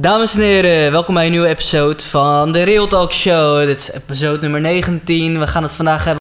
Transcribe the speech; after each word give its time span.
Dames 0.00 0.34
en 0.34 0.40
heren, 0.40 0.92
welkom 0.92 1.14
bij 1.14 1.24
een 1.24 1.30
nieuwe 1.30 1.46
episode 1.48 2.02
van 2.02 2.52
de 2.52 2.62
Real 2.62 2.86
Talk 2.86 3.12
Show. 3.12 3.66
Dit 3.66 3.78
is 3.80 3.92
episode 3.92 4.40
nummer 4.40 4.60
19. 4.60 5.38
We 5.38 5.46
gaan 5.46 5.62
het 5.62 5.72
vandaag 5.72 6.04
hebben 6.04 6.20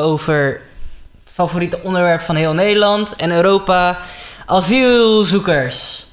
over 0.00 0.60
het 1.24 1.32
favoriete 1.32 1.82
onderwerp 1.82 2.20
van 2.20 2.36
heel 2.36 2.52
Nederland 2.52 3.16
en 3.16 3.32
Europa: 3.32 3.98
asielzoekers. 4.46 6.06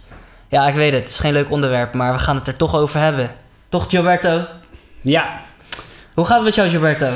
Ja, 0.50 0.68
ik 0.68 0.76
weet 0.76 0.92
het, 0.92 1.02
het 1.02 1.10
is 1.10 1.20
geen 1.20 1.34
leuk 1.34 1.52
onderwerp, 1.52 1.94
maar 1.94 2.14
we 2.14 2.20
gaan 2.20 2.36
het 2.36 2.48
er 2.48 2.56
toch 2.56 2.76
over 2.76 3.00
hebben. 3.00 3.30
Toch, 3.70 3.90
Gilberto? 3.90 4.46
Ja, 5.02 5.40
Hoe 6.14 6.26
gaat 6.26 6.36
het 6.36 6.46
met 6.46 6.56
jou, 6.56 6.70
Gilberto? 6.70 7.10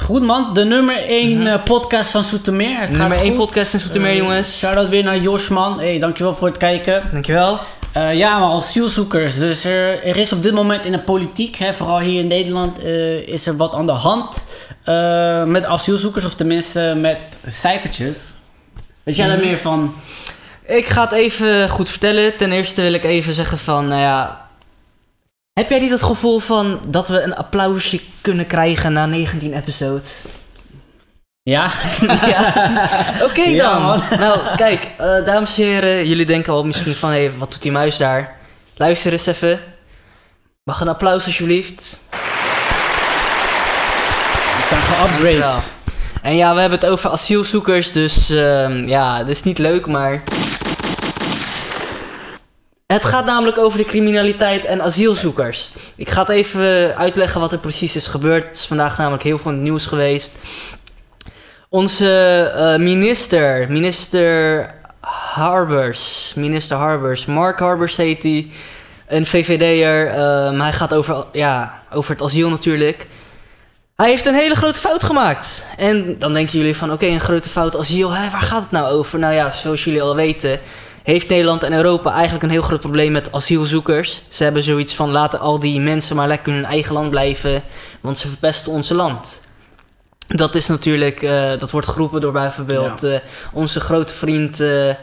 Goed 0.00 0.22
man. 0.22 0.54
De 0.54 0.64
nummer 0.64 0.96
1 1.08 1.62
podcast 1.62 2.10
van 2.10 2.24
Soetermeer. 2.24 2.78
Het 2.80 2.88
Mhm. 2.88 2.98
Nummer 2.98 3.16
gaat 3.16 3.26
1 3.26 3.36
goed. 3.36 3.44
podcast 3.46 3.74
in 3.74 3.80
Soetermeer, 3.80 4.10
Eh, 4.10 4.16
jongens. 4.16 4.58
Shout-out 4.58 4.88
weer 4.88 5.04
naar 5.04 5.18
Jos 5.18 5.48
man. 5.48 5.78
Hey, 5.78 5.98
dankjewel 5.98 6.34
voor 6.34 6.48
het 6.48 6.56
kijken. 6.56 7.02
Dankjewel. 7.12 7.58
Eh, 7.92 8.14
ja, 8.14 8.38
maar 8.38 8.50
asielzoekers. 8.50 9.38
Dus 9.38 9.64
er, 9.64 10.04
er 10.04 10.16
is 10.16 10.32
op 10.32 10.42
dit 10.42 10.52
moment 10.52 10.84
in 10.84 10.92
de 10.92 10.98
politiek, 10.98 11.56
hè, 11.56 11.74
vooral 11.74 11.98
hier 12.00 12.20
in 12.20 12.26
Nederland, 12.26 12.78
eh, 12.78 13.28
is 13.28 13.46
er 13.46 13.56
wat 13.56 13.74
aan 13.74 13.86
de 13.86 13.92
hand 13.92 14.44
eh, 14.84 15.44
met 15.44 15.64
asielzoekers. 15.64 16.24
Of 16.24 16.34
tenminste 16.34 16.94
met 16.96 17.18
cijfertjes. 17.46 18.16
Weet 19.02 19.16
jij 19.16 19.26
daar 19.28 19.36
Mhm. 19.36 19.46
meer 19.46 19.58
van? 19.58 19.94
Ik 20.66 20.86
ga 20.86 21.02
het 21.02 21.12
even 21.12 21.68
goed 21.68 21.88
vertellen. 21.88 22.36
Ten 22.36 22.52
eerste 22.52 22.82
wil 22.82 22.92
ik 22.92 23.04
even 23.04 23.34
zeggen 23.34 23.58
van, 23.58 23.88
nou 23.88 24.00
ja... 24.00 24.40
Heb 25.52 25.68
jij 25.68 25.80
niet 25.80 25.90
het 25.90 26.02
gevoel 26.02 26.38
van 26.38 26.80
dat 26.86 27.08
we 27.08 27.22
een 27.22 27.36
applausje 27.36 28.00
kunnen 28.20 28.46
krijgen 28.46 28.92
na 28.92 29.06
19 29.06 29.54
episodes? 29.54 30.10
Ja? 31.42 31.70
ja. 32.26 32.54
Oké 33.22 33.56
dan. 33.56 34.02
nou, 34.18 34.40
kijk, 34.56 34.88
eh, 34.98 35.24
dames 35.24 35.58
en 35.58 35.64
heren, 35.64 36.08
jullie 36.08 36.26
denken 36.26 36.52
al 36.52 36.64
misschien 36.64 36.94
van, 36.94 37.10
hé, 37.10 37.24
hey, 37.24 37.32
wat 37.38 37.50
doet 37.50 37.62
die 37.62 37.72
muis 37.72 37.96
daar? 37.96 38.36
Luister 38.76 39.12
eens 39.12 39.26
even. 39.26 39.60
Mag 40.62 40.80
een 40.80 40.88
applaus 40.88 41.26
alsjeblieft? 41.26 42.00
We 44.56 44.66
zijn 44.68 44.80
geupgrade. 44.80 45.60
En 46.22 46.36
ja, 46.36 46.54
we 46.54 46.60
hebben 46.60 46.78
het 46.78 46.88
over 46.88 47.10
asielzoekers, 47.10 47.92
dus 47.92 48.30
ehm, 48.30 48.88
ja, 48.88 49.18
het 49.18 49.28
is 49.28 49.42
niet 49.42 49.58
leuk, 49.58 49.86
maar... 49.86 50.22
Het 52.92 53.04
gaat 53.04 53.24
namelijk 53.24 53.58
over 53.58 53.78
de 53.78 53.84
criminaliteit 53.84 54.64
en 54.64 54.82
asielzoekers. 54.82 55.72
Ik 55.96 56.08
ga 56.08 56.20
het 56.20 56.28
even 56.28 56.96
uitleggen 56.96 57.40
wat 57.40 57.52
er 57.52 57.58
precies 57.58 57.96
is 57.96 58.06
gebeurd. 58.06 58.46
Het 58.46 58.56
is 58.56 58.66
vandaag 58.66 58.98
namelijk 58.98 59.22
heel 59.22 59.38
veel 59.38 59.50
nieuws 59.50 59.86
geweest. 59.86 60.38
Onze 61.68 62.52
eh, 62.54 62.76
minister, 62.76 63.70
minister 63.70 64.70
Harbers, 65.34 66.32
minister 66.36 66.76
Harbers, 66.76 67.24
Mark 67.24 67.58
Harbers 67.58 67.96
heet 67.96 68.22
hij. 68.22 68.50
Een 69.08 69.26
VVD'er. 69.26 70.08
ehm, 70.08 70.60
hij 70.60 70.72
gaat 70.72 70.94
over, 70.94 71.24
ja, 71.32 71.82
over 71.92 72.10
het 72.10 72.22
asiel 72.22 72.48
natuurlijk. 72.48 73.06
Hij 73.96 74.08
heeft 74.08 74.26
een 74.26 74.34
hele 74.34 74.54
grote 74.54 74.80
fout 74.80 75.04
gemaakt. 75.04 75.66
En 75.76 76.18
dan 76.18 76.32
denken 76.32 76.58
jullie 76.58 76.76
van, 76.76 76.92
oké, 76.92 77.06
een 77.06 77.20
grote 77.20 77.48
fout 77.48 77.76
asiel, 77.76 78.08
waar 78.08 78.30
gaat 78.30 78.62
het 78.62 78.70
nou 78.70 78.86
over? 78.86 79.18
Nou 79.18 79.34
ja, 79.34 79.50
zoals 79.50 79.84
jullie 79.84 80.02
al 80.02 80.14
weten, 80.14 80.60
heeft 81.02 81.28
Nederland 81.28 81.62
en 81.62 81.72
Europa 81.72 82.12
eigenlijk 82.12 82.42
een 82.44 82.50
heel 82.50 82.62
groot 82.62 82.80
probleem 82.80 83.12
met 83.12 83.32
asielzoekers. 83.32 84.22
Ze 84.28 84.44
hebben 84.44 84.62
zoiets 84.62 84.94
van, 84.94 85.10
laten 85.10 85.40
al 85.40 85.58
die 85.58 85.80
mensen 85.80 86.16
maar 86.16 86.28
lekker 86.28 86.48
in 86.48 86.58
hun 86.58 86.70
eigen 86.70 86.94
land 86.94 87.10
blijven, 87.10 87.62
want 88.00 88.18
ze 88.18 88.28
verpesten 88.28 88.72
onze 88.72 88.94
land. 88.94 89.40
Dat 90.28 90.54
is 90.54 90.66
natuurlijk, 90.66 91.22
eh, 91.22 91.50
dat 91.58 91.70
wordt 91.70 91.86
geroepen 91.86 92.20
door 92.20 92.32
bijvoorbeeld 92.32 93.02
eh, 93.02 93.14
onze 93.52 93.80
grote 93.80 94.14
vriend... 94.14 94.60
eh, 94.60 94.94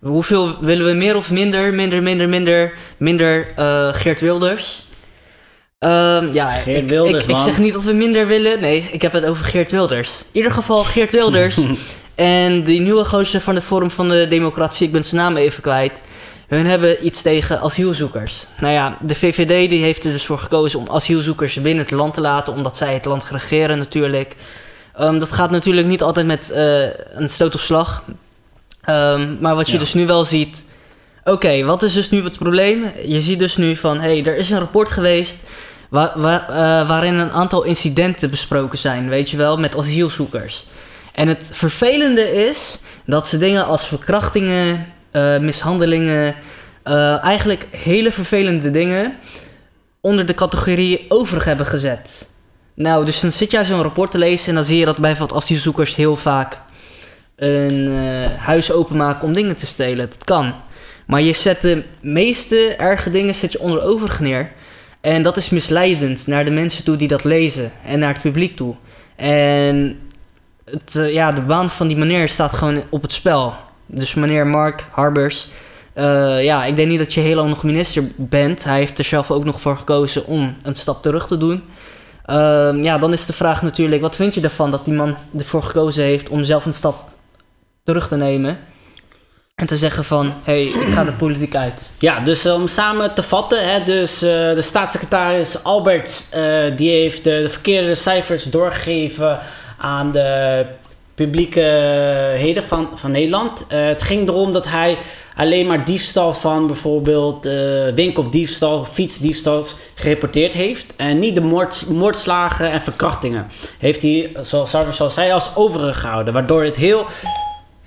hoeveel 0.00 0.56
willen 0.60 0.86
we 0.86 0.92
meer 0.92 1.16
of 1.16 1.30
minder? 1.30 1.74
Minder, 1.74 2.02
minder, 2.02 2.28
minder, 2.28 2.72
minder 2.96 3.46
Geert 3.92 4.20
Wilders. 4.20 4.88
Ehm, 5.78 6.32
ja, 6.32 6.50
Geert 6.50 6.82
ik, 6.82 6.88
Wilders, 6.88 7.24
ik, 7.24 7.30
ik 7.30 7.38
zeg 7.38 7.58
niet 7.58 7.72
dat 7.72 7.82
we 7.82 7.92
minder 7.92 8.26
willen. 8.26 8.60
Nee, 8.60 8.88
ik 8.92 9.02
heb 9.02 9.12
het 9.12 9.24
over 9.24 9.44
Geert 9.44 9.70
Wilders. 9.70 10.20
In 10.20 10.26
ieder 10.32 10.52
geval 10.52 10.84
Geert 10.84 11.12
Wilders. 11.12 11.58
en 12.14 12.62
die 12.62 12.80
nieuwe 12.80 13.04
gozer 13.04 13.40
van 13.40 13.54
de 13.54 13.62
Forum 13.62 13.90
van 13.90 14.08
de 14.08 14.26
Democratie, 14.28 14.86
ik 14.86 14.92
ben 14.92 15.04
zijn 15.04 15.20
naam 15.20 15.36
even 15.36 15.62
kwijt. 15.62 16.00
Hun 16.48 16.66
hebben 16.66 17.06
iets 17.06 17.22
tegen 17.22 17.60
asielzoekers. 17.60 18.46
Nou 18.60 18.72
ja, 18.72 18.96
de 19.00 19.14
VVD 19.14 19.70
die 19.70 19.82
heeft 19.82 20.04
er 20.04 20.12
dus 20.12 20.26
voor 20.26 20.38
gekozen 20.38 20.78
om 20.78 20.88
asielzoekers 20.90 21.54
binnen 21.54 21.84
het 21.84 21.90
land 21.94 22.14
te 22.14 22.20
laten, 22.20 22.52
omdat 22.52 22.76
zij 22.76 22.94
het 22.94 23.04
land 23.04 23.24
regeren 23.30 23.78
natuurlijk. 23.78 24.34
Ehm, 24.96 25.18
dat 25.18 25.32
gaat 25.32 25.50
natuurlijk 25.50 25.86
niet 25.86 26.02
altijd 26.02 26.26
met 26.26 26.50
eh, 26.50 26.82
een 27.10 27.28
stoot 27.30 27.54
of 27.54 27.60
slag. 27.60 28.02
Ehm, 28.82 29.36
maar 29.40 29.54
wat 29.54 29.66
je 29.66 29.72
Ja. 29.72 29.78
dus 29.78 29.94
nu 29.94 30.06
wel 30.06 30.24
ziet. 30.24 30.64
Oké, 31.24 31.64
wat 31.64 31.82
is 31.82 31.92
dus 31.92 32.10
nu 32.10 32.24
het 32.24 32.38
probleem? 32.38 32.84
Je 33.06 33.20
ziet 33.20 33.38
dus 33.38 33.56
nu 33.56 33.76
van, 33.76 34.00
hé, 34.00 34.20
hey, 34.20 34.24
er 34.32 34.36
is 34.36 34.50
een 34.50 34.58
rapport 34.58 34.88
geweest 34.90 35.36
wa- 35.88 36.12
wa- 36.16 36.46
eh, 36.48 36.88
waarin 36.88 37.14
een 37.14 37.30
aantal 37.32 37.62
incidenten 37.62 38.30
besproken 38.30 38.78
zijn, 38.78 39.08
weet 39.08 39.30
je 39.30 39.36
wel, 39.36 39.58
met 39.58 39.76
asielzoekers. 39.76 40.66
En 41.12 41.28
het 41.28 41.50
vervelende 41.52 42.32
is 42.48 42.80
dat 43.04 43.26
ze 43.26 43.38
dingen 43.38 43.66
als 43.66 43.86
verkrachtingen, 43.86 44.86
eh, 45.10 45.38
mishandelingen, 45.38 46.34
eh, 46.82 47.24
eigenlijk 47.24 47.66
hele 47.70 48.12
vervelende 48.12 48.70
dingen 48.70 49.16
onder 50.00 50.26
de 50.26 50.34
categorie 50.34 51.06
overig 51.08 51.44
hebben 51.44 51.66
gezet. 51.66 52.28
Nou, 52.74 53.04
dus 53.04 53.20
dan 53.20 53.32
zit 53.32 53.50
jij 53.50 53.64
zo'n 53.64 53.82
rapport 53.82 54.10
te 54.10 54.18
lezen 54.18 54.48
en 54.48 54.54
dan 54.54 54.64
zie 54.64 54.78
je 54.78 54.84
dat 54.84 54.98
bijvoorbeeld 54.98 55.42
asielzoekers 55.42 55.96
heel 55.96 56.16
vaak 56.16 56.58
een 57.36 57.88
eh, 57.88 58.38
huis 58.38 58.72
openmaken 58.72 59.28
om 59.28 59.32
dingen 59.32 59.56
te 59.56 59.66
stelen. 59.66 60.08
Dat 60.08 60.24
kan. 60.24 60.54
Maar 61.06 61.20
je 61.20 61.32
zet 61.32 61.62
de 61.62 61.82
meeste 62.00 62.74
erge 62.78 63.10
dingen 63.10 63.34
zet 63.34 63.52
je 63.52 63.60
onder 63.60 63.82
overig 63.82 64.20
neer. 64.20 64.52
En 65.00 65.22
dat 65.22 65.36
is 65.36 65.50
misleidend 65.50 66.26
naar 66.26 66.44
de 66.44 66.50
mensen 66.50 66.84
toe 66.84 66.96
die 66.96 67.08
dat 67.08 67.24
lezen 67.24 67.72
en 67.84 67.98
naar 67.98 68.12
het 68.12 68.22
publiek 68.22 68.56
toe. 68.56 68.74
En 69.16 69.98
eh, 70.94 71.12
ja, 71.12 71.32
de 71.32 71.42
baan 71.42 71.70
van 71.70 71.86
die 71.86 71.96
meneer 71.96 72.28
staat 72.28 72.52
gewoon 72.52 72.82
op 72.88 73.02
het 73.02 73.12
spel. 73.12 73.54
Dus 73.86 74.14
meneer 74.14 74.46
Mark 74.46 74.84
Harbers, 74.90 75.48
eh, 75.92 76.44
ja, 76.44 76.64
ik 76.64 76.76
denk 76.76 76.88
niet 76.88 76.98
dat 76.98 77.14
je 77.14 77.20
heel 77.20 77.36
lang 77.36 77.48
nog 77.48 77.62
minister 77.62 78.04
bent. 78.16 78.64
Hij 78.64 78.78
heeft 78.78 78.98
er 78.98 79.04
zelf 79.04 79.30
ook 79.30 79.44
nog 79.44 79.60
voor 79.60 79.76
gekozen 79.76 80.26
om 80.26 80.56
een 80.62 80.74
stap 80.74 81.02
terug 81.02 81.26
te 81.26 81.36
doen. 81.36 81.62
Ehm, 82.24 82.82
ja, 82.82 82.98
dan 82.98 83.12
is 83.12 83.26
de 83.26 83.32
vraag 83.32 83.62
natuurlijk, 83.62 84.02
wat 84.02 84.16
vind 84.16 84.34
je 84.34 84.40
ervan 84.40 84.70
dat 84.70 84.84
die 84.84 84.94
man 84.94 85.16
ervoor 85.38 85.62
gekozen 85.62 86.04
heeft 86.04 86.28
om 86.28 86.44
zelf 86.44 86.64
een 86.64 86.74
stap 86.74 87.08
terug 87.84 88.08
te 88.08 88.16
nemen? 88.16 88.58
En 89.54 89.66
te 89.66 89.76
zeggen 89.76 90.04
van, 90.04 90.32
hé, 90.42 90.70
hey, 90.70 90.82
ik 90.82 90.88
ga 90.88 91.04
de 91.04 91.12
politiek 91.12 91.54
uit. 91.54 91.92
Ja, 91.98 92.20
dus 92.20 92.44
eh, 92.44 92.54
om 92.54 92.68
samen 92.68 93.14
te 93.14 93.22
vatten, 93.22 93.72
hè, 93.72 93.84
dus 93.84 94.18
de 94.18 94.62
staatssecretaris 94.62 95.64
Albert, 95.64 96.26
die 96.76 96.90
heeft 96.90 97.24
de 97.24 97.48
verkeerde 97.48 97.94
cijfers 97.94 98.44
doorgegeven 98.44 99.38
aan 99.80 100.12
de 100.12 100.66
publieke 101.14 101.60
heden 102.36 102.62
van, 102.62 102.88
van 102.94 103.10
Nederland. 103.10 103.64
Eh, 103.68 103.84
het 103.84 104.02
ging 104.02 104.28
erom 104.28 104.52
dat 104.52 104.68
hij 104.68 104.98
alleen 105.36 105.66
maar 105.66 105.84
diefstal 105.84 106.32
van 106.32 106.66
bijvoorbeeld 106.66 107.46
eh 107.46 107.54
winkeldiefstal, 107.94 108.84
fietsdiefstal 108.84 109.64
gereporteerd 109.94 110.52
heeft. 110.52 110.86
En 110.96 111.18
niet 111.18 111.34
de 111.34 111.40
moord, 111.40 111.84
moordslagen 111.88 112.70
en 112.70 112.80
verkrachtingen. 112.80 113.46
Heeft 113.78 114.02
hij, 114.02 114.32
zoals 114.40 114.70
Sarver 114.70 115.02
al 115.02 115.10
zei, 115.10 115.32
als 115.32 115.50
overig 115.54 116.00
gehouden. 116.00 116.32
Waardoor 116.32 116.62
het 116.62 116.76
heel... 116.76 117.06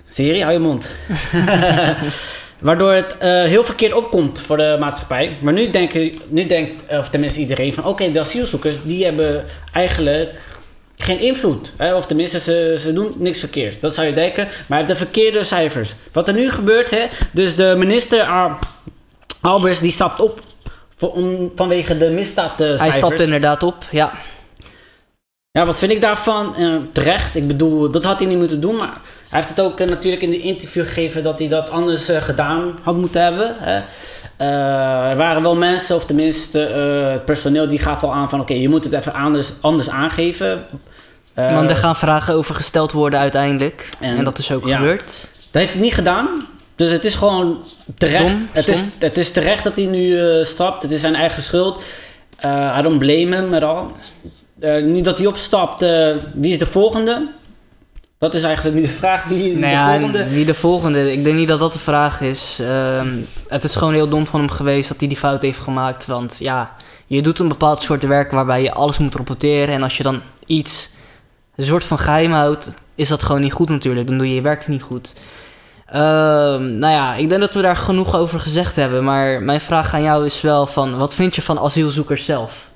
Serie, 0.09 0.41
hou 0.41 0.53
je 0.53 0.59
mond. 0.59 0.91
Waardoor 2.59 2.91
het 2.91 3.17
eh, 3.17 3.43
heel 3.43 3.63
verkeerd 3.63 3.93
opkomt 3.93 4.41
voor 4.41 4.57
de 4.57 4.77
maatschappij. 4.79 5.37
Maar 5.41 5.53
nu, 5.53 5.69
denken, 5.69 6.13
nu 6.27 6.45
denkt, 6.45 6.83
of 6.89 7.09
tenminste 7.09 7.39
iedereen 7.39 7.73
van... 7.73 7.85
Oké, 7.85 8.11
de 8.11 8.19
asielzoekers, 8.19 8.75
die 8.83 9.03
hebben 9.03 9.45
eigenlijk 9.71 10.29
geen 11.03 11.19
invloed. 11.19 11.71
Hè? 11.77 11.95
Of 11.95 12.05
tenminste, 12.05 12.39
ze, 12.39 12.75
ze 12.79 12.93
doen 12.93 13.13
niks 13.17 13.39
verkeerd. 13.39 13.81
Dat 13.81 13.93
zou 13.93 14.07
je 14.07 14.13
denken. 14.13 14.43
Maar 14.43 14.53
hij 14.67 14.77
heeft 14.77 14.89
de 14.89 14.95
verkeerde 14.95 15.43
cijfers. 15.43 15.93
Wat 16.11 16.27
er 16.27 16.33
nu 16.33 16.51
gebeurt, 16.51 16.89
hè? 16.89 17.05
Dus 17.31 17.55
de 17.55 17.75
minister 17.77 18.23
Ar- 18.23 18.59
Albers, 19.41 19.79
die 19.79 19.91
stapt 19.91 20.19
op... 20.19 20.41
Voor, 20.97 21.11
om, 21.11 21.51
vanwege 21.55 21.97
de 21.97 22.09
misdaadcijfers. 22.09 22.81
Hij 22.81 22.91
stapt 22.91 23.21
inderdaad 23.21 23.63
op, 23.63 23.75
ja. 23.91 24.11
Ja, 25.51 25.65
wat 25.65 25.79
vind 25.79 25.91
ik 25.91 26.01
daarvan? 26.01 26.55
Eh, 26.55 26.75
terecht. 26.91 27.35
Ik 27.35 27.47
bedoel, 27.47 27.91
dat 27.91 28.03
had 28.03 28.19
hij 28.19 28.27
niet 28.27 28.37
moeten 28.37 28.61
doen. 28.61 28.75
Maar 28.75 28.97
hij 29.29 29.39
heeft 29.39 29.49
het 29.49 29.61
ook 29.61 29.79
eh, 29.79 29.87
natuurlijk 29.87 30.21
in 30.21 30.29
de 30.29 30.41
interview 30.41 30.83
gegeven 30.83 31.23
dat 31.23 31.39
hij 31.39 31.47
dat 31.47 31.69
anders 31.69 32.09
eh, 32.09 32.21
gedaan 32.21 32.79
had 32.81 32.95
moeten 32.95 33.21
hebben. 33.23 33.55
Hè. 33.57 33.81
Er 35.09 35.17
waren 35.17 35.41
wel 35.41 35.55
mensen, 35.55 35.95
of 35.95 36.05
tenminste 36.05 36.59
het 37.11 37.25
personeel, 37.25 37.67
die 37.67 37.79
gaf 37.79 38.03
al 38.03 38.13
aan 38.13 38.29
van... 38.29 38.39
Oké, 38.39 38.53
je 38.53 38.69
moet 38.69 38.83
het 38.83 38.93
even 38.93 39.13
anders, 39.13 39.51
anders 39.61 39.89
aangeven. 39.89 40.65
Eh, 41.33 41.55
Want 41.55 41.69
er 41.69 41.75
gaan 41.75 41.95
vragen 41.95 42.33
over 42.33 42.55
gesteld 42.55 42.91
worden 42.91 43.19
uiteindelijk. 43.19 43.89
En, 43.99 44.17
En- 44.17 44.23
dat 44.23 44.37
is 44.39 44.51
ook 44.51 44.67
ja. 44.67 44.75
gebeurd. 44.75 45.29
Dat 45.51 45.61
heeft 45.61 45.73
hij 45.73 45.81
niet 45.81 45.93
gedaan. 45.93 46.27
Dus 46.75 46.91
het 46.91 47.05
is 47.05 47.15
gewoon 47.15 47.57
terecht. 47.97 48.27
Stom, 48.27 48.47
het, 48.51 48.67
is, 48.67 48.83
het 48.99 49.17
is 49.17 49.31
terecht 49.31 49.63
dat 49.63 49.75
hij 49.75 49.85
nu 49.85 50.19
eh, 50.19 50.45
stapt. 50.45 50.83
Het 50.83 50.91
is 50.91 51.01
zijn 51.01 51.15
eigen 51.15 51.43
schuld. 51.43 51.83
Eh 52.35 52.75
I 52.79 52.81
don't 52.81 52.99
blame 52.99 53.35
him 53.35 53.53
at 53.53 53.63
all. 53.63 53.85
Nu 54.81 55.01
dat 55.01 55.17
hij 55.17 55.27
opstapt, 55.27 55.85
wie 56.33 56.51
is 56.51 56.59
de 56.59 56.65
volgende? 56.65 57.29
Dat 58.23 58.33
is 58.33 58.43
eigenlijk 58.43 58.75
nu 58.75 58.81
de 58.81 58.87
vraag. 58.87 59.23
Wie 59.23 59.49
Nou 59.57 59.59
de 59.59 59.67
ja, 59.67 59.89
volgende... 59.89 60.29
wie 60.29 60.45
de 60.45 60.53
volgende? 60.53 61.11
Ik 61.11 61.23
denk 61.23 61.35
niet 61.35 61.47
dat 61.47 61.59
dat 61.59 61.73
de 61.73 61.79
vraag 61.79 62.21
is. 62.21 62.59
Ehm, 62.61 63.07
het 63.47 63.63
is 63.63 63.75
gewoon 63.75 63.93
heel 63.93 64.07
dom 64.09 64.25
van 64.25 64.39
hem 64.39 64.49
geweest 64.49 64.87
dat 64.87 64.99
hij 64.99 65.07
die 65.07 65.17
fout 65.17 65.41
heeft 65.41 65.59
gemaakt. 65.59 66.05
Want 66.05 66.35
ja, 66.39 66.75
je 67.07 67.21
doet 67.21 67.39
een 67.39 67.47
bepaald 67.47 67.81
soort 67.81 68.03
werk 68.03 68.31
waarbij 68.31 68.61
je 68.61 68.73
alles 68.73 68.97
moet 68.97 69.15
rapporteren. 69.15 69.73
En 69.75 69.83
als 69.83 69.97
je 69.97 70.03
dan 70.03 70.21
iets 70.45 70.89
een 71.55 71.65
soort 71.65 71.83
van 71.83 71.97
geheim 71.99 72.31
houdt, 72.31 72.73
is 72.95 73.07
dat 73.07 73.23
gewoon 73.23 73.41
niet 73.41 73.53
goed 73.53 73.69
natuurlijk. 73.69 74.07
Dan 74.07 74.17
doe 74.17 74.27
je 74.27 74.35
je 74.35 74.41
werk 74.41 74.67
niet 74.67 74.81
goed. 74.81 75.15
Ehm, 75.85 76.77
nou 76.77 76.93
ja, 76.93 77.15
ik 77.15 77.29
denk 77.29 77.41
dat 77.41 77.53
we 77.53 77.61
daar 77.61 77.75
genoeg 77.75 78.15
over 78.15 78.39
gezegd 78.39 78.75
hebben. 78.75 79.03
Maar 79.03 79.41
mijn 79.41 79.61
vraag 79.61 79.93
aan 79.93 80.03
jou 80.03 80.25
is 80.25 80.41
wel 80.41 80.65
van, 80.65 80.97
wat 80.97 81.15
vind 81.15 81.35
je 81.35 81.41
van 81.41 81.59
asielzoekers 81.59 82.25
zelf? 82.25 82.71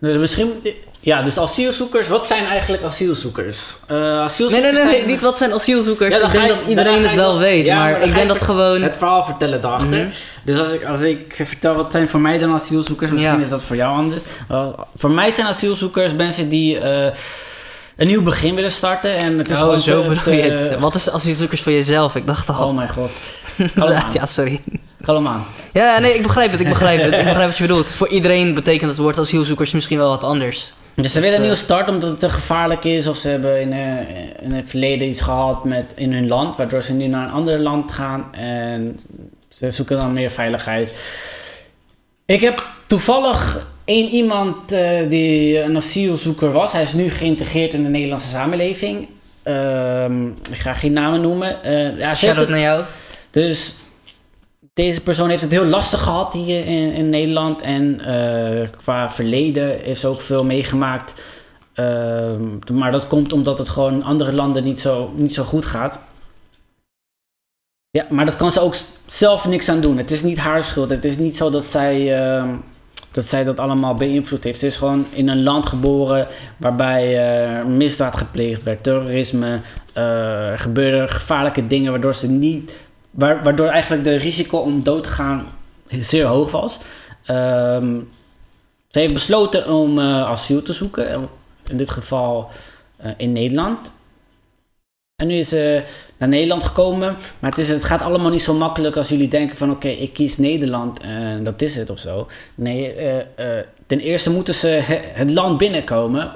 Dus 0.00 0.16
misschien... 0.16 0.52
Ja, 1.00 1.22
dus 1.22 1.38
asielzoekers. 1.38 2.08
Wat 2.08 2.26
zijn 2.26 2.46
eigenlijk 2.46 2.82
asielzoekers? 2.82 3.76
Eh 3.86 3.96
asielzoekers 4.20 4.72
nee, 4.74 4.84
nee, 4.84 4.92
nee, 4.96 5.06
niet 5.06 5.20
wat 5.20 5.36
zijn 5.36 5.52
asielzoekers. 5.52 6.14
Ja, 6.14 6.24
ik 6.26 6.32
denk 6.32 6.42
ga 6.44 6.48
dat 6.54 6.60
ik- 6.60 6.68
iedereen 6.68 7.02
het 7.02 7.10
ik 7.10 7.16
wel 7.18 7.38
weet. 7.38 7.66
Ja, 7.66 7.78
maar 7.78 8.02
ik 8.02 8.12
denk 8.12 8.16
ik 8.22 8.28
dat 8.28 8.42
gewoon... 8.42 8.82
Het 8.82 8.96
verhaal 8.96 9.24
vertellen 9.24 9.60
daarachter. 9.60 9.98
Mhm. 9.98 10.08
Dus 10.44 10.58
als 10.58 10.72
ik, 10.72 10.84
als 10.84 11.00
ik 11.00 11.32
vertel 11.44 11.74
wat 11.74 11.92
zijn 11.92 12.08
voor 12.08 12.20
mij 12.20 12.38
dan 12.38 12.52
asielzoekers, 12.54 13.10
misschien 13.10 13.34
Ja. 13.36 13.42
is 13.42 13.48
dat 13.48 13.62
voor 13.62 13.76
jou 13.76 13.96
anders. 13.96 14.22
Uh, 14.52 14.66
voor 14.96 15.10
mij 15.10 15.30
zijn 15.30 15.46
asielzoekers 15.46 16.12
mensen 16.14 16.48
die 16.48 16.78
eh, 16.78 17.12
een 17.96 18.06
nieuw 18.06 18.22
begin 18.22 18.54
willen 18.54 18.70
starten. 18.70 19.18
En 19.18 19.38
het 19.38 19.50
is 19.50 19.56
Oh, 19.56 19.62
gewoon 19.62 19.80
zo 19.80 20.02
te- 20.02 20.08
bedoel 20.08 20.34
je 20.34 20.42
het. 20.42 20.78
Wat 20.78 20.94
is 20.94 21.10
asielzoekers 21.10 21.60
voor 21.62 21.72
jezelf? 21.72 22.14
Ik 22.16 22.26
dacht 22.26 22.48
al. 22.48 22.66
Oh 22.68 22.74
mijn 22.76 22.88
god. 22.90 23.10
ja, 24.12 24.26
sorry. 24.26 24.60
Kalm 25.02 25.26
aan. 25.26 25.46
Ja, 25.72 25.98
nee, 25.98 26.14
ik 26.14 26.22
begrijp 26.22 26.50
het, 26.50 26.60
ik 26.60 26.68
begrijp 26.68 27.02
het. 27.02 27.12
Ik 27.12 27.24
begrijp 27.24 27.46
wat 27.46 27.56
je 27.56 27.66
bedoelt. 27.66 27.90
Voor 27.92 28.08
iedereen 28.08 28.54
betekent 28.54 28.90
het 28.90 28.98
woord 28.98 29.18
asielzoekers 29.18 29.72
misschien 29.72 29.98
wel 29.98 30.08
wat 30.08 30.24
anders. 30.24 30.72
Dus 30.94 31.12
ze 31.12 31.20
willen 31.20 31.34
een 31.34 31.42
eh, 31.42 31.48
nieuwe 31.48 31.64
start 31.64 31.88
omdat 31.88 32.10
het 32.10 32.18
te 32.18 32.30
gevaarlijk 32.30 32.84
is. 32.84 33.06
Of 33.06 33.16
ze 33.16 33.28
hebben 33.28 33.60
in, 33.60 33.72
eh, 33.72 34.42
in 34.42 34.52
het 34.52 34.68
verleden 34.68 35.08
iets 35.08 35.20
gehad 35.20 35.64
met, 35.64 35.92
in 35.94 36.12
hun 36.12 36.28
land. 36.28 36.56
Waardoor 36.56 36.82
ze 36.82 36.92
nu 36.92 37.06
naar 37.06 37.26
een 37.26 37.32
ander 37.32 37.58
land 37.58 37.92
gaan. 37.92 38.34
En 38.34 39.00
ze 39.48 39.70
zoeken 39.70 39.98
dan 39.98 40.12
meer 40.12 40.30
veiligheid. 40.30 40.92
Ik 42.24 42.40
heb 42.40 42.66
toevallig 42.86 43.66
één 43.84 44.08
iemand 44.08 44.72
eh, 44.72 45.08
die 45.08 45.62
een 45.62 45.76
asielzoeker 45.76 46.52
was. 46.52 46.72
Hij 46.72 46.82
is 46.82 46.92
nu 46.92 47.10
geïntegreerd 47.10 47.72
in 47.72 47.82
de 47.82 47.88
Nederlandse 47.88 48.28
samenleving. 48.28 49.08
Ehm, 49.42 50.26
ik 50.26 50.58
ga 50.58 50.74
geen 50.74 50.92
namen 50.92 51.20
noemen. 51.20 51.62
Eh, 51.62 51.98
ja, 51.98 52.14
ze 52.14 52.26
het, 52.26 52.48
naar 52.48 52.58
jou. 52.58 52.82
dus 53.30 53.74
deze 54.78 55.00
persoon 55.00 55.28
heeft 55.28 55.42
het 55.42 55.50
heel 55.50 55.64
lastig 55.64 56.02
gehad 56.02 56.32
hier 56.32 56.66
in, 56.66 57.08
Nederland. 57.08 57.60
En 57.60 58.00
eh, 58.00 58.68
qua 58.76 59.10
verleden 59.10 59.84
is 59.84 60.04
ook 60.04 60.20
veel 60.20 60.44
meegemaakt. 60.44 61.22
Ehm, 61.74 62.42
maar 62.72 62.92
dat 62.92 63.06
komt 63.06 63.32
omdat 63.32 63.58
het 63.58 63.68
gewoon 63.68 64.02
andere 64.02 64.32
landen 64.32 64.64
niet 64.64 64.80
zo, 64.80 65.12
niet 65.14 65.34
zo 65.34 65.42
goed 65.42 65.66
gaat. 65.66 65.98
Ja, 67.90 68.06
maar 68.08 68.24
dat 68.24 68.36
kan 68.36 68.50
ze 68.50 68.60
ook 68.60 68.74
zelf 69.06 69.46
niks 69.46 69.68
aan 69.68 69.80
doen. 69.80 69.96
Het 69.98 70.10
is 70.10 70.22
niet 70.22 70.38
haar 70.38 70.62
schuld. 70.62 70.90
Het 70.90 71.04
is 71.04 71.16
niet 71.16 71.36
zo 71.36 71.50
dat 71.50 71.64
zij, 71.64 72.20
ehm, 72.20 72.48
dat, 73.12 73.24
zij 73.24 73.44
dat 73.44 73.60
allemaal 73.60 73.94
beïnvloed 73.94 74.44
heeft. 74.44 74.58
Ze 74.58 74.66
is 74.66 74.76
gewoon 74.76 75.06
in 75.10 75.28
een 75.28 75.42
land 75.42 75.66
geboren 75.66 76.26
waarbij 76.56 77.04
eh, 77.18 77.64
misdaad 77.64 78.16
gepleegd 78.16 78.62
werd, 78.62 78.82
terrorisme. 78.82 79.60
eh, 79.92 80.52
gebeurden 80.56 81.08
gevaarlijke 81.08 81.66
dingen 81.66 81.90
waardoor 81.90 82.14
ze 82.14 82.28
niet 82.28 82.70
waardoor 83.10 83.66
eigenlijk 83.66 84.04
de 84.04 84.16
risico 84.16 84.58
om 84.58 84.82
dood 84.82 85.02
te 85.02 85.08
gaan 85.08 85.46
zeer 86.00 86.24
hoog 86.26 86.50
was. 86.50 86.78
Ehm, 87.24 87.98
ze 88.88 88.98
heeft 88.98 89.12
besloten 89.12 89.68
om 89.72 89.98
eh, 89.98 90.22
asiel 90.22 90.62
te 90.62 90.72
zoeken. 90.72 91.08
eh, 91.12 91.20
In 91.70 91.76
dit 91.76 91.90
geval 91.90 92.48
eh, 92.96 93.10
in 93.16 93.32
Nederland. 93.32 93.92
En 95.22 95.26
nu 95.26 95.34
is 95.34 95.48
ze 95.48 95.82
naar 96.16 96.28
Nederland 96.28 96.64
gekomen. 96.64 97.16
Maar 97.38 97.50
het, 97.50 97.58
is, 97.60 97.68
het 97.68 97.84
gaat 97.84 98.02
allemaal 98.02 98.30
niet 98.30 98.42
zo 98.42 98.54
makkelijk 98.54 98.96
als 98.96 99.08
jullie 99.08 99.28
denken 99.28 99.56
van... 99.56 99.70
oké, 99.70 99.88
ik 99.88 100.12
kies 100.12 100.36
Nederland 100.38 101.00
en 101.00 101.44
dat 101.44 101.62
is 101.62 101.74
het 101.76 101.90
of 101.90 101.98
zo. 101.98 102.26
Nee, 102.54 102.92
eh, 102.94 103.58
eh, 103.58 103.64
ten 103.86 104.00
eerste 104.00 104.30
moeten 104.30 104.54
ze 104.54 104.66
he- 104.66 105.02
het 105.12 105.30
land 105.30 105.58
binnenkomen. 105.58 106.32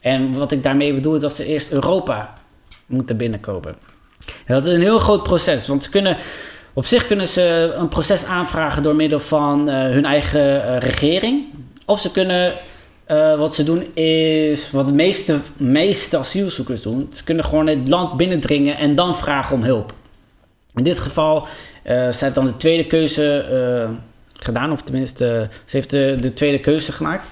En 0.00 0.32
wat 0.38 0.52
ik 0.52 0.62
daarmee 0.62 0.94
bedoel 0.94 1.14
is 1.14 1.20
dat 1.20 1.32
ze 1.34 1.44
eerst 1.46 1.70
Europa 1.70 2.38
moeten 2.86 3.16
binnenkomen. 3.16 3.74
Dat 4.46 4.66
is 4.66 4.72
een 4.72 4.80
heel 4.80 4.98
groot 4.98 5.22
proces, 5.22 5.66
want 5.66 5.82
ze 5.82 5.90
kunnen, 5.90 6.16
op 6.72 6.86
zich 6.86 7.06
kunnen 7.06 7.28
ze 7.28 7.74
een 7.76 7.88
proces 7.88 8.24
aanvragen 8.24 8.82
door 8.82 8.94
middel 8.94 9.20
van 9.20 9.68
eh, 9.68 9.74
hun 9.74 10.04
eigen 10.04 10.64
eh, 10.64 10.78
regering. 10.78 11.44
Of 11.84 12.00
ze 12.00 12.10
kunnen, 12.10 12.52
eh, 13.04 13.38
wat 13.38 13.54
ze 13.54 13.64
doen 13.64 13.94
is, 13.94 14.70
wat 14.70 14.86
de 14.86 14.92
meeste, 14.92 15.38
meeste 15.56 16.18
asielzoekers 16.18 16.82
doen, 16.82 17.10
ze 17.12 17.24
kunnen 17.24 17.44
gewoon 17.44 17.66
het 17.66 17.88
land 17.88 18.16
binnendringen 18.16 18.76
en 18.76 18.94
dan 18.94 19.16
vragen 19.16 19.54
om 19.54 19.62
hulp. 19.62 19.92
In 20.74 20.84
dit 20.84 20.98
geval, 20.98 21.46
eh 21.82 22.10
ze 22.10 22.32
dan 22.32 22.46
de 22.46 22.56
tweede 22.56 22.86
keuze 22.86 23.46
gedaan, 24.32 24.72
of 24.72 24.82
tenminste, 24.82 25.48
ze 25.64 25.76
heeft 25.76 25.90
de 25.90 26.32
tweede 26.34 26.60
keuze 26.60 26.92
gemaakt. 26.92 27.24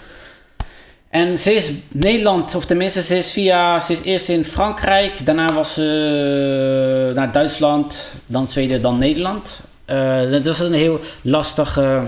En 1.17 1.39
ze 1.39 1.55
is 1.55 1.73
Nederland, 1.89 2.55
of 2.55 2.65
tenminste, 2.65 3.03
ze 3.03 3.19
is 3.19 3.33
via, 3.33 3.81
ze 3.81 3.93
is 3.93 4.03
eerst 4.03 4.29
in 4.29 4.45
Frankrijk, 4.45 5.27
daarna 5.27 5.53
was 5.53 5.75
ze 5.75 7.13
naar 7.15 7.33
Duitsland, 7.33 8.13
dan 8.27 8.49
Zweden, 8.49 8.83
dan 8.83 8.99
Nederland. 8.99 9.61
Eh, 9.85 10.31
dat 10.31 10.47
was 10.47 10.61
een 10.61 10.73
heel 10.73 11.01
lastige, 11.23 12.03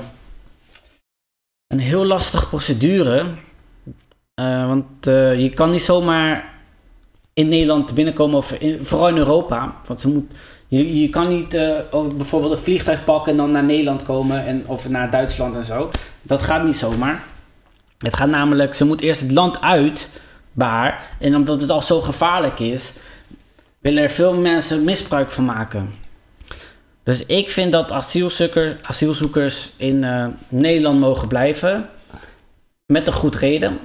een 1.67 1.79
heel 1.79 2.05
lastige 2.05 2.47
procedure. 2.47 3.27
Eh, 4.35 4.67
want 4.67 5.07
eh, 5.07 5.39
je 5.39 5.51
kan 5.51 5.71
niet 5.71 5.83
zomaar 5.83 6.55
in 7.33 7.49
Nederland 7.49 7.95
binnenkomen, 7.95 8.37
of 8.37 8.53
in, 8.53 8.87
vooral 8.87 9.09
in 9.09 9.17
Europa. 9.17 9.75
Want 9.87 10.01
ze 10.01 10.09
moet, 10.09 10.35
je, 10.67 11.01
je 11.01 11.09
kan 11.09 11.29
niet 11.29 11.55
eh, 11.55 11.79
bijvoorbeeld 12.17 12.53
een 12.53 12.65
vliegtuig 12.65 13.05
pakken 13.05 13.33
en 13.33 13.39
dan 13.39 13.51
naar 13.51 13.65
Nederland 13.65 14.03
komen, 14.03 14.47
en, 14.47 14.65
of 14.67 14.89
naar 14.89 15.11
Duitsland 15.11 15.55
en 15.55 15.65
zo. 15.65 15.91
Dat 16.23 16.43
gaat 16.43 16.65
niet 16.65 16.77
zomaar. 16.77 17.37
Het 17.99 18.17
gaat 18.17 18.29
namelijk, 18.29 18.75
ze 18.75 18.85
moet 18.85 19.01
eerst 19.01 19.21
het 19.21 19.33
land 19.33 19.61
uit 19.61 20.09
haar. 20.57 21.09
En 21.19 21.37
omdat 21.37 21.61
het 21.61 21.71
al 21.71 21.83
zo 21.83 22.01
gevaarlijk 22.01 22.59
is, 22.59 22.93
willen 23.79 24.03
er 24.03 24.11
veel 24.11 24.35
mensen 24.35 24.85
misbruik 24.85 25.31
van 25.31 25.45
maken. 25.45 25.95
Dus 27.03 27.27
ik 27.27 27.51
vind 27.51 27.73
dat 27.73 27.93
asielzoekers, 27.93 28.75
asielzoekers 28.83 29.71
in 29.77 30.05
eh, 30.05 30.27
Nederland 30.49 31.01
mogen 31.01 31.29
blijven. 31.29 31.87
Met 32.87 33.07
een 33.07 33.13
goed 33.13 33.35
reden. 33.35 33.79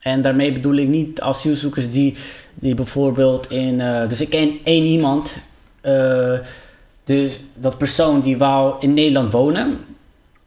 En 0.00 0.22
daarmee 0.22 0.52
bedoel 0.52 0.74
ik 0.74 0.88
niet 0.88 1.20
asielzoekers 1.20 1.90
die, 1.90 2.16
die 2.54 2.74
bijvoorbeeld 2.74 3.50
in. 3.50 3.80
eh, 3.80 4.08
dus 4.08 4.20
ik 4.20 4.30
ken 4.30 4.58
één 4.64 4.84
iemand. 4.84 5.36
eh, 5.80 6.38
dus 7.04 7.40
dat 7.54 7.78
persoon 7.78 8.20
die 8.20 8.38
wou 8.38 8.74
in 8.80 8.94
Nederland 8.94 9.32
wonen 9.32 9.78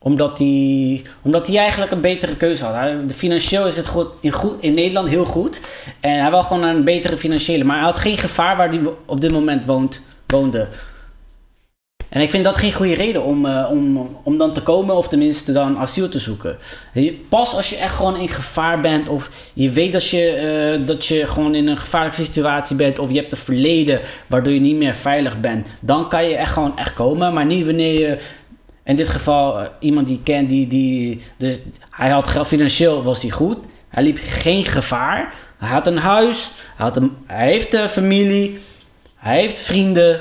omdat 0.03 0.37
hij, 0.37 1.01
omdat 1.21 1.47
hij 1.47 1.57
eigenlijk 1.57 1.91
een 1.91 2.01
betere 2.01 2.35
keuze 2.35 2.65
had. 2.65 3.13
Financieel 3.13 3.67
is 3.67 3.77
het 3.77 3.87
goed 3.87 4.07
in, 4.19 4.31
goed 4.31 4.53
in 4.59 4.73
Nederland 4.73 5.09
heel 5.09 5.25
goed. 5.25 5.61
En 5.99 6.19
hij 6.21 6.29
wil 6.29 6.43
gewoon 6.43 6.63
een 6.63 6.83
betere 6.83 7.17
financiële. 7.17 7.63
Maar 7.63 7.75
hij 7.75 7.85
had 7.85 7.99
geen 7.99 8.17
gevaar 8.17 8.57
waar 8.57 8.69
hij 8.69 8.81
op 9.05 9.21
dit 9.21 9.31
moment 9.31 9.65
woont, 9.65 10.01
woonde. 10.27 10.67
En 12.13 12.21
ik 12.21 12.29
vind 12.29 12.43
dat 12.43 12.57
geen 12.57 12.73
goede 12.73 12.95
reden 12.95 13.23
om, 13.23 13.45
eh, 13.45 13.67
om, 13.71 14.09
om 14.23 14.37
dan 14.37 14.53
te 14.53 14.61
komen 14.61 14.95
of 14.95 15.07
tenminste 15.07 15.51
dan 15.51 15.77
asiel 15.77 16.09
te 16.09 16.19
zoeken. 16.19 16.57
Pas 17.29 17.55
als 17.55 17.69
je 17.69 17.75
echt 17.75 17.95
gewoon 17.95 18.17
in 18.17 18.29
gevaar 18.29 18.79
bent 18.79 19.07
of 19.07 19.29
je 19.53 19.69
weet 19.69 19.91
dat 19.91 20.07
je, 20.07 20.29
eh, 20.29 20.87
dat 20.87 21.05
je 21.05 21.27
gewoon 21.27 21.55
in 21.55 21.67
een 21.67 21.77
gevaarlijke 21.77 22.23
situatie 22.23 22.75
bent 22.75 22.99
of 22.99 23.09
je 23.09 23.19
hebt 23.19 23.31
een 23.31 23.37
verleden 23.37 23.99
waardoor 24.27 24.53
je 24.53 24.59
niet 24.59 24.75
meer 24.75 24.95
veilig 24.95 25.39
bent. 25.39 25.67
Dan 25.79 26.09
kan 26.09 26.29
je 26.29 26.35
echt 26.35 26.51
gewoon 26.51 26.77
echt 26.77 26.93
komen, 26.93 27.33
maar 27.33 27.45
niet 27.45 27.65
wanneer 27.65 27.99
je 27.99 28.17
in 28.83 28.95
dit 28.95 29.09
geval 29.09 29.59
eh, 29.59 29.65
iemand 29.79 30.07
die 30.07 30.17
ik 30.17 30.23
ken, 30.23 30.47
die, 30.47 30.67
die, 30.67 31.21
dus 31.37 31.59
hij 31.89 32.09
had 32.09 32.27
geld, 32.27 32.47
financieel 32.47 33.03
was 33.03 33.21
hij 33.21 33.31
goed. 33.31 33.57
Hij 33.89 34.03
liep 34.03 34.19
geen 34.21 34.63
gevaar. 34.63 35.33
Hij 35.57 35.69
had 35.69 35.87
een 35.87 35.97
huis, 35.97 36.51
hij, 36.75 36.85
had 36.85 36.95
een, 36.95 37.17
hij 37.25 37.47
heeft 37.47 37.73
een 37.73 37.89
familie, 37.89 38.59
hij 39.15 39.39
heeft 39.39 39.59
vrienden. 39.59 40.19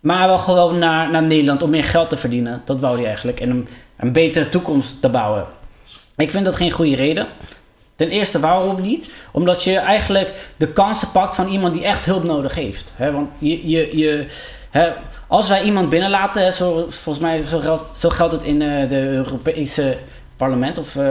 Maar 0.00 0.26
wil 0.26 0.38
gewoon 0.38 0.78
naar, 0.78 1.10
naar 1.10 1.22
Nederland 1.22 1.62
om 1.62 1.70
meer 1.70 1.84
geld 1.84 2.10
te 2.10 2.16
verdienen. 2.16 2.62
Dat 2.64 2.80
wou 2.80 2.96
hij 2.96 3.06
eigenlijk. 3.06 3.40
En 3.40 3.50
een, 3.50 3.68
een 3.96 4.12
betere 4.12 4.48
toekomst 4.48 5.00
te 5.00 5.08
bouwen. 5.08 5.46
Ik 6.16 6.30
vind 6.30 6.44
dat 6.44 6.56
geen 6.56 6.70
goede 6.70 6.96
reden. 6.96 7.26
Ten 7.96 8.10
eerste, 8.10 8.40
waarom 8.40 8.80
niet? 8.80 9.08
Omdat 9.32 9.62
je 9.64 9.76
eigenlijk 9.76 10.50
de 10.56 10.68
kansen 10.68 11.10
pakt 11.10 11.34
van 11.34 11.48
iemand 11.48 11.74
die 11.74 11.84
echt 11.84 12.04
hulp 12.04 12.24
nodig 12.24 12.54
heeft. 12.54 12.92
Want 12.98 13.28
je, 13.38 13.68
je, 13.68 13.96
je, 13.98 14.26
hè, 14.72 14.92
als 15.26 15.48
wij 15.48 15.62
iemand 15.62 15.88
binnenlaten, 15.88 16.42
hè, 16.42 16.50
zo, 16.50 16.86
volgens 16.88 17.24
mij 17.24 17.42
zo 17.42 17.58
geldt, 17.58 18.00
zo 18.00 18.08
geldt 18.08 18.32
het 18.32 18.44
in 18.44 18.62
eh, 18.62 18.88
de 18.88 19.00
Europese 19.00 19.96
parlement 20.36 20.78
of 20.78 20.88
eh, 20.88 21.02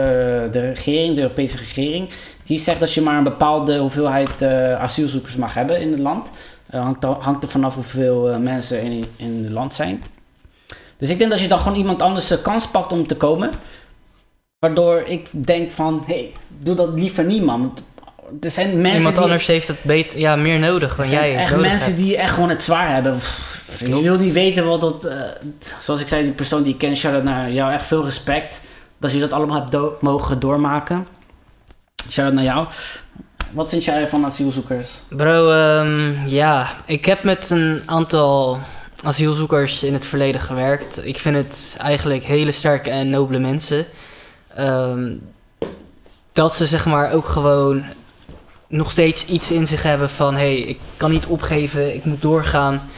de 0.52 0.72
regering, 0.74 1.14
de 1.14 1.20
Europese 1.20 1.56
regering. 1.56 2.08
Die 2.44 2.58
zegt 2.58 2.80
dat 2.80 2.92
je 2.92 3.00
maar 3.00 3.16
een 3.16 3.24
bepaalde 3.24 3.78
hoeveelheid 3.78 4.42
eh, 4.42 4.74
asielzoekers 4.74 5.36
mag 5.36 5.54
hebben 5.54 5.80
in 5.80 5.90
het 5.90 6.00
land. 6.00 6.30
Hangt, 6.70 7.04
er, 7.04 7.10
hangt 7.10 7.42
er 7.42 7.48
vanaf 7.48 7.74
hoeveel 7.74 8.38
mensen 8.38 8.82
in, 8.82 9.04
in 9.16 9.40
het 9.44 9.52
land 9.52 9.74
zijn. 9.74 10.02
Dus 10.96 11.10
ik 11.10 11.18
denk 11.18 11.30
dat 11.30 11.40
je 11.40 11.48
dan 11.48 11.58
gewoon 11.58 11.78
iemand 11.78 12.02
anders 12.02 12.26
de 12.26 12.42
kans 12.42 12.68
pakt 12.68 12.92
om 12.92 13.06
te 13.06 13.16
komen. 13.16 13.50
Waardoor 14.58 15.00
ik 15.00 15.28
denk 15.30 15.70
van, 15.70 16.02
hé, 16.06 16.14
hey, 16.14 16.32
doe 16.58 16.74
dat 16.74 16.88
liever 16.98 17.24
niet 17.24 17.42
man. 17.42 17.78
Er 18.40 18.50
zijn 18.50 18.80
mensen 18.80 18.96
Iemand 18.96 19.14
die... 19.14 19.24
anders 19.24 19.46
heeft 19.46 19.68
het 19.68 19.82
beter, 19.82 20.18
ja, 20.18 20.36
meer 20.36 20.58
nodig 20.58 20.96
dan 20.96 21.08
jij. 21.08 21.36
echt 21.36 21.56
mensen 21.56 21.86
hebt. 21.86 22.02
die 22.02 22.16
echt 22.16 22.34
gewoon 22.34 22.48
het 22.48 22.62
zwaar 22.62 22.92
hebben. 22.92 23.16
Pff, 23.16 23.51
Je 23.78 24.02
wil 24.02 24.18
niet 24.18 24.32
weten 24.32 24.66
wat 24.66 24.80
dat... 24.80 25.04
eh, 25.04 25.20
zoals 25.80 26.00
ik 26.00 26.08
zei, 26.08 26.22
die 26.22 26.32
persoon 26.32 26.62
die 26.62 26.72
ik 26.72 26.78
ken, 26.78 26.96
shout-out 26.96 27.24
naar 27.24 27.52
jou. 27.52 27.72
Echt 27.72 27.86
veel 27.86 28.04
respect. 28.04 28.60
Dat 28.98 29.12
je 29.12 29.20
dat 29.20 29.32
allemaal 29.32 29.66
hebt 29.70 30.02
mogen 30.02 30.38
doormaken. 30.40 31.06
Shout-out 32.10 32.34
naar 32.34 32.44
jou. 32.44 32.66
Wat 33.52 33.68
vind 33.68 33.84
jij 33.84 34.08
van 34.08 34.24
asielzoekers? 34.24 35.00
Bro, 35.08 35.50
ehm, 35.50 36.26
ja, 36.26 36.70
ik 36.86 37.04
heb 37.04 37.22
met 37.22 37.50
een 37.50 37.82
aantal 37.86 38.58
asielzoekers 39.02 39.82
in 39.82 39.92
het 39.92 40.06
verleden 40.06 40.40
gewerkt. 40.40 41.06
Ik 41.06 41.18
vind 41.18 41.36
het 41.36 41.76
eigenlijk 41.80 42.24
hele 42.24 42.52
sterke 42.52 42.90
en 42.90 43.10
nobele 43.10 43.38
mensen. 43.38 43.86
Ehm, 44.54 45.14
dat 46.32 46.54
ze 46.54 46.66
zeg 46.66 46.86
maar 46.86 47.12
ook 47.12 47.26
gewoon 47.26 47.84
nog 48.68 48.90
steeds 48.90 49.26
iets 49.26 49.50
in 49.50 49.66
zich 49.66 49.82
hebben 49.82 50.10
van... 50.10 50.34
hé, 50.34 50.40
hey, 50.40 50.58
ik 50.58 50.78
kan 50.96 51.10
niet 51.10 51.26
opgeven, 51.26 51.94
ik 51.94 52.04
moet 52.04 52.22
doorgaan. 52.22 52.90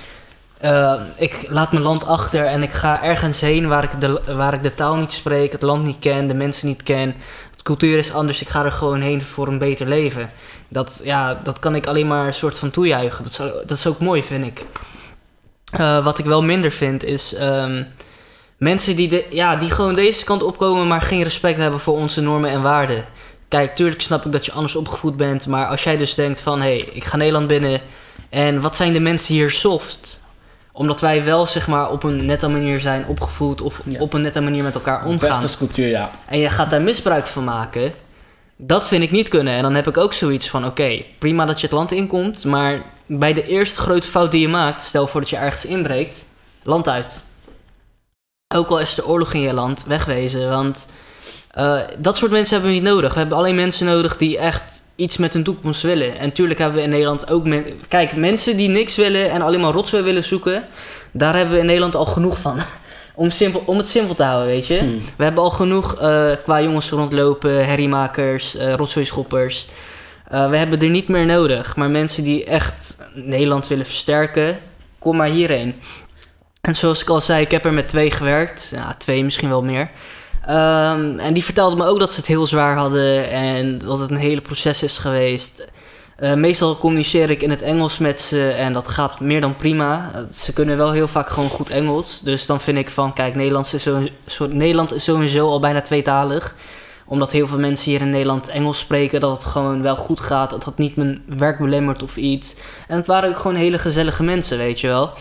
Eh, 0.65 0.95
ik 1.17 1.47
laat 1.49 1.73
mijn 1.73 1.85
land 1.85 2.07
achter 2.07 2.45
en 2.45 2.63
ik 2.63 2.73
ga 2.73 3.03
ergens 3.03 3.41
heen 3.41 3.69
waar 3.69 3.85
ik, 3.85 4.01
de, 4.01 4.21
waar 4.37 4.55
ik 4.55 4.63
de 4.63 4.75
taal 4.75 4.97
niet 4.97 5.13
spreek, 5.13 5.53
het 5.53 5.63
land 5.63 5.85
niet 5.85 5.99
ken, 5.99 6.29
de 6.29 6.35
mensen 6.35 6.69
niet 6.69 6.83
ken. 6.83 7.15
De 7.57 7.63
cultuur 7.63 7.99
is 7.99 8.13
anders, 8.13 8.41
ik 8.41 8.49
ga 8.49 8.65
er 8.65 8.73
gewoon 8.73 9.01
heen 9.01 9.23
voor 9.23 9.49
een 9.49 9.59
beter 9.59 9.87
leven. 9.87 10.31
Dat, 10.69 11.01
ja, 11.05 11.41
dat 11.43 11.59
kan 11.59 11.75
ik 11.75 11.87
alleen 11.87 12.07
maar 12.07 12.27
een 12.27 12.35
soort 12.35 12.59
van 12.59 12.71
toejuichen. 12.71 13.25
Dat 13.25 13.33
is, 13.33 13.37
dat 13.67 13.79
is 13.79 13.87
ook 13.87 13.99
mooi, 13.99 14.23
vind 14.23 14.45
ik. 14.45 14.67
Eh, 15.71 16.05
wat 16.05 16.19
ik 16.19 16.25
wel 16.25 16.43
minder 16.43 16.71
vind 16.71 17.05
is 17.05 17.35
ehm, 17.35 17.83
mensen 18.57 18.97
die, 18.97 19.09
de, 19.09 19.27
ja, 19.31 19.57
die 19.57 19.71
gewoon 19.71 19.95
deze 19.95 20.25
kant 20.25 20.43
opkomen, 20.43 20.87
maar 20.87 21.03
geen 21.03 21.23
respect 21.23 21.59
hebben 21.59 21.81
voor 21.81 21.97
onze 21.97 22.21
normen 22.21 22.51
en 22.51 22.63
waarden. 22.63 23.05
Kijk, 23.49 23.75
tuurlijk 23.75 24.03
snap 24.03 24.25
ik 24.25 24.33
dat 24.33 24.47
je 24.47 24.53
anders 24.53 24.77
opgevoed 24.77 25.17
bent, 25.17 25.47
maar 25.47 25.67
als 25.67 25.85
jij 25.85 25.97
dus 25.97 26.15
denkt 26.15 26.41
van 26.41 26.61
hé, 26.61 26.79
hey, 26.79 26.89
ik 26.93 27.05
ga 27.05 27.17
Nederland 27.17 27.47
binnen 27.47 27.81
en 28.31 28.61
wat 28.61 28.77
zijn 28.77 28.93
de 28.93 29.01
mensen 29.01 29.35
hier 29.35 29.51
soft? 29.51 30.23
Omdat 30.77 31.01
wij 31.01 31.25
wel 31.25 31.47
zeg 31.47 31.67
maar 31.67 31.91
op 31.91 32.03
een 32.03 32.25
nette 32.27 32.49
manier 32.49 32.81
zijn 32.81 33.07
opgevoed 33.07 33.61
of 33.61 33.81
Ja. 33.85 34.01
op 34.01 34.13
een 34.13 34.21
nette 34.23 34.41
manier 34.41 34.63
met 34.63 34.75
elkaar 34.75 35.05
omgaan 35.05 35.45
cultuur, 35.59 35.89
ja. 35.89 36.11
en 36.27 36.39
je 36.39 36.49
gaat 36.49 36.71
daar 36.71 36.83
misbruik 36.83 37.27
van 37.27 37.45
maken, 37.45 37.93
dat 38.57 38.87
vind 38.89 39.03
ik 39.03 39.11
niet 39.11 39.29
kunnen. 39.29 39.55
En 39.55 39.63
dan 39.63 39.75
heb 39.75 39.89
ik 39.89 39.97
ook 39.97 40.13
zoiets 40.13 40.49
van: 40.49 40.67
oké, 40.67 41.05
prima 41.19 41.45
dat 41.47 41.61
je 41.61 41.67
het 41.67 41.75
land 41.77 41.93
inkomt, 41.93 42.45
maar 42.45 42.83
bij 43.07 43.33
de 43.33 43.47
eerste 43.47 43.81
grote 43.81 44.09
fout 44.09 44.31
die 44.31 44.41
je 44.41 44.49
maakt, 44.49 44.83
stel 44.83 45.07
voor 45.07 45.21
dat 45.21 45.31
je 45.31 45.37
ergens 45.37 45.65
inbreekt, 45.65 46.25
land 46.63 46.89
uit. 46.89 47.23
Ook 48.55 48.69
al 48.69 48.81
is 48.81 48.99
er 48.99 49.07
oorlog 49.07 49.33
in 49.33 49.41
je 49.41 49.55
land, 49.55 49.85
wegwezen. 49.85 50.49
Want 50.51 50.87
eh, 51.51 51.79
dat 51.99 52.17
soort 52.17 52.31
mensen 52.31 52.55
hebben 52.55 52.73
we 52.75 52.81
niet 52.81 52.89
nodig. 52.89 53.13
We 53.13 53.19
hebben 53.19 53.39
alleen 53.39 53.55
mensen 53.55 53.87
nodig 53.87 54.17
die 54.17 54.39
echt 54.39 54.83
iets 54.97 55.17
met 55.17 55.33
hun 55.33 55.43
toekomst 55.43 55.83
willen. 55.83 56.19
En 56.19 56.33
tuurlijk 56.33 56.59
hebben 56.59 56.79
we 56.79 56.85
in 56.85 56.91
Nederland 56.91 57.31
ook 57.31 57.47
men 57.47 57.65
Kijk, 57.89 58.17
mensen 58.17 58.57
die 58.57 58.69
niks 58.69 58.97
willen 58.97 59.31
en 59.31 59.43
alleen 59.43 59.61
maar 59.61 59.73
rotzooi 59.73 60.03
willen 60.03 60.25
zoeken, 60.25 60.65
daar 61.13 61.37
hebben 61.37 61.55
we 61.55 61.61
in 61.61 61.67
Nederland 61.67 61.97
al 61.97 62.07
genoeg 62.07 62.41
van. 62.41 62.59
Om, 63.17 63.31
simpel, 63.31 63.63
om 63.67 63.79
het 63.79 63.89
simpel 63.89 64.15
te 64.15 64.23
houden, 64.23 64.47
weet 64.47 64.67
je. 64.67 64.79
Hm. 64.79 64.99
We 65.17 65.25
hebben 65.25 65.43
al 65.43 65.51
genoeg 65.51 65.97
eh, 66.01 66.31
qua 66.43 66.63
jongens 66.63 66.91
rondlopen, 66.91 67.67
herriemakers, 67.67 68.57
eh 68.57 68.75
rotzooischoppers. 68.75 69.69
Eh, 70.29 70.51
we 70.51 70.57
hebben 70.57 70.81
er 70.81 70.89
niet 70.89 71.09
meer 71.09 71.27
nodig. 71.27 71.77
Maar 71.77 71.91
mensen 71.91 72.25
die 72.25 72.45
echt 72.45 72.97
Nederland 73.13 73.69
willen 73.69 73.87
versterken, 73.87 74.59
kom 74.99 75.17
maar 75.17 75.29
hierheen. 75.29 75.75
En 76.61 76.77
zoals 76.77 77.03
ik 77.03 77.09
al 77.09 77.21
zei, 77.21 77.43
ik 77.43 77.51
heb 77.51 77.65
er 77.65 77.73
met 77.73 77.89
twee 77.89 78.11
gewerkt. 78.11 78.71
Ja, 78.75 78.95
twee, 78.99 79.25
misschien 79.25 79.49
wel 79.49 79.63
meer. 79.63 79.91
Ehm, 80.47 81.19
en 81.19 81.35
die 81.35 81.45
vertelden 81.45 81.79
me 81.79 81.87
ook 81.87 81.99
dat 81.99 82.11
ze 82.11 82.17
het 82.17 82.27
heel 82.27 82.47
zwaar 82.47 82.77
hadden 82.77 83.31
en 83.31 83.79
dat 83.79 83.99
het 83.99 84.11
een 84.11 84.17
hele 84.17 84.41
proces 84.41 84.83
is 84.83 84.99
geweest. 84.99 85.67
Eh, 86.17 86.35
meestal 86.35 86.79
communiceer 86.79 87.31
ik 87.31 87.43
in 87.43 87.51
het 87.51 87.63
Engels 87.63 87.99
met 87.99 88.21
ze 88.21 88.49
en 88.49 88.73
dat 88.73 88.89
gaat 88.89 89.21
meer 89.21 89.41
dan 89.41 89.57
prima. 89.57 90.11
Eh, 90.15 90.21
ze 90.31 90.53
kunnen 90.53 90.77
wel 90.77 90.93
heel 90.93 91.09
vaak 91.09 91.29
gewoon 91.29 91.49
goed 91.49 91.71
Engels. 91.71 92.21
Dus 92.21 92.47
dan 92.47 92.61
vind 92.61 92.79
ik 92.79 92.91
van, 92.91 93.13
kijk, 93.13 93.37
is 93.37 93.83
zo, 94.27 94.49
Nederland 94.51 94.95
is 94.95 95.05
sowieso 95.05 95.49
al 95.49 95.61
bijna 95.61 95.83
tweetalig. 95.83 96.55
Omdat 97.07 97.33
heel 97.33 97.47
veel 97.47 97.59
mensen 97.59 97.91
hier 97.91 98.01
in 98.01 98.11
Nederland 98.11 98.49
Engels 98.49 98.79
spreken, 98.79 99.21
dat 99.21 99.37
het 99.37 99.45
gewoon 99.45 99.83
wel 99.83 99.97
goed 99.97 100.21
gaat. 100.21 100.51
Dat 100.51 100.65
het 100.65 100.79
niet 100.79 100.97
mijn 100.97 101.23
werk 101.27 101.59
belemmert 101.59 102.03
of 102.03 102.17
iets. 102.17 102.55
En 102.89 102.97
het 102.97 103.07
waren 103.07 103.29
ook 103.29 103.39
gewoon 103.39 103.57
hele 103.57 103.79
gezellige 103.79 104.23
mensen, 104.23 104.59
weet 104.59 104.81
je 104.81 104.87
wel. 104.87 105.13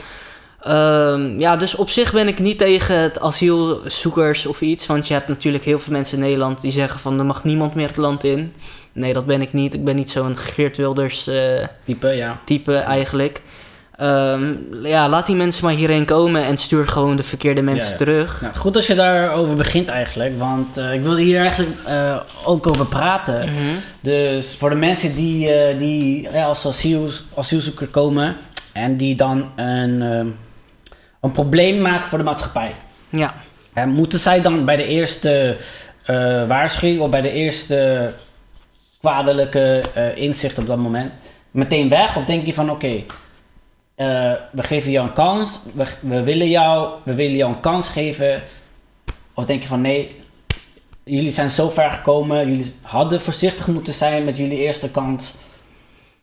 Ehm, 0.64 1.40
ja, 1.40 1.56
dus 1.58 1.76
op 1.76 1.90
zich 1.90 2.12
ben 2.14 2.28
ik 2.28 2.40
niet 2.40 2.58
tegen 2.58 3.00
het 3.00 3.20
asielzoekers 3.20 4.46
of 4.46 4.62
iets. 4.62 4.86
Want 4.86 5.08
je 5.08 5.14
hebt 5.14 5.28
natuurlijk 5.28 5.64
heel 5.64 5.80
veel 5.80 5.94
mensen 5.94 6.18
in 6.18 6.24
Nederland 6.24 6.62
die 6.62 6.72
zeggen 6.72 7.00
van 7.00 7.20
er 7.20 7.26
mag 7.26 7.44
niemand 7.44 7.76
meer 7.76 7.88
het 7.88 7.98
land 7.98 8.24
in. 8.24 8.54
Nee, 8.92 9.14
dat 9.14 9.26
ben 9.26 9.42
ik 9.42 9.54
niet. 9.54 9.74
Ik 9.74 9.84
ben 9.84 9.96
niet 9.96 10.12
zo'n 10.12 10.38
Geert 10.38 10.78
Wilders 10.78 11.28
eh, 11.28 11.66
Type, 11.86 12.08
ja. 12.08 12.40
type 12.46 12.76
eigenlijk. 12.76 13.42
Ehm, 13.96 14.56
ja, 14.84 15.10
laat 15.10 15.26
die 15.26 15.36
mensen 15.36 15.66
maar 15.66 15.74
hierheen 15.74 16.06
komen 16.06 16.46
en 16.46 16.58
stuur 16.58 16.88
gewoon 16.88 17.16
de 17.16 17.24
verkeerde 17.24 17.62
mensen 17.62 17.92
ja. 17.92 17.98
terug. 17.98 18.42
Nou, 18.42 18.56
goed 18.56 18.76
als 18.76 18.88
je 18.88 18.96
daarover 18.96 19.56
begint 19.56 19.88
eigenlijk, 19.88 20.40
want 20.40 20.78
eh, 20.78 20.94
ik 20.94 21.04
wilde 21.04 21.22
hier 21.22 21.40
eigenlijk 21.40 21.72
eh, 21.86 22.20
ook 22.46 22.68
over 22.68 22.86
praten. 22.86 23.40
Mhm. 23.40 23.76
Dus 24.02 24.56
voor 24.56 24.70
de 24.70 24.76
mensen 24.76 25.16
die, 25.16 25.50
die 25.78 26.30
als 26.30 26.68
asiel, 26.68 27.10
asielzoeker 27.36 27.88
komen 27.88 28.36
en 28.74 28.98
die 28.98 29.16
dan 29.16 29.50
een, 29.56 30.02
ehm, 30.02 30.28
een 31.24 31.32
probleem 31.32 31.82
maken 31.82 32.10
voor 32.10 32.18
de 32.18 32.24
maatschappij. 32.24 32.76
Ja. 33.10 33.34
Moeten 33.86 34.20
zij 34.20 34.42
dan 34.42 34.66
bij 34.66 34.76
de 34.76 34.88
eerste 34.88 35.58
eh, 36.06 36.48
waarschuwing 36.48 37.02
of 37.02 37.10
bij 37.10 37.22
de 37.22 37.32
eerste 37.32 38.14
kwaadelijke 39.00 39.84
eh, 39.94 40.18
inzicht 40.18 40.58
op 40.58 40.68
dat 40.68 40.78
moment 40.78 41.12
meteen 41.52 41.90
weg? 41.90 42.18
Of 42.18 42.26
denk 42.26 42.46
je 42.46 42.54
van 42.54 42.70
oké, 42.70 43.04
eh, 43.96 44.32
we 44.52 44.64
geven 44.64 44.92
jou 44.92 45.08
een 45.08 45.14
kans, 45.14 45.60
we, 45.74 45.86
we, 46.00 46.24
willen 46.24 46.50
jou, 46.50 46.90
we 47.04 47.14
willen 47.14 47.36
jou 47.38 47.54
een 47.54 47.60
kans 47.60 47.90
geven? 47.90 48.44
Of 49.34 49.46
denk 49.46 49.62
je 49.62 49.68
van 49.68 49.82
nee, 49.82 50.22
jullie 51.04 51.32
zijn 51.32 51.50
zo 51.50 51.70
ver 51.70 51.92
gekomen, 51.92 52.50
jullie 52.50 52.76
hadden 52.82 53.22
voorzichtig 53.22 53.68
moeten 53.68 53.94
zijn 53.94 54.24
met 54.24 54.38
jullie 54.38 54.58
eerste 54.58 54.90
kans? 54.90 55.34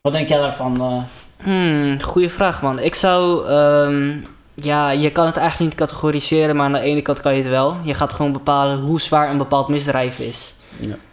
Wat 0.01 0.13
denk 0.13 0.29
jij 0.29 0.39
daarvan? 0.39 1.05
Hmm, 1.43 2.03
goeie 2.03 2.31
vraag, 2.31 2.63
man. 2.63 2.79
Ik 2.79 2.95
zou. 2.95 3.47
ehm, 3.49 4.19
ja, 4.63 4.91
je 4.91 5.11
kan 5.11 5.27
het 5.27 5.37
eigenlijk 5.37 5.71
niet 5.71 5.81
categoriseren, 5.81 6.57
maar 6.57 6.65
aan 6.65 6.73
de 6.73 6.81
ene 6.81 7.03
kant 7.03 7.21
kan 7.21 7.33
je 7.35 7.43
het 7.43 7.51
wel. 7.51 7.77
Je 7.83 7.95
gaat 7.95 8.13
gewoon 8.13 8.33
bepalen 8.33 8.79
hoe 8.79 9.01
zwaar 9.01 9.31
een 9.31 9.39
bepaald 9.39 9.69
misdrijf 9.69 10.19
is. 10.19 10.55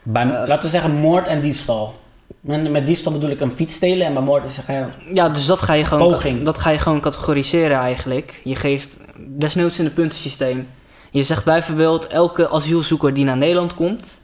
bij, 0.03 0.23
Eh, 0.23 0.47
laten 0.47 0.61
we 0.61 0.69
zeggen 0.69 0.91
moord 0.91 1.27
en 1.27 1.41
diefstal. 1.41 1.95
Met, 2.39 2.71
met 2.71 2.87
diefstal 2.87 3.11
bedoel 3.11 3.29
ik 3.29 3.39
een 3.39 3.51
fiets 3.51 3.73
stelen 3.73 4.05
en 4.07 4.13
bij 4.13 4.23
moord 4.23 4.43
is 4.45 4.57
het 4.57 4.85
Ja, 5.13 5.29
dus 5.29 5.45
dat 5.45 5.61
ga 5.61 5.73
je 5.73 5.85
gewoon, 5.85 6.11
Poging. 6.11 6.43
dat 6.43 6.57
ga 6.59 6.69
je 6.69 6.79
gewoon 6.79 6.99
categoriseren 7.01 7.77
eigenlijk. 7.77 8.41
Je 8.43 8.55
geeft 8.55 8.97
desnoods 9.17 9.79
in 9.79 9.85
het 9.85 9.93
puntensysteem. 9.93 10.67
Je 11.11 11.23
zegt 11.23 11.45
bijvoorbeeld, 11.45 12.07
elke 12.07 12.49
asielzoeker 12.49 13.13
die 13.13 13.25
naar 13.25 13.37
Nederland 13.37 13.73
komt, 13.73 14.19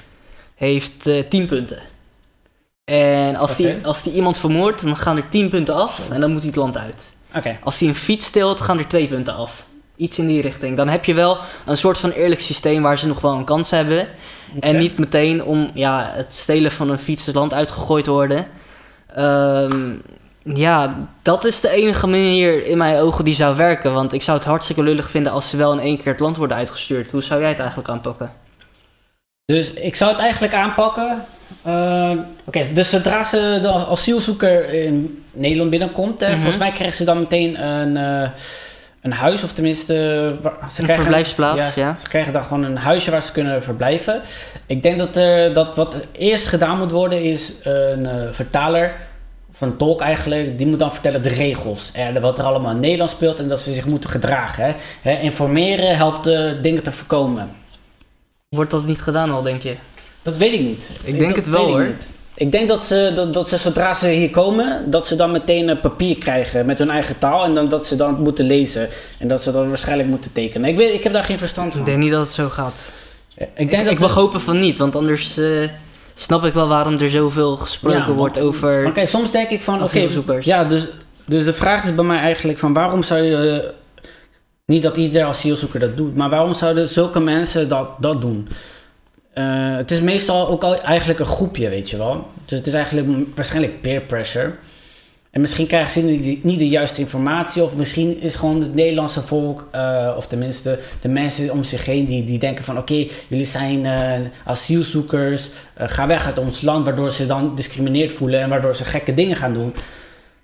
heeft 0.55 1.07
eh 1.07 1.19
10 1.29 1.47
punten. 1.47 1.79
En 2.83 3.35
als, 3.35 3.55
die, 3.55 3.75
als 3.83 4.03
die 4.03 4.13
iemand 4.13 4.37
vermoordt, 4.37 4.83
dan 4.83 4.97
gaan 4.97 5.17
er 5.17 5.29
10 5.29 5.49
punten 5.49 5.75
af 5.75 6.09
en 6.09 6.21
dan 6.21 6.31
moet 6.31 6.39
hij 6.39 6.47
het 6.47 6.57
land 6.59 6.77
uit. 6.77 7.13
Als 7.63 7.79
hij 7.79 7.87
een 7.87 7.95
fiets 7.95 8.25
steelt, 8.25 8.61
gaan 8.61 8.77
er 8.77 8.87
2 8.87 9.07
punten 9.07 9.35
af. 9.35 9.65
Iets 9.95 10.17
in 10.17 10.27
die 10.27 10.41
richting. 10.41 10.77
Dan 10.77 10.87
heb 10.87 11.05
je 11.05 11.13
wel 11.13 11.37
een 11.65 11.77
soort 11.77 11.97
van 11.97 12.11
eerlijk 12.11 12.41
systeem 12.41 12.81
waar 12.81 12.97
ze 12.97 13.07
nog 13.07 13.21
wel 13.21 13.33
een 13.33 13.43
kans 13.43 13.69
hebben. 13.69 14.07
En 14.59 14.77
niet 14.77 14.97
meteen 14.97 15.43
om 15.43 15.71
ja, 15.73 16.11
het 16.13 16.33
stelen 16.33 16.71
van 16.71 16.89
een 16.89 16.97
fiets 16.97 17.25
het 17.25 17.35
land 17.35 17.53
uitgegooid 17.53 18.03
te 18.03 18.11
worden. 18.11 18.47
Ehm, 19.15 19.93
ja, 20.43 21.07
dat 21.21 21.45
is 21.45 21.59
de 21.59 21.69
enige 21.69 22.07
manier 22.07 22.65
in 22.65 22.77
mijn 22.77 22.99
ogen 22.99 23.25
die 23.25 23.33
zou 23.33 23.55
werken. 23.55 23.93
Want 23.93 24.13
ik 24.13 24.21
zou 24.21 24.37
het 24.37 24.47
hartstikke 24.47 24.83
lullig 24.83 25.09
vinden 25.09 25.31
als 25.31 25.49
ze 25.49 25.57
wel 25.57 25.73
in 25.73 25.79
één 25.79 25.97
keer 25.97 26.11
het 26.11 26.19
land 26.19 26.37
worden 26.37 26.57
uitgestuurd. 26.57 27.11
Hoe 27.11 27.23
zou 27.23 27.39
jij 27.39 27.49
het 27.49 27.59
eigenlijk 27.59 27.89
aanpakken? 27.89 28.31
Dus 29.45 29.73
ik 29.73 29.95
zou 29.95 30.11
het 30.11 30.19
eigenlijk 30.19 30.53
aanpakken. 30.53 31.25
Eh, 31.61 32.11
Oké, 32.45 32.73
dus 32.73 32.89
zodra 32.89 33.23
ze 33.23 33.59
de 33.61 33.67
asielzoeker 33.71 34.73
in 34.73 35.23
Nederland 35.31 35.69
binnenkomt, 35.69 36.19
hè, 36.19 36.27
Mhm. 36.27 36.35
volgens 36.35 36.57
mij 36.57 36.71
krijgen 36.71 36.97
ze 36.97 37.03
dan 37.03 37.19
meteen 37.19 37.63
een, 37.63 37.97
eh, 37.97 38.29
een 39.01 39.11
huis, 39.13 39.43
of 39.43 39.51
tenminste. 39.53 39.93
waar- 40.41 40.53
ze 40.59 40.65
Een 40.79 40.83
krijgen- 40.83 40.95
verblijfsplaats, 40.95 41.75
ja. 41.75 41.95
Ze 41.95 42.07
krijgen 42.07 42.33
dan 42.33 42.43
gewoon 42.43 42.63
een 42.63 42.77
huisje 42.77 43.11
waar 43.11 43.21
ze 43.21 43.31
kunnen 43.31 43.63
verblijven. 43.63 44.21
Ik 44.65 44.83
denk 44.83 44.97
dat, 44.97 45.15
er, 45.15 45.53
dat 45.53 45.75
wat 45.75 45.95
eerst 46.11 46.47
gedaan 46.47 46.77
moet 46.77 46.91
worden, 46.91 47.23
is 47.23 47.53
een 47.63 48.05
eh, 48.05 48.13
vertaler. 48.31 48.91
Of 49.51 49.61
een 49.61 49.77
tolk 49.77 50.01
eigenlijk, 50.01 50.57
die 50.57 50.67
moet 50.67 50.79
dan 50.79 50.93
vertellen 50.93 51.21
de 51.23 51.29
regels. 51.29 51.89
En 51.93 52.21
wat 52.21 52.37
er 52.37 52.43
allemaal 52.43 52.71
in 52.71 52.79
Nederland 52.79 53.09
speelt 53.09 53.39
en 53.39 53.47
dat 53.47 53.59
ze 53.59 53.73
zich 53.73 53.85
moeten 53.85 54.09
gedragen. 54.09 54.63
Hè. 54.65 54.73
Hè, 55.01 55.19
informeren 55.19 55.95
helpt 55.97 56.27
eh, 56.27 56.51
dingen 56.61 56.83
te 56.83 56.91
voorkomen. 56.91 57.49
Wordt 58.49 58.71
dat 58.71 58.85
niet 58.85 59.01
gedaan 59.01 59.31
al, 59.31 59.41
denk 59.41 59.61
je? 59.61 59.75
Dat 60.23 60.37
weet 60.37 60.53
ik 60.53 60.59
niet. 60.59 60.89
Ik 61.03 61.19
denk 61.19 61.35
het 61.35 61.47
wel, 61.47 61.67
ik 61.67 61.73
hoor. 61.73 61.87
Ik 62.35 62.51
denk 62.51 62.67
dat 62.67 62.85
ze, 62.85 63.11
dat, 63.15 63.33
dat 63.33 63.49
ze 63.49 63.57
zodra 63.57 63.93
ze 63.93 64.07
hier 64.07 64.29
komen, 64.29 64.91
dat 64.91 65.07
ze 65.07 65.15
dan 65.15 65.31
meteen 65.31 65.67
een 65.67 65.79
papier 65.79 66.17
krijgen 66.17 66.65
met 66.65 66.77
hun 66.77 66.89
eigen 66.89 67.19
taal. 67.19 67.43
En 67.43 67.53
dan 67.53 67.69
dat 67.69 67.85
ze 67.85 67.95
dan 67.95 68.21
moeten 68.21 68.45
lezen. 68.45 68.89
En 69.19 69.27
dat 69.27 69.43
ze 69.43 69.51
dan 69.51 69.69
waarschijnlijk 69.69 70.09
moeten 70.09 70.31
tekenen. 70.31 70.69
Ik, 70.69 70.77
weet, 70.77 70.93
ik 70.93 71.03
heb 71.03 71.13
daar 71.13 71.23
geen 71.23 71.37
verstand 71.37 71.71
van. 71.71 71.79
Ik 71.79 71.85
denk 71.85 71.97
niet 71.97 72.11
dat 72.11 72.25
het 72.25 72.31
zo 72.31 72.49
gaat. 72.49 72.91
ik 73.35 73.47
Ik, 73.55 73.69
denk 73.69 73.81
ik, 73.81 73.89
dat 73.89 73.99
mag 73.99 74.13
hopen 74.13 74.41
van 74.41 74.59
niet, 74.59 74.77
want 74.77 74.95
anders... 74.95 75.37
eh, 75.37 75.47
snap 76.13 76.45
ik 76.45 76.53
wel 76.53 76.67
waarom 76.67 76.99
er 76.99 77.09
zoveel 77.09 77.57
gesproken 77.57 77.99
Ja, 77.99 78.05
want- 78.05 78.17
wordt 78.17 78.39
over... 78.39 78.85
Oké, 78.87 79.05
soms 79.05 79.31
denk 79.31 79.49
ik 79.49 79.61
van, 79.61 79.83
oké, 79.83 80.07
ja, 80.39 80.63
dus, 80.63 80.87
dus 81.25 81.45
de 81.45 81.53
vraag 81.53 81.83
is 81.83 81.95
bij 81.95 82.05
mij 82.05 82.19
eigenlijk 82.19 82.59
van 82.59 82.73
waarom 82.73 83.03
zou 83.03 83.21
je, 83.21 83.61
eh, 83.61 83.69
niet 84.65 84.83
dat 84.83 84.97
iedere 84.97 85.25
asielzoeker 85.25 85.79
dat 85.79 85.97
doet, 85.97 86.15
maar 86.15 86.29
waarom 86.29 86.53
zouden 86.53 86.87
zulke 86.87 87.19
mensen 87.19 87.69
dat, 87.69 87.87
dat 87.99 88.21
doen? 88.21 88.47
Eh, 89.33 89.75
het 89.75 89.91
is 89.91 90.01
meestal 90.01 90.47
ook 90.47 90.63
al 90.63 90.81
eigenlijk 90.81 91.19
een 91.19 91.25
groepje, 91.25 91.69
weet 91.69 91.89
je 91.89 91.97
wel. 91.97 92.27
Dus 92.45 92.57
het 92.57 92.67
is 92.67 92.73
eigenlijk 92.73 93.07
waarschijnlijk 93.35 93.81
peer 93.81 94.01
pressure. 94.01 94.51
En 95.31 95.41
misschien 95.41 95.67
krijgen 95.67 95.91
ze 95.91 96.01
niet, 96.41 96.59
de 96.59 96.67
juiste 96.67 97.01
informatie, 97.01 97.63
of 97.63 97.75
misschien 97.75 98.21
is 98.21 98.35
gewoon 98.35 98.61
het 98.61 98.75
Nederlandse 98.75 99.21
volk, 99.21 99.67
eh, 99.71 100.13
of 100.17 100.27
tenminste 100.27 100.79
de 101.01 101.07
mensen 101.07 101.51
om 101.51 101.63
zich 101.63 101.85
heen, 101.85 102.05
die, 102.05 102.23
die 102.23 102.39
denken 102.39 102.63
van: 102.63 102.77
oké, 102.77 103.07
jullie 103.27 103.45
zijn 103.45 103.85
eh, 103.85 104.29
asielzoekers, 104.45 105.49
ga 105.77 106.07
weg 106.07 106.25
uit 106.25 106.37
ons 106.37 106.61
land, 106.61 106.85
waardoor 106.85 107.11
ze 107.11 107.25
dan 107.25 107.55
discrimineerd 107.55 108.13
voelen 108.13 108.41
en 108.41 108.49
waardoor 108.49 108.75
ze 108.75 108.85
gekke 108.85 109.13
dingen 109.13 109.35
gaan 109.35 109.53
doen. 109.53 109.73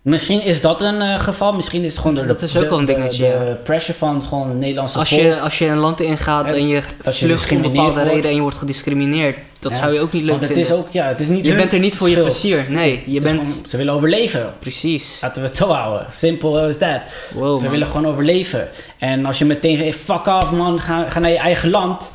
Misschien 0.01 0.41
is 0.43 0.61
dat 0.61 0.81
een 0.81 1.01
eh, 1.01 1.19
geval, 1.19 1.53
misschien 1.53 1.83
is 1.83 1.89
het 1.91 1.99
gewoon 1.99 2.15
door 2.15 2.27
Dat 2.27 2.39
de, 2.39 2.45
is 2.45 2.55
ook 2.55 2.63
de- 2.63 2.69
wel 2.69 2.79
een 2.79 2.85
de- 2.85 2.93
dingetje, 2.93 3.23
de, 3.23 3.57
pressure 3.63 3.97
van 3.97 4.21
gewoon 4.23 4.57
Nederlandse 4.57 4.97
Als 4.97 5.09
volk. 5.09 5.21
je, 5.21 5.39
als 5.39 5.57
je 5.57 5.65
een 5.65 5.77
land 5.77 6.01
ingaat 6.01 6.45
En 6.45 6.53
en 6.55 6.67
je 6.67 6.81
vlucht 7.03 7.51
om 7.51 7.61
bepaalde 7.61 7.93
wordt. 7.93 8.09
reden 8.09 8.29
en 8.29 8.35
je 8.35 8.41
wordt 8.41 8.57
gediscrimineerd, 8.57 9.37
dat 9.59 9.71
Ja, 9.71 9.77
zou 9.77 9.93
je 9.93 9.99
ook 9.99 10.11
niet 10.11 10.21
leuk 10.21 10.31
Want 10.31 10.41
het 10.43 10.51
vinden. 10.53 10.71
is 10.73 10.77
ook, 10.79 10.91
ja, 10.91 11.05
het 11.05 11.19
is 11.19 11.27
niet 11.27 11.45
je 11.45 11.55
bent 11.55 11.73
er 11.73 11.79
niet 11.79 11.95
voor 11.95 12.09
je 12.09 12.21
plezier. 12.21 12.65
Nee, 12.69 13.03
je 13.05 13.15
is 13.15 13.23
bent... 13.23 13.45
gewoon- 13.45 13.67
ze 13.67 13.77
willen 13.77 13.93
overleven. 13.93 14.53
Precies. 14.59 15.17
Laten 15.21 15.41
we 15.41 15.47
het 15.47 15.57
zo 15.57 15.67
houden. 15.67 16.05
Simpel 16.11 16.51
that. 16.77 17.01
Wow, 17.33 17.55
ze 17.55 17.61
man. 17.61 17.71
willen 17.71 17.87
gewoon 17.87 18.07
overleven. 18.07 18.67
En 18.99 19.25
als 19.25 19.37
je 19.37 19.45
meteen 19.45 19.77
zegt, 19.77 19.97
fuck 19.97 20.25
off 20.27 20.51
man, 20.51 20.79
ga, 20.79 21.09
ga 21.09 21.19
naar 21.19 21.31
je 21.31 21.37
eigen 21.37 21.69
land. 21.69 22.11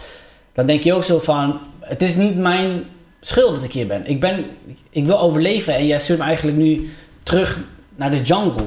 Dan 0.55 0.67
denk 0.67 0.83
je 0.83 0.93
ook 0.95 1.05
zo 1.05 1.19
van, 1.21 1.59
het 1.81 2.03
is 2.03 2.15
niet 2.15 2.37
mijn 2.37 2.85
schuld 3.21 3.55
dat 3.55 3.65
ik 3.65 3.73
hier 3.73 3.87
ben. 3.87 4.07
Ik, 4.07 4.21
ben, 4.21 4.45
ik 4.91 5.07
wil 5.07 5.21
overleven 5.21 5.75
en 5.75 5.87
jij 5.87 5.99
stuurt 5.99 6.19
me 6.19 6.25
eigenlijk 6.25 6.57
nu 6.57 6.91
terug 7.23 7.59
naar 7.95 8.11
de 8.11 8.23
jungle. 8.23 8.67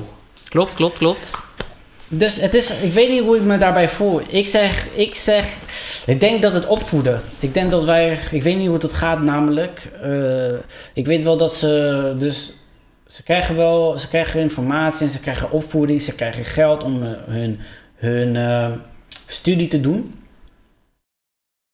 Klopt, 0.49 0.73
klopt, 0.73 0.97
klopt. 0.97 1.45
Dus 2.09 2.35
het 2.41 2.53
is, 2.53 2.71
ik 2.71 2.93
weet 2.93 3.09
niet 3.09 3.21
hoe 3.21 3.35
ik 3.35 3.41
me 3.41 3.57
daarbij 3.57 3.89
voel. 3.89 4.21
Ik 4.27 4.45
zeg, 4.45 4.87
ik 4.93 5.15
zeg, 5.15 5.57
ik 6.05 6.19
denk 6.19 6.41
dat 6.41 6.53
het 6.53 6.65
opvoeden. 6.65 7.21
Ik 7.39 7.53
denk 7.53 7.71
dat 7.71 7.83
wij, 7.83 8.19
ik 8.31 8.43
weet 8.43 8.57
niet 8.57 8.67
hoe 8.67 8.77
het 8.77 8.93
gaat 8.93 9.21
namelijk. 9.21 9.91
Eh, 10.01 10.53
ik 10.93 11.05
weet 11.05 11.23
wel 11.23 11.37
dat 11.37 11.55
ze, 11.55 12.13
dus 12.17 12.53
ze 13.05 13.23
krijgen 13.23 13.55
wel, 13.55 13.99
ze 13.99 14.07
krijgen 14.07 14.41
informatie 14.41 15.05
en 15.05 15.11
ze 15.11 15.19
krijgen 15.19 15.51
opvoeding, 15.51 16.01
ze 16.01 16.15
krijgen 16.15 16.45
geld 16.45 16.83
om 16.83 17.03
eh, 17.03 17.09
hun, 17.25 17.59
hun 17.95 18.35
eh, 18.35 18.71
studie 19.27 19.67
te 19.67 19.81
doen. 19.81 20.13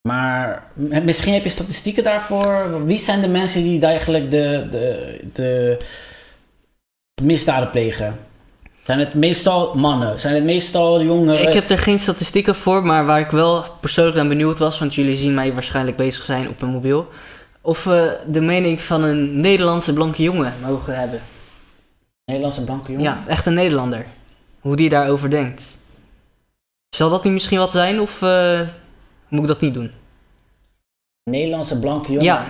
Maar 0.08 0.64
misschien 1.04 1.34
heb 1.34 1.44
je 1.44 1.50
statistieken 1.50 2.04
daarvoor. 2.04 2.86
Wie 2.86 3.00
zijn 3.00 3.22
de 3.22 3.28
mensen 3.28 3.64
die 3.64 3.86
eigenlijk 3.86 4.32
de, 4.32 4.68
de, 4.72 5.20
de 5.34 5.78
misdaden 7.22 7.70
plegen? 7.70 8.20
Zijn 8.84 9.00
het 9.00 9.14
meestal 9.14 9.74
mannen? 9.74 10.20
Zijn 10.20 10.36
het 10.36 10.44
meestal 10.44 11.02
jongeren? 11.02 11.48
Ik 11.48 11.54
heb 11.54 11.70
er 11.70 11.78
geen 11.78 12.00
statistieken 12.00 12.56
voor, 12.56 12.86
maar 12.86 13.06
waar 13.06 13.20
ik 13.20 13.30
wel 13.32 13.66
persoonlijk 13.80 14.16
naar 14.16 14.28
benieuwd 14.28 14.60
was, 14.60 14.80
want 14.80 14.96
jullie 14.96 15.18
zien 15.18 15.34
mij 15.34 15.54
waarschijnlijk 15.54 15.98
bezig 15.98 16.24
zijn 16.24 16.50
op 16.50 16.62
een 16.62 16.70
mobiel, 16.70 17.08
of 17.62 17.84
we 17.84 18.20
de 18.28 18.42
mening 18.42 18.82
van 18.82 19.04
een 19.04 19.40
Nederlandse 19.40 19.94
blanke 19.94 20.24
jongen 20.24 20.54
mogen 20.62 21.00
hebben. 21.00 21.22
Nederlandse 22.26 22.64
blanke 22.64 22.92
jongen? 22.92 23.06
Ja, 23.06 23.24
echt 23.28 23.46
een 23.46 23.54
Nederlander. 23.54 24.06
Hoe 24.60 24.76
die 24.76 24.90
daarover 24.90 25.30
denkt. 25.30 25.78
Zal 26.96 27.10
dat 27.10 27.24
niet 27.24 27.34
misschien 27.34 27.60
wat 27.60 27.72
zijn, 27.72 28.00
of 28.00 28.22
eh, 28.22 28.60
moet 29.28 29.42
ik 29.42 29.48
dat 29.48 29.62
niet 29.62 29.74
doen? 29.74 29.92
Nederlandse 31.24 31.80
blanke 31.80 32.08
jongen? 32.08 32.26
Ja, 32.26 32.46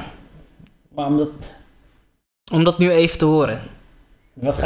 Maar 0.96 1.06
omdat... 1.06 1.30
om 2.52 2.64
dat 2.64 2.78
nu 2.78 2.92
even 2.92 3.18
te 3.18 3.26
horen. 3.26 3.62
Wat. 4.34 4.58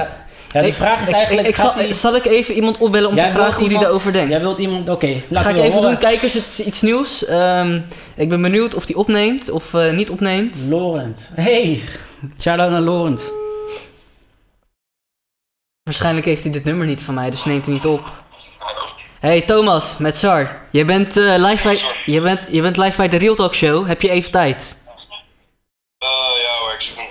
Ja, 0.52 0.62
de 0.62 0.68
Ik- 0.68 0.74
vraag 0.74 1.02
is 1.02 1.10
eigenlijk... 1.12 1.48
Ik, 1.48 1.56
ik 1.56 1.62
zal, 1.62 1.74
die- 1.74 1.94
zal 1.94 2.16
ik 2.16 2.26
even 2.26 2.54
iemand 2.54 2.78
opbellen 2.78 3.10
om 3.10 3.16
Jij 3.16 3.26
te 3.26 3.32
vragen 3.32 3.50
hoe 3.54 3.58
die 3.58 3.68
iemand- 3.68 3.84
daarover 3.86 4.12
denkt? 4.14 4.30
Jij 4.30 4.40
wilt 4.40 4.58
iemand... 4.58 4.90
Oké, 4.90 5.08
Ga 5.08 5.22
laten 5.30 5.50
ik 5.50 5.56
we 5.56 5.62
even 5.62 5.74
horen. 5.74 5.90
doen. 5.90 6.00
Kijkers, 6.00 6.34
het 6.34 6.46
is 6.46 6.60
iets 6.60 6.82
nieuws. 6.82 7.26
Ehm, 7.26 7.80
ik 8.16 8.30
ben 8.30 8.42
benieuwd 8.42 8.76
of 8.76 8.86
die 8.86 8.98
opneemt 8.98 9.50
of 9.50 9.74
eh, 9.74 9.92
niet 9.92 10.10
opneemt. 10.10 10.56
Laurent. 10.70 11.32
Hey! 11.36 11.82
Shout-out 12.40 12.70
naar 12.72 12.82
Laurent. 12.82 13.32
Waarschijnlijk 15.84 16.26
heeft 16.26 16.44
hij 16.44 16.52
dit 16.52 16.64
nummer 16.64 16.88
niet 16.88 17.02
van 17.02 17.14
mij, 17.14 17.30
dus 17.30 17.46
neemt 17.46 17.66
hij 17.66 17.74
niet 17.74 17.86
op. 17.86 18.12
Hey 19.20 19.42
Thomas, 19.42 19.98
met 19.98 20.16
Sar. 20.16 20.58
Je 20.72 20.86
bent, 20.86 21.18
eh, 21.18 21.36
live 21.38 21.64
bij, 21.68 21.80
je, 22.06 22.22
bent, 22.22 22.48
je 22.52 22.62
bent 22.62 22.78
live 22.78 22.98
bij 22.98 23.08
de 23.08 23.18
Real 23.18 23.36
Talk 23.36 23.54
Show. 23.56 23.88
Heb 23.88 24.02
je 24.02 24.10
even 24.10 24.32
tijd? 24.32 24.78
Eh, 25.98 26.08
ja 26.44 26.60
hoor, 26.62 26.74
ik 26.74 26.82
zit 26.82 26.98
in 26.98 27.04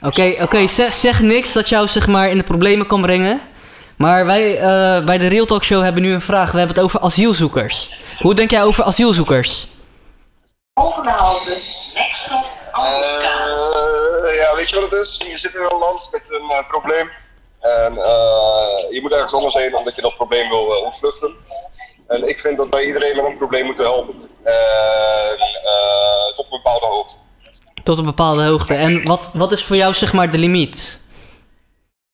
de. 0.00 0.06
Oké, 0.06 0.42
oké. 0.42 0.66
zeg, 0.66 0.92
zeg 0.92 1.20
niks 1.20 1.52
dat 1.52 1.68
jou 1.68 1.86
zeg 1.86 2.06
maar 2.06 2.28
in 2.28 2.38
de 2.38 2.44
problemen 2.44 2.86
kan 2.86 3.00
brengen. 3.00 3.40
Maar 3.96 4.26
wij 4.26 4.58
eh, 4.58 5.04
bij 5.04 5.18
de 5.18 5.26
Real 5.26 5.46
Talk 5.46 5.64
Show 5.64 5.82
hebben 5.82 6.02
nu 6.02 6.12
een 6.12 6.20
vraag. 6.20 6.52
We 6.52 6.58
hebben 6.58 6.76
het 6.76 6.84
over 6.84 7.00
asielzoekers. 7.00 8.00
Hoe 8.18 8.34
denk 8.34 8.50
jij 8.50 8.62
over 8.62 8.84
asielzoekers? 8.84 9.68
Volgende 10.74 11.10
halte, 11.10 11.56
Nextstop, 11.94 12.44
Albertskade. 12.72 14.28
Eh, 14.28 14.36
ja, 14.36 14.56
weet 14.56 14.68
je 14.68 14.80
wat 14.80 14.90
het 14.90 15.00
is? 15.00 15.22
Je 15.30 15.38
zit 15.38 15.54
in 15.54 15.60
een 15.60 15.78
land 15.78 16.08
met 16.12 16.30
een 16.30 16.50
eh, 16.50 16.68
probleem. 16.68 17.10
En 17.60 17.92
eh, 17.92 18.90
je 18.90 18.98
moet 19.02 19.12
ergens 19.12 19.34
anders 19.34 19.54
heen 19.54 19.76
omdat 19.76 19.94
je 19.96 20.02
dat 20.02 20.16
probleem 20.16 20.48
wil 20.48 20.64
ontvluchten. 20.84 21.34
En 22.06 22.28
ik 22.28 22.40
vind 22.40 22.58
dat 22.58 22.68
wij 22.68 22.84
iedereen 22.84 23.16
met 23.16 23.24
een 23.24 23.36
probleem 23.36 23.64
moeten 23.64 23.84
helpen. 23.84 24.14
En 24.42 25.38
eh, 25.64 26.34
tot 26.34 26.44
een 26.44 26.62
bepaalde 26.62 26.86
hoogte. 26.86 27.14
Tot 27.84 27.98
een 27.98 28.04
bepaalde 28.04 28.42
hoogte. 28.44 28.74
En 28.74 29.04
wat, 29.06 29.30
wat 29.32 29.52
is 29.52 29.64
voor 29.64 29.76
jou 29.76 29.94
zeg 29.94 30.12
maar 30.12 30.30
de 30.30 30.38
limiet? 30.38 31.00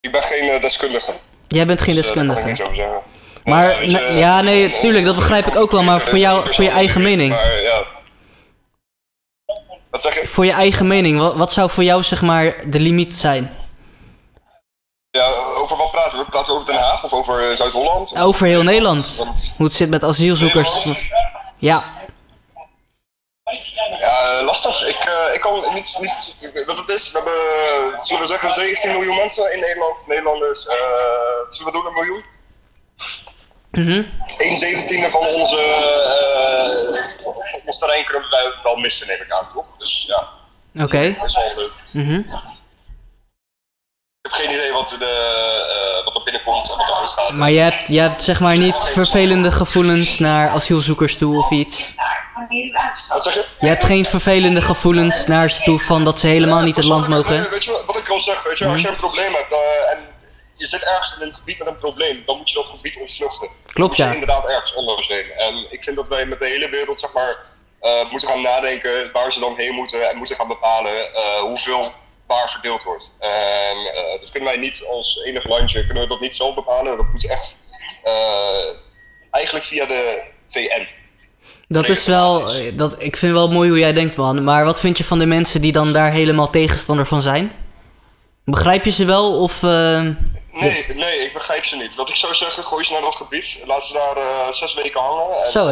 Ik 0.00 0.12
ben 0.12 0.22
geen 0.22 0.48
eh, 0.48 0.60
deskundige. 0.60 1.12
Jij 1.48 1.66
bent 1.66 1.80
geen 1.80 1.94
dus, 1.94 2.08
eh, 2.08 2.14
daar 2.14 2.24
kan 2.26 2.36
ik 2.36 2.44
deskundige. 2.44 2.48
niks 2.48 2.62
over 2.62 2.76
zeggen. 2.76 3.12
Maar, 3.44 3.84
je, 3.84 3.90
ne- 4.12 4.18
ja, 4.18 4.40
nee, 4.40 4.72
eh, 4.72 4.80
tuurlijk, 4.80 5.04
dat 5.04 5.14
begrijp 5.14 5.46
ik 5.46 5.60
ook 5.60 5.70
wel, 5.70 5.82
maar 5.82 6.00
voor 6.00 6.18
jou- 6.18 6.52
voor 6.52 6.64
je 6.64 6.70
eigen 6.70 7.02
mening. 7.02 7.30
Maar 7.30 7.60
ja. 7.62 7.82
Wat 9.90 10.02
zeg 10.02 10.20
je? 10.20 10.28
Voor 10.28 10.44
je 10.44 10.52
eigen 10.52 10.86
mening, 10.86 11.18
wat, 11.18 11.34
wat 11.34 11.52
zou 11.52 11.70
voor 11.70 11.84
jou 11.84 12.02
zeg 12.02 12.22
maar 12.22 12.70
de 12.70 12.80
limiet 12.80 13.14
zijn? 13.14 13.56
Ja, 15.10 15.26
over 15.56 15.76
wat 15.76 15.90
praten 15.90 16.18
we? 16.18 16.24
Praten 16.24 16.52
we 16.54 16.60
over 16.60 16.72
Den 16.72 16.82
Haag 16.82 17.04
of 17.04 17.12
over 17.12 17.50
eh, 17.50 17.56
Zuid-Holland? 17.56 18.16
Over 18.18 18.46
heel 18.46 18.62
Nederland. 18.62 19.14
Want- 19.16 19.54
Hoe 19.56 19.66
het 19.66 19.74
zit 19.74 19.90
met 19.90 20.04
asielzoekers. 20.04 20.74
Nederland? 20.74 21.08
Ja, 21.58 21.82
Ja, 23.98 24.42
lastig. 24.42 24.86
Ik, 24.86 24.96
eh, 24.96 25.34
ik 25.34 25.40
kan 25.40 25.74
niet, 25.74 25.96
niet. 26.00 26.64
Wat 26.66 26.76
het 26.76 26.88
is, 26.88 27.12
we 27.12 27.18
hebben, 27.18 28.04
zullen 28.04 28.22
we 28.22 28.28
zeggen, 28.28 28.50
17 28.50 28.90
miljoen 28.90 29.16
mensen 29.16 29.52
in 29.52 29.60
Nederland. 29.60 30.04
Nederlanders, 30.08 30.66
eh, 30.66 30.76
zullen 31.48 31.72
we 31.72 31.78
doen 31.78 31.86
een 31.86 31.92
miljoen? 31.92 32.24
mhm. 33.70 34.02
1 34.38 34.56
zeventiende 34.56 35.10
van 35.10 35.26
onze, 35.26 35.58
uh, 35.58 37.22
van 37.24 37.60
ons 37.66 37.78
terrein 37.78 38.04
kunnen 38.04 38.28
wel 38.62 38.76
missen, 38.76 39.06
neem 39.06 39.20
ik 39.20 39.30
aan, 39.30 39.48
toch? 39.54 39.76
Dus 39.76 40.04
ja, 40.06 40.28
oké. 40.84 41.14
dat 41.18 41.28
is 41.28 41.36
wel 41.36 41.52
leuk. 41.56 41.72
mhm. 41.90 42.18
Ik 42.18 42.63
heb 44.24 44.32
geen 44.32 44.50
idee 44.50 44.72
wat, 44.72 44.88
de, 44.98 45.04
eh, 45.04 46.04
wat 46.04 46.16
er 46.16 46.22
binnenkomt 46.22 46.70
en 46.70 46.76
wat 46.76 46.88
er 46.88 46.94
uitgaat. 46.94 47.36
Maar 47.36 47.50
je 47.50 47.60
hebt, 47.60 47.88
je 47.88 48.00
hebt 48.00 48.22
zeg 48.22 48.40
maar 48.40 48.56
niet 48.56 48.84
vervelende 48.84 49.50
gevoelens 49.50 50.18
naar 50.18 50.48
asielzoekers 50.48 51.16
toe 51.16 51.38
of 51.38 51.50
iets. 51.50 51.94
Wat 53.08 53.24
zeg 53.24 53.34
je? 53.34 53.44
Je 53.60 53.66
hebt 53.66 53.84
geen 53.84 54.04
vervelende 54.04 54.62
gevoelens 54.62 55.26
naar 55.26 55.50
ze 55.50 55.62
toe 55.62 55.78
van 55.80 56.04
dat 56.04 56.18
ze 56.18 56.26
helemaal 56.26 56.62
niet 56.62 56.76
het 56.76 56.84
land 56.84 57.08
mogen. 57.08 57.50
Weet 57.50 57.64
je 57.64 57.82
wat- 57.86 57.96
ik 57.96 58.08
al 58.08 58.20
zeg, 58.20 58.42
weet 58.42 58.58
je, 58.58 58.66
als 58.66 58.80
je 58.80 58.88
een 58.88 58.96
probleem 58.96 59.34
hebt 59.34 59.52
eh, 59.52 59.92
en 59.92 59.98
je 60.56 60.66
zit 60.66 60.84
ergens 60.84 61.16
in 61.20 61.26
een 61.26 61.34
gebied 61.34 61.58
met 61.58 61.66
een 61.66 61.76
probleem, 61.76 62.22
dan 62.26 62.36
moet 62.36 62.48
je 62.50 62.54
dat 62.54 62.68
gebied 62.68 62.98
ontvluchten. 63.00 63.48
Klopt, 63.66 63.96
ja. 63.96 64.06
je 64.06 64.12
inderdaad 64.12 64.48
ergens 64.48 64.76
anders 64.76 65.08
heen. 65.08 65.32
En 65.36 65.66
ik 65.70 65.82
vind 65.82 65.96
dat 65.96 66.08
wij 66.08 66.26
met 66.26 66.38
de 66.38 66.46
hele 66.46 66.68
wereld, 66.68 67.00
zeg 67.00 67.12
maar, 67.12 67.36
eh, 67.80 68.10
moeten 68.10 68.28
gaan 68.28 68.40
nadenken 68.40 69.12
waar 69.12 69.32
ze 69.32 69.40
dan 69.40 69.56
heen 69.56 69.74
moeten 69.74 70.10
en 70.10 70.16
moeten 70.16 70.36
gaan 70.36 70.48
bepalen 70.48 70.92
hoeveel 71.40 71.92
waar 72.26 72.50
verdeeld 72.50 72.82
wordt. 72.82 73.16
En 73.20 73.76
eh, 73.76 74.20
dat 74.20 74.30
kunnen 74.30 74.48
wij 74.48 74.58
niet 74.58 74.84
als 74.90 75.24
enig 75.24 75.44
landje, 75.48 75.84
kunnen 75.84 76.02
we 76.02 76.08
dat 76.08 76.20
niet 76.20 76.34
zelf 76.34 76.54
bepalen. 76.54 76.96
Dat 76.96 77.12
moet 77.12 77.28
echt 77.28 77.56
eh, 78.02 78.68
eigenlijk 79.30 79.64
via 79.64 79.86
de 79.86 80.22
VN. 80.48 80.86
Dat 81.68 81.88
is 81.88 82.06
wel, 82.06 82.52
eh, 82.52 82.76
dat, 82.76 82.96
ik 82.98 83.16
vind 83.16 83.32
wel 83.32 83.48
mooi 83.48 83.68
hoe 83.68 83.78
jij 83.78 83.92
denkt 83.92 84.16
man. 84.16 84.44
Maar 84.44 84.64
wat 84.64 84.80
vind 84.80 84.98
je 84.98 85.04
van 85.04 85.18
de 85.18 85.26
mensen 85.26 85.60
die 85.60 85.72
dan 85.72 85.92
daar 85.92 86.12
helemaal 86.12 86.50
tegenstander 86.50 87.06
van 87.06 87.22
zijn? 87.22 87.52
Begrijp 88.44 88.84
je 88.84 88.90
ze 88.90 89.04
wel 89.04 89.40
of... 89.40 89.62
Nee, 89.62 90.86
nee, 90.94 91.18
ik 91.18 91.32
begrijp 91.32 91.64
ze 91.64 91.76
niet. 91.76 91.94
Wat 91.94 92.08
ik 92.08 92.14
zou 92.14 92.34
zeggen, 92.34 92.64
gooi 92.64 92.84
ze 92.84 92.92
naar 92.92 93.00
dat 93.00 93.14
gebied, 93.14 93.62
laat 93.66 93.84
ze 93.84 93.92
daar 93.92 94.52
zes 94.54 94.74
weken 94.74 95.00
hangen 95.00 95.44
en 95.44 95.50
Zo, 95.50 95.66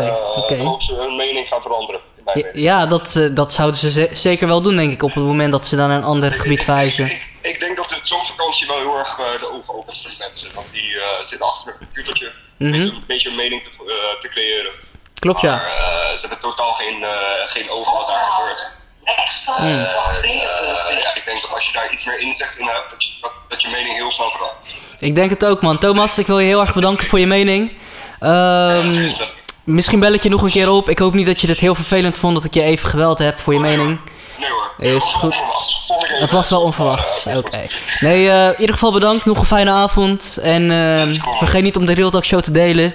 dan 0.57 0.83
ze 0.83 0.95
hun 0.95 1.17
mening 1.17 1.49
gaan 1.49 1.63
veranderen. 1.63 2.01
In 2.35 2.43
mijn 2.43 2.47
ja, 2.55 2.81
ja, 2.81 2.87
dat, 2.87 3.17
eh, 3.17 3.29
dat 3.33 3.53
zouden 3.53 3.81
ze 3.81 3.91
ze- 3.91 4.11
zeker 4.13 4.47
wel 4.47 4.63
doen 4.63 4.77
denk 4.77 4.93
ik 4.93 5.03
op 5.03 5.15
het 5.15 5.25
moment 5.25 5.53
dat 5.53 5.67
ze 5.67 5.77
dan 5.77 5.89
naar 5.89 5.97
een 5.97 6.05
ander 6.05 6.31
gebied 6.33 6.65
verhuizen. 6.65 7.05
Ik, 7.05 7.23
ik 7.53 7.61
denk 7.61 7.77
dat 7.77 8.01
zo'n 8.03 8.27
vakantie 8.27 8.67
wel 8.67 8.79
heel 8.79 8.99
erg 8.99 9.19
uh, 9.19 9.41
de 9.41 9.51
ogen 9.53 9.75
opent 9.75 9.99
voor 10.01 10.11
die 10.11 10.19
mensen. 10.19 10.51
Want 10.55 10.67
die 10.73 11.01
eh, 11.01 11.25
zitten 11.25 11.47
achter 11.47 11.73
een 11.73 11.79
computertje 11.79 12.33
Mhm. 12.59 12.75
een 12.75 13.05
beetje 13.07 13.29
een 13.29 13.35
mening 13.37 13.63
te, 13.63 13.69
eh, 13.71 14.21
te 14.21 14.29
creëren. 14.29 14.71
Klopt 15.19 15.41
ja. 15.41 15.51
Maar 15.57 15.67
eh, 15.67 16.15
ze 16.15 16.21
hebben 16.21 16.39
totaal 16.41 16.73
geen, 16.73 17.03
eh, 17.03 17.11
geen 17.47 17.71
oog 17.71 17.93
wat 17.99 18.09
daar 18.09 18.25
gebeurt. 18.25 18.81
Stop, 19.25 19.59
Mm. 19.59 19.65
Eh, 19.67 21.03
ja, 21.03 21.15
ik 21.15 21.23
denk 21.25 21.41
dat 21.41 21.55
als 21.55 21.67
je 21.67 21.73
daar 21.73 21.93
iets 21.93 22.05
meer 22.05 22.19
inzicht 22.19 22.59
in 22.59 22.67
hebt, 22.67 22.91
dat 22.91 23.05
je, 23.05 23.11
dat, 23.21 23.33
dat 23.49 23.63
je 23.63 23.69
mening 23.71 23.97
heel 23.97 24.11
snel 24.11 24.31
verandert. 24.31 24.77
Ik 24.99 25.15
denk 25.15 25.31
het 25.31 25.45
ook, 25.45 25.63
man. 25.63 25.79
Thomas, 25.79 26.19
ik 26.19 26.27
wil 26.27 26.39
je 26.39 26.47
heel 26.47 26.61
erg 26.61 26.75
bedanken 26.75 27.07
voor 27.07 27.19
je 27.19 27.27
mening. 27.27 27.73
Ehm, 28.21 28.81
Precies, 28.81 29.17
dat- 29.17 29.35
misschien 29.65 30.01
bel 30.01 30.13
ik 30.13 30.23
je 30.23 30.29
nog 30.29 30.43
een 30.43 30.51
keer 30.51 30.71
op. 30.71 30.89
Ik 30.89 30.99
hoop 30.99 31.15
niet 31.15 31.27
dat 31.27 31.41
je 31.41 31.47
dit 31.47 31.61
heel 31.61 31.75
vervelend 31.75 32.19
vond 32.19 32.35
dat 32.35 32.45
ik 32.45 32.55
je 32.55 32.63
even 32.63 32.89
geweld 32.89 33.19
heb 33.19 33.39
voor 33.41 33.55
je 33.55 33.61
mening. 33.61 33.99
Nee 34.39 34.49
hoor. 34.51 34.75
Is 34.79 34.93
dat 35.13 35.21
was 35.23 35.87
wel 35.89 35.99
goed. 35.99 36.21
Het 36.21 36.31
was 36.31 36.49
wel 36.51 36.61
onverwachts. 36.63 37.27
Oké. 37.37 37.61
Nee, 38.01 38.29
eh, 38.31 38.47
in 38.47 38.61
ieder 38.61 38.75
geval 38.75 38.93
bedankt. 38.93 39.25
Nog 39.25 39.39
een 39.39 39.45
fijne 39.45 39.71
avond. 39.71 40.39
En 40.43 40.71
ehm, 40.71 41.19
cool. 41.19 41.37
vergeet 41.39 41.63
niet 41.63 41.77
om 41.77 41.87
de 41.87 41.93
Real 41.95 42.11
Talk 42.11 42.25
Show 42.25 42.41
te 42.43 42.51
delen. 42.51 42.93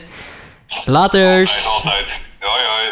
Laters. 0.85 1.65
Altijd, 1.65 1.85
altijd. 1.85 2.25
Hoi 2.39 2.61
hoi. 2.67 2.87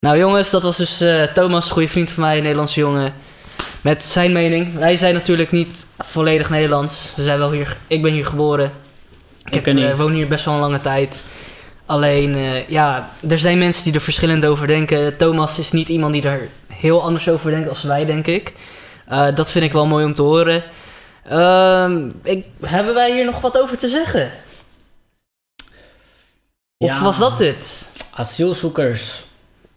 Nou 0.00 0.18
jongens, 0.18 0.50
dat 0.50 0.62
was 0.62 0.76
dus 0.76 1.00
eh, 1.00 1.22
Thomas, 1.22 1.70
goede 1.70 1.88
vriend 1.88 2.10
van 2.10 2.22
mij, 2.22 2.36
een 2.36 2.42
Nederlandse 2.42 2.80
jongen. 2.80 3.14
Met 3.80 4.04
zijn 4.04 4.32
mening. 4.32 4.78
Wij 4.78 4.96
zijn 4.96 5.14
natuurlijk 5.14 5.50
niet 5.50 5.86
volledig 5.98 6.50
Nederlands. 6.50 7.12
We 7.16 7.22
zijn 7.22 7.38
wel 7.38 7.50
hier. 7.52 7.76
Ik 7.86 8.02
ben 8.02 8.12
hier 8.12 8.26
geboren. 8.26 8.72
Ik 9.44 9.54
heb, 9.54 9.74
niet. 9.74 9.84
eh, 9.84 9.96
woon 9.96 10.12
hier 10.12 10.28
best 10.28 10.44
wel 10.44 10.54
een 10.54 10.60
lange 10.60 10.80
tijd. 10.80 11.24
Alleen, 11.86 12.34
eh, 12.34 12.68
ja, 12.68 13.10
er 13.28 13.38
zijn 13.38 13.58
mensen 13.58 13.84
die 13.84 13.94
er 13.94 14.00
verschillend 14.00 14.44
over 14.44 14.66
denken. 14.66 15.16
Thomas 15.16 15.58
is 15.58 15.72
niet 15.72 15.88
iemand 15.88 16.12
die 16.12 16.22
er 16.22 16.48
heel 16.66 17.02
anders 17.02 17.28
over 17.28 17.50
denkt 17.50 17.68
als 17.68 17.82
wij, 17.82 18.04
denk 18.04 18.26
ik. 18.26 18.52
Eh, 19.06 19.26
dat 19.34 19.50
vind 19.50 19.64
ik 19.64 19.72
wel 19.72 19.86
mooi 19.86 20.04
om 20.04 20.14
te 20.14 20.22
horen. 20.22 20.62
Ehm, 21.24 22.08
ik, 22.22 22.46
hebben 22.60 22.94
wij 22.94 23.12
hier 23.12 23.24
nog 23.24 23.40
wat 23.40 23.58
over 23.58 23.76
te 23.76 23.88
zeggen? 23.88 24.30
Of 26.78 26.88
Ja. 26.88 27.02
was 27.02 27.18
dat 27.18 27.38
dit? 27.38 27.88
Asielzoekers 28.14 29.22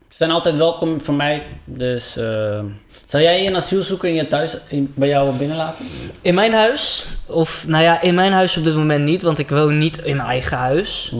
zijn 0.09 0.31
altijd 0.31 0.55
welkom 0.55 1.01
voor 1.01 1.13
mij. 1.13 1.43
Dus 1.65 2.17
eh, 2.17 2.59
zou 3.05 3.23
jij 3.23 3.47
een 3.47 3.55
asielzoeker 3.55 4.09
in 4.09 4.15
je 4.15 4.27
thuis 4.27 4.57
in, 4.67 4.93
bij 4.95 5.07
jou 5.07 5.35
binnenlaten? 5.37 5.85
In 6.21 6.33
mijn 6.33 6.53
huis? 6.53 7.07
Of, 7.25 7.63
nou 7.67 7.83
ja, 7.83 8.01
in 8.01 8.15
mijn 8.15 8.31
huis 8.31 8.57
op 8.57 8.63
dit 8.63 8.75
moment 8.75 9.03
niet, 9.03 9.21
want 9.21 9.39
ik 9.39 9.49
woon 9.49 9.77
niet 9.77 9.97
in 9.97 10.15
mijn 10.15 10.29
eigen 10.29 10.57
huis. 10.57 11.13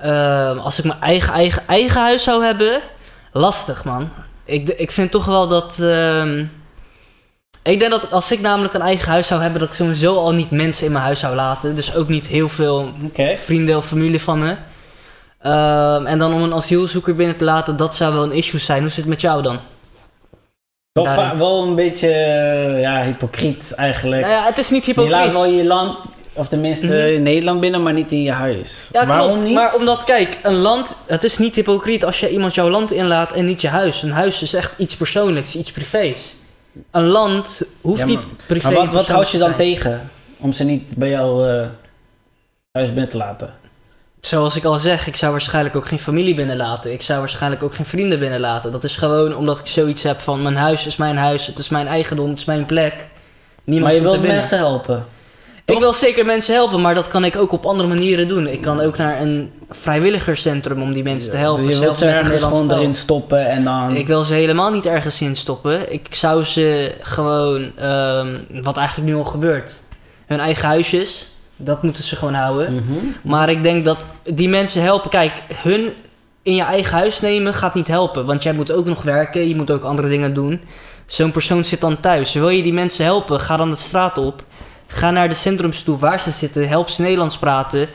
Ehm, 0.00 0.58
als 0.58 0.78
ik 0.78 0.84
mijn 0.84 1.00
eigen, 1.00 1.32
eigen, 1.32 1.62
eigen 1.66 2.00
huis 2.00 2.22
zou 2.22 2.44
hebben, 2.44 2.80
lastig 3.32 3.84
man. 3.84 4.08
Ik, 4.44 4.68
ik 4.68 4.90
vind 4.90 5.10
toch 5.10 5.24
wel 5.24 5.48
dat. 5.48 5.78
ehm, 5.78 6.44
ik 7.62 7.78
denk 7.78 7.90
dat 7.90 8.12
als 8.12 8.32
ik 8.32 8.40
namelijk 8.40 8.74
een 8.74 8.80
eigen 8.80 9.08
huis 9.10 9.26
zou 9.26 9.42
hebben, 9.42 9.60
dat 9.60 9.68
ik 9.68 9.74
sowieso 9.74 10.16
al 10.16 10.32
niet 10.32 10.50
mensen 10.50 10.86
in 10.86 10.92
mijn 10.92 11.04
huis 11.04 11.20
zou 11.20 11.34
laten. 11.34 11.74
Dus 11.74 11.94
ook 11.94 12.08
niet 12.08 12.26
heel 12.26 12.48
veel 12.48 12.92
vrienden 13.44 13.76
of 13.76 13.86
familie 13.86 14.20
van 14.20 14.38
me. 14.38 14.56
Ehm, 15.40 16.06
en 16.06 16.18
dan 16.18 16.34
om 16.34 16.42
een 16.42 16.54
asielzoeker 16.54 17.16
binnen 17.16 17.36
te 17.36 17.44
laten, 17.44 17.76
dat 17.76 17.94
zou 17.94 18.14
wel 18.14 18.22
een 18.22 18.32
issue 18.32 18.60
zijn. 18.60 18.80
Hoe 18.80 18.88
zit 18.88 18.98
het 18.98 19.06
met 19.06 19.20
jou 19.20 19.42
dan? 19.42 19.58
Wel, 20.92 21.36
wel 21.36 21.62
een 21.62 21.74
beetje 21.74 22.08
ja, 22.80 23.02
hypocriet 23.02 23.72
eigenlijk. 23.74 24.22
Nou 24.22 24.34
ja, 24.34 24.44
het 24.44 24.58
is 24.58 24.70
niet 24.70 24.84
je 24.84 24.94
laat 24.94 25.04
hypocriet. 25.04 25.32
wel 25.32 25.46
je 25.46 25.66
land, 25.66 25.98
of 26.32 26.48
tenminste 26.48 26.86
Mhm. 26.86 26.96
in 26.96 27.22
Nederland 27.22 27.60
binnen, 27.60 27.82
maar 27.82 27.92
niet 27.92 28.12
in 28.12 28.22
je 28.22 28.32
huis. 28.32 28.88
Ja, 28.92 29.06
Waarom 29.06 29.26
klopt. 29.28 29.42
niet? 29.44 29.54
Maar 29.54 29.74
omdat, 29.74 30.04
kijk, 30.04 30.38
een 30.42 30.54
land, 30.54 30.96
het 31.06 31.24
is 31.24 31.38
niet 31.38 31.54
hypocriet 31.54 32.04
als 32.04 32.20
je 32.20 32.30
iemand 32.30 32.54
jouw 32.54 32.68
land 32.70 32.92
inlaat 32.92 33.32
en 33.32 33.44
niet 33.44 33.60
je 33.60 33.68
huis. 33.68 34.02
Een 34.02 34.12
huis 34.12 34.42
is 34.42 34.54
echt 34.54 34.72
iets 34.76 34.96
persoonlijks, 34.96 35.54
iets 35.56 35.70
privés. 35.70 36.36
Een 36.90 37.06
land 37.06 37.62
hoeft 37.80 37.98
Ja, 37.98 38.06
maar- 38.06 38.16
niet 38.16 38.26
privé 38.46 38.66
maar 38.70 38.74
wat, 38.84 38.94
wat 38.94 39.06
houd 39.06 39.30
je 39.30 39.38
dan 39.38 39.54
tegen 39.56 40.10
om 40.38 40.52
ze 40.52 40.64
niet 40.64 40.92
bij 40.96 41.08
jou 41.08 41.48
eh, 41.48 41.66
huis 42.72 42.88
binnen 42.88 43.08
te 43.08 43.16
laten? 43.16 43.54
Zoals 44.20 44.56
ik 44.56 44.64
al 44.64 44.78
zeg, 44.78 45.06
ik 45.06 45.16
zou 45.16 45.32
waarschijnlijk 45.32 45.76
ook 45.76 45.86
geen 45.86 45.98
familie 45.98 46.34
binnenlaten. 46.34 46.92
Ik 46.92 47.02
zou 47.02 47.18
waarschijnlijk 47.18 47.62
ook 47.62 47.74
geen 47.74 47.86
vrienden 47.86 48.18
binnenlaten. 48.18 48.72
Dat 48.72 48.84
is 48.84 48.96
gewoon 48.96 49.36
omdat 49.36 49.58
ik 49.58 49.66
zoiets 49.66 50.02
heb 50.02 50.20
van, 50.20 50.42
mijn 50.42 50.56
huis 50.56 50.86
is 50.86 50.96
mijn 50.96 51.16
huis, 51.16 51.46
het 51.46 51.58
is 51.58 51.68
mijn 51.68 51.86
eigendom, 51.86 52.28
het 52.30 52.38
is 52.38 52.44
mijn 52.44 52.66
plek. 52.66 53.06
Niemand 53.64 53.92
maar 53.92 54.02
je 54.02 54.08
wilt 54.08 54.26
mensen 54.26 54.58
helpen. 54.58 55.06
Ik 55.70 55.78
wil 55.78 55.92
zeker 55.92 56.24
mensen 56.24 56.54
helpen, 56.54 56.80
maar 56.80 56.94
dat 56.94 57.08
kan 57.08 57.24
ik 57.24 57.36
ook 57.36 57.52
op 57.52 57.66
andere 57.66 57.88
manieren 57.88 58.28
doen. 58.28 58.46
Ik 58.46 58.60
kan 58.60 58.80
ook 58.80 58.96
naar 58.96 59.20
een 59.20 59.50
vrijwilligerscentrum 59.70 60.82
om 60.82 60.92
die 60.92 61.02
mensen 61.02 61.30
te 61.30 61.36
helpen. 61.36 61.62
Dus 61.62 61.74
je 61.74 61.80
wilt 61.80 61.96
ze 61.96 62.06
ergens 62.06 62.42
gewoon 62.42 62.72
erin 62.72 62.94
stoppen 62.94 63.46
en 63.46 63.64
dan... 63.64 63.96
Ik 63.96 64.06
wil 64.06 64.22
ze 64.22 64.34
helemaal 64.34 64.70
niet 64.72 64.86
ergens 64.86 65.20
in 65.20 65.36
stoppen. 65.36 65.92
Ik 65.92 66.06
zou 66.10 66.44
ze 66.44 66.94
gewoon, 67.00 67.72
ehm, 67.76 68.36
wat 68.62 68.76
eigenlijk 68.76 69.08
nu 69.08 69.14
al 69.16 69.24
gebeurt, 69.24 69.80
hun 70.26 70.40
eigen 70.40 70.68
huisjes, 70.68 71.30
dat 71.56 71.82
moeten 71.82 72.04
ze 72.04 72.16
gewoon 72.16 72.34
houden. 72.34 72.74
Mhm. 72.74 73.06
Maar 73.22 73.48
ik 73.48 73.62
denk 73.62 73.84
dat 73.84 74.06
die 74.24 74.48
mensen 74.48 74.82
helpen. 74.82 75.10
Kijk, 75.10 75.32
hun 75.54 75.92
in 76.42 76.54
je 76.54 76.62
eigen 76.62 76.96
huis 76.96 77.20
nemen 77.20 77.54
gaat 77.54 77.74
niet 77.74 77.88
helpen. 77.88 78.26
Want 78.26 78.42
jij 78.42 78.52
moet 78.52 78.72
ook 78.72 78.84
nog 78.86 79.02
werken, 79.02 79.48
je 79.48 79.56
moet 79.56 79.70
ook 79.70 79.84
andere 79.84 80.08
dingen 80.08 80.34
doen. 80.34 80.62
Zo'n 81.06 81.30
persoon 81.30 81.64
zit 81.64 81.80
dan 81.80 82.00
thuis. 82.00 82.32
Wil 82.32 82.48
je 82.48 82.62
die 82.62 82.72
mensen 82.72 83.04
helpen, 83.04 83.40
ga 83.40 83.56
dan 83.56 83.70
de 83.70 83.76
straat 83.76 84.18
op. 84.18 84.44
Ga 84.92 85.10
naar 85.10 85.28
de 85.28 85.34
centrums 85.34 85.82
toe 85.82 85.98
waar 85.98 86.20
ze 86.20 86.30
zitten. 86.30 86.68
Help 86.68 86.88
ze 86.88 87.02
Nederlands 87.02 87.38
praten. 87.38 87.86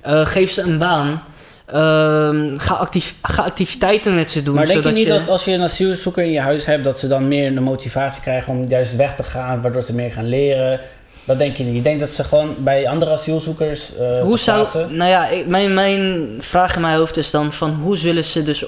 Eh, 0.00 0.26
geef 0.26 0.50
ze 0.50 0.62
een 0.62 0.78
baan. 0.78 1.22
Ehm, 1.66 2.58
ga, 2.58 2.74
actief, 2.74 3.14
ga 3.22 3.42
activiteiten 3.42 4.14
met 4.14 4.30
ze 4.30 4.42
doen. 4.42 4.54
Maar 4.54 4.66
denk 4.66 4.84
je 4.84 4.92
niet 4.92 5.08
dat 5.08 5.28
als 5.28 5.44
je 5.44 5.52
een 5.52 5.62
asielzoeker 5.62 6.24
in 6.24 6.30
je 6.30 6.40
huis 6.40 6.66
hebt, 6.66 6.84
dat 6.84 6.98
ze 6.98 7.08
dan 7.08 7.28
meer 7.28 7.54
de 7.54 7.60
motivatie 7.60 8.22
krijgen 8.22 8.52
om 8.52 8.64
juist 8.68 8.96
weg 8.96 9.14
te 9.16 9.22
gaan, 9.22 9.62
waardoor 9.62 9.82
ze 9.82 9.94
meer 9.94 10.10
gaan 10.12 10.28
leren? 10.28 10.80
Dat 11.26 11.38
denk 11.38 11.56
je 11.56 11.64
niet. 11.64 11.74
Je 11.74 11.82
denkt 11.82 12.00
dat 12.00 12.10
ze 12.10 12.24
gewoon 12.24 12.54
bij 12.58 12.88
andere 12.88 13.10
asielzoekers. 13.10 13.96
eh, 13.96 14.22
Hoe 14.22 14.38
zou, 14.38 14.68
nou 14.88 15.10
ja, 15.10 15.28
ik- 15.28 15.46
mijn, 15.46 15.74
mijn 15.74 16.26
vraag 16.38 16.74
in 16.74 16.80
mijn 16.80 16.96
hoofd 16.96 17.16
is 17.16 17.30
dan 17.30 17.52
van 17.52 17.70
hoe 17.70 17.96
zullen 17.96 18.24
ze 18.24 18.42
dus 18.42 18.64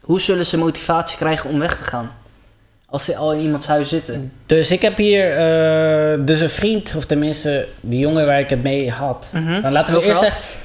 hoe 0.00 0.20
zullen 0.20 0.46
ze 0.46 0.58
motivatie 0.58 1.16
krijgen 1.16 1.50
om 1.50 1.58
weg 1.58 1.76
te 1.78 1.84
gaan? 1.84 2.10
Als 2.88 3.04
ze 3.04 3.16
al 3.16 3.32
in 3.32 3.40
iemands 3.40 3.66
huis 3.66 3.88
zitten. 3.88 4.32
Dus 4.46 4.70
ik 4.70 4.82
heb 4.82 4.96
hier 4.96 5.36
eh, 5.36 6.18
dus 6.26 6.40
een 6.40 6.50
vriend, 6.50 6.94
of 6.96 7.04
tenminste 7.04 7.66
die 7.80 7.98
jongen 7.98 8.26
waar 8.26 8.40
ik 8.40 8.48
het 8.48 8.62
mee 8.62 8.90
had. 8.90 9.30
Mhm. 9.32 9.62
Dan 9.62 9.72
laten 9.72 9.94
we 9.94 10.02
eerst 10.02 10.22
echt, 10.22 10.62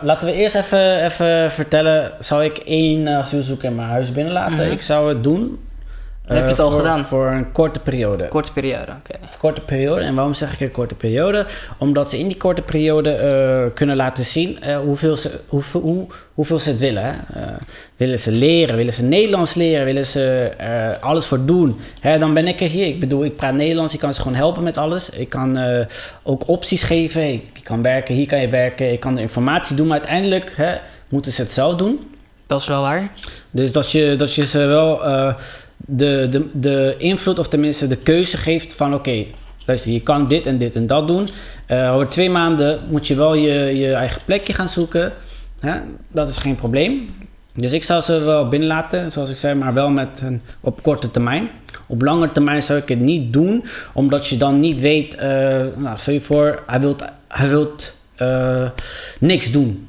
laten 0.00 0.28
we 0.28 0.34
eerst 0.34 0.54
even, 0.54 1.04
even 1.04 1.50
vertellen. 1.50 2.12
Zou 2.20 2.44
ik 2.44 2.56
één 2.56 3.08
asielzoeker 3.08 3.68
in 3.68 3.74
mijn 3.74 3.88
huis 3.88 4.12
binnenlaten? 4.12 4.64
Mhm. 4.64 4.70
Ik 4.70 4.80
zou 4.80 5.08
het 5.08 5.22
doen. 5.22 5.58
Heb 6.28 6.36
je 6.36 6.42
eh, 6.42 6.48
het 6.48 6.58
al 6.60 6.70
voor- 6.70 6.78
gedaan? 6.78 7.04
Voor 7.04 7.26
een 7.26 7.52
korte 7.52 7.80
periode. 7.80 8.28
Korte 8.28 8.52
periode, 8.52 8.92
oké. 8.92 9.18
korte 9.38 9.60
periode. 9.60 10.00
En 10.02 10.14
waarom 10.14 10.34
zeg 10.34 10.52
ik 10.52 10.60
een 10.60 10.70
korte 10.70 10.94
periode? 10.94 11.46
Omdat 11.78 12.10
ze 12.10 12.18
in 12.18 12.28
die 12.28 12.36
korte 12.36 12.62
periode 12.62 13.10
eh, 13.10 13.74
kunnen 13.74 13.96
laten 13.96 14.24
zien 14.24 14.60
eh, 14.62 14.78
hoeveel, 14.78 15.16
ze, 15.16 15.40
hoeveel, 15.46 15.80
hoe, 15.80 16.06
hoeveel 16.34 16.58
ze 16.58 16.70
het 16.70 16.80
willen. 16.80 17.02
Hè? 17.04 17.40
Eh, 17.40 17.46
willen 17.96 18.20
ze 18.20 18.32
leren? 18.32 18.76
Willen 18.76 18.92
ze 18.92 19.02
Nederlands 19.02 19.54
leren? 19.54 19.84
Willen 19.84 20.06
ze 20.06 20.96
alles 21.00 21.26
voor 21.26 21.44
doen? 21.44 21.80
Hè, 22.00 22.18
dan 22.18 22.34
ben 22.34 22.46
ik 22.48 22.60
er 22.60 22.68
hier. 22.68 22.86
Ik 22.86 23.00
bedoel, 23.00 23.24
ik 23.24 23.36
praat 23.36 23.54
Nederlands. 23.54 23.94
Ik 23.94 24.00
kan 24.00 24.14
ze 24.14 24.20
gewoon 24.20 24.36
helpen 24.36 24.62
met 24.62 24.78
alles. 24.78 25.10
Ik 25.10 25.28
kan 25.28 25.56
eh, 25.56 25.86
ook 26.22 26.48
opties 26.48 26.82
geven. 26.82 27.20
Hey, 27.20 27.42
je 27.54 27.62
kan 27.62 27.82
werken, 27.82 28.14
hier 28.14 28.26
kan 28.26 28.40
je 28.40 28.48
werken. 28.48 28.92
Ik 28.92 29.00
kan 29.00 29.14
de 29.14 29.20
informatie 29.20 29.76
doen. 29.76 29.86
Maar 29.86 29.98
uiteindelijk 29.98 30.52
hè, 30.56 30.74
moeten 31.08 31.32
ze 31.32 31.42
het 31.42 31.52
zelf 31.52 31.74
doen. 31.74 32.10
Dat 32.46 32.60
is 32.60 32.66
wel 32.66 32.82
waar. 32.82 33.08
Dus 33.50 33.72
dat 33.72 33.92
je, 33.92 34.14
dat 34.18 34.34
je 34.34 34.46
ze 34.46 34.58
wel 34.58 35.04
eh, 35.04 35.34
de, 35.90 36.28
de, 36.30 36.46
de 36.52 36.94
invloed, 36.98 37.38
of 37.38 37.48
tenminste 37.48 37.86
de 37.86 37.96
keuze 37.96 38.36
geeft 38.36 38.72
van 38.72 38.94
oké, 38.94 39.24
luister, 39.66 39.92
je 39.92 40.00
kan 40.00 40.28
dit 40.28 40.46
en 40.46 40.58
dit 40.58 40.74
en 40.74 40.86
dat 40.86 41.06
doen. 41.06 41.28
Eh, 41.66 41.94
over 41.94 42.08
twee 42.08 42.30
maanden 42.30 42.80
moet 42.90 43.06
je 43.06 43.14
wel 43.14 43.34
je, 43.34 43.76
je 43.76 43.92
eigen 43.92 44.20
plekje 44.24 44.54
gaan 44.54 44.68
zoeken. 44.68 45.12
Hè? 45.60 45.80
Dat 46.08 46.28
is 46.28 46.38
geen 46.38 46.56
probleem. 46.56 47.08
Dus 47.54 47.72
ik 47.72 47.84
zou 47.84 48.02
ze 48.02 48.18
wel 48.18 48.48
binnenlaten, 48.48 49.12
zoals 49.12 49.30
ik 49.30 49.36
zei, 49.36 49.54
maar 49.54 49.74
wel 49.74 49.90
met 49.90 50.20
een, 50.22 50.42
op 50.60 50.82
korte 50.82 51.10
termijn. 51.10 51.50
Op 51.86 52.02
lange 52.02 52.32
termijn 52.32 52.62
zou 52.62 52.78
ik 52.78 52.88
het 52.88 53.00
niet 53.00 53.32
doen, 53.32 53.64
omdat 53.92 54.28
je 54.28 54.36
dan 54.36 54.58
niet 54.58 54.80
weet, 54.80 55.14
eh, 55.14 55.28
nou, 55.76 55.96
stel 55.96 56.14
je 56.14 56.20
voor, 56.20 56.62
hij 56.66 56.80
wilt, 56.80 57.04
hij 57.28 57.48
wilt 57.48 57.92
eh, 58.16 58.70
niks 59.20 59.50
doen. 59.50 59.88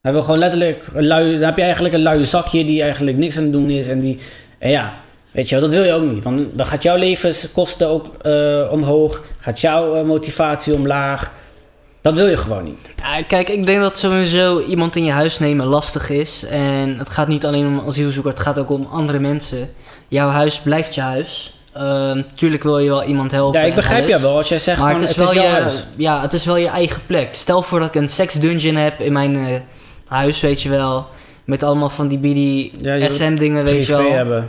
Hij 0.00 0.12
wil 0.12 0.22
gewoon 0.22 0.38
letterlijk, 0.38 0.86
lui, 0.94 1.32
dan 1.32 1.42
heb 1.42 1.56
je 1.56 1.62
eigenlijk 1.62 1.94
een 1.94 2.02
luie 2.02 2.24
zakje 2.24 2.64
die 2.64 2.82
eigenlijk 2.82 3.16
niks 3.16 3.36
aan 3.36 3.42
het 3.42 3.52
doen 3.52 3.70
is. 3.70 3.88
En 3.88 4.00
die, 4.00 4.18
en 4.64 4.70
ja, 4.70 4.94
weet 5.30 5.48
je 5.48 5.54
wel, 5.54 5.64
dat 5.64 5.72
wil 5.72 5.84
je 5.84 5.92
ook 5.92 6.12
niet. 6.12 6.24
Want 6.24 6.42
dan 6.52 6.66
gaat 6.66 6.82
jouw 6.82 6.96
levenskosten 6.96 7.88
ook 7.88 8.06
eh, 8.22 8.68
omhoog, 8.70 9.22
gaat 9.38 9.60
jouw 9.60 9.94
eh, 9.94 10.04
motivatie 10.04 10.74
omlaag. 10.74 11.30
Dat 12.00 12.16
wil 12.16 12.26
je 12.26 12.36
gewoon 12.36 12.64
niet. 12.64 12.90
Ja, 12.96 13.22
kijk, 13.22 13.48
ik 13.48 13.66
denk 13.66 13.80
dat 13.80 13.98
sowieso 13.98 14.60
iemand 14.60 14.96
in 14.96 15.04
je 15.04 15.10
huis 15.10 15.38
nemen 15.38 15.66
lastig 15.66 16.10
is. 16.10 16.44
En 16.44 16.98
het 16.98 17.08
gaat 17.08 17.28
niet 17.28 17.46
alleen 17.46 17.66
om 17.66 17.82
asielzoeker, 17.86 18.30
het 18.30 18.40
gaat 18.40 18.58
ook 18.58 18.70
om 18.70 18.88
andere 18.90 19.18
mensen. 19.18 19.70
Jouw 20.08 20.28
huis 20.28 20.58
blijft 20.58 20.94
je 20.94 21.00
huis. 21.00 21.58
Ehm, 21.72 22.22
tuurlijk 22.34 22.62
wil 22.62 22.78
je 22.78 22.88
wel 22.88 23.04
iemand 23.04 23.30
helpen. 23.30 23.60
Ja, 23.60 23.66
ik 23.66 23.74
begrijp 23.74 24.08
jou 24.08 24.22
wel 24.22 24.36
als 24.36 24.48
jij 24.48 24.58
zegt 24.58 24.78
Maar 24.78 24.92
van 24.92 25.00
het 25.00 25.10
is, 25.10 25.16
wel 25.16 25.32
je, 25.32 25.40
huis. 25.40 25.84
ja, 25.96 26.20
het 26.20 26.32
is 26.32 26.44
wel 26.44 26.56
je 26.56 26.68
eigen 26.68 27.00
plek. 27.06 27.34
Stel 27.34 27.62
voor 27.62 27.78
dat 27.78 27.88
ik 27.88 27.94
een 27.94 28.08
sex 28.08 28.34
dungeon 28.34 28.76
heb 28.76 29.00
in 29.00 29.12
mijn 29.12 29.36
eh, 29.36 29.60
huis, 30.06 30.40
weet 30.40 30.62
je 30.62 30.68
wel. 30.68 31.06
Met 31.44 31.62
allemaal 31.62 31.90
van 31.90 32.08
die 32.08 32.72
Ja, 32.80 32.94
je 32.94 33.04
BD-SM 33.04 33.34
dingen, 33.34 33.64
weet 33.64 33.86
je 33.86 33.92
wel. 33.96 34.12
hebben. 34.12 34.48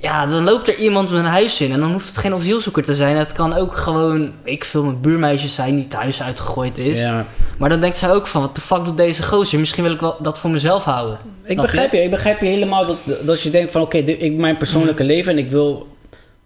Ja, 0.00 0.26
dan 0.26 0.44
loopt 0.44 0.68
er 0.68 0.76
iemand 0.76 1.10
mijn 1.10 1.24
huis 1.24 1.60
in 1.60 1.72
en 1.72 1.80
dan 1.80 1.92
hoeft 1.92 2.06
het 2.08 2.18
geen 2.18 2.34
asielzoeker 2.34 2.84
te 2.84 2.94
zijn. 2.94 3.16
Het 3.16 3.32
kan 3.32 3.54
ook 3.54 3.76
gewoon, 3.76 4.32
ik 4.44 4.64
veel, 4.64 4.82
mijn 4.82 5.00
buurmeisje 5.00 5.48
zijn 5.48 5.74
die 5.74 5.84
het 5.84 5.92
huis 5.92 6.22
uitgegooid 6.22 6.78
is. 6.78 7.00
Ja. 7.00 7.26
Maar 7.58 7.68
dan 7.68 7.80
denkt 7.80 7.96
zij 7.96 8.12
ook 8.12 8.26
van, 8.26 8.40
wat 8.40 8.54
de 8.54 8.60
fuck 8.60 8.84
doet 8.84 8.96
deze 8.96 9.22
gozer? 9.22 9.58
Misschien 9.58 9.82
wil 9.82 9.92
ik 9.92 10.00
wel 10.00 10.16
dat 10.22 10.38
voor 10.38 10.50
mezelf 10.50 10.84
houden. 10.84 11.18
Ik 11.44 11.52
Snap 11.52 11.64
begrijp 11.64 11.92
je? 11.92 12.02
ik 12.02 12.10
begrijp 12.10 12.40
je 12.40 12.46
helemaal 12.46 12.86
dat, 12.86 12.96
dat 13.22 13.40
je 13.40 13.50
denkt 13.50 13.72
van 13.72 13.80
oké, 13.80 13.96
ik 13.98 14.36
mijn 14.36 14.56
persoonlijke 14.56 15.04
leven 15.04 15.32
en 15.32 15.38
ik 15.38 15.50
wil 15.50 15.86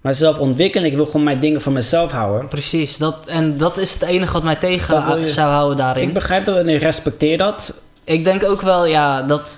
mijzelf 0.01 0.39
ontwikkelen. 0.39 0.87
Ik 0.87 0.95
wil 0.95 1.07
gewoon 1.07 1.23
mijn 1.23 1.41
dingen 1.41 1.61
voor 1.61 1.73
mezelf 1.73 2.13
houden. 2.13 2.49
Precies, 2.49 2.97
dat, 2.97 3.27
en 3.27 3.57
dat 3.57 3.79
is 3.79 3.93
het 3.93 4.03
enige 4.03 4.33
wat 4.33 4.43
mij 4.43 4.57
tegen 4.57 5.29
zou 5.29 5.51
houden 5.51 5.77
daarin. 5.77 6.09
Ik 6.09 6.15
begrijp 6.15 6.47
dat 6.47 6.57
en 6.57 6.69
ik 6.69 6.83
respecteer 6.83 7.39
dat. 7.39 7.83
Ik 8.05 8.25
denk 8.25 8.45
ook 8.45 8.61
wel, 8.61 8.87
ja, 8.87 9.23
dat 9.23 9.57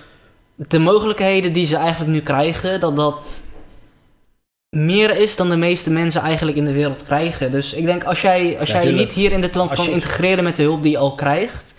de 0.55 0.79
mogelijkheden 0.79 1.53
die 1.53 1.65
ze 1.65 1.75
eigenlijk 1.75 2.11
nu 2.11 2.21
krijgen, 2.21 2.79
dat 2.79 2.95
dat 2.95 3.41
meer 4.69 5.17
is 5.17 5.35
dan 5.35 5.49
de 5.49 5.57
meeste 5.57 5.89
mensen 5.89 6.21
eigenlijk 6.21 6.57
in 6.57 6.65
de 6.65 6.71
wereld 6.71 7.03
krijgen. 7.03 7.51
Dus 7.51 7.73
ik 7.73 7.85
denk, 7.85 8.03
als 8.03 8.21
jij, 8.21 8.57
als 8.59 8.69
Ja, 8.69 8.75
jij 8.81 8.85
je 8.85 8.91
niet 8.97 9.13
hier 9.13 9.31
in 9.31 9.41
dit 9.41 9.55
land 9.55 9.69
Als 9.69 9.79
kan 9.79 9.87
je- 9.87 9.93
integreren 9.95 10.43
met 10.43 10.55
de 10.55 10.63
hulp 10.63 10.83
die 10.83 10.91
je 10.91 10.97
al 10.97 11.15
krijgt, 11.15 11.73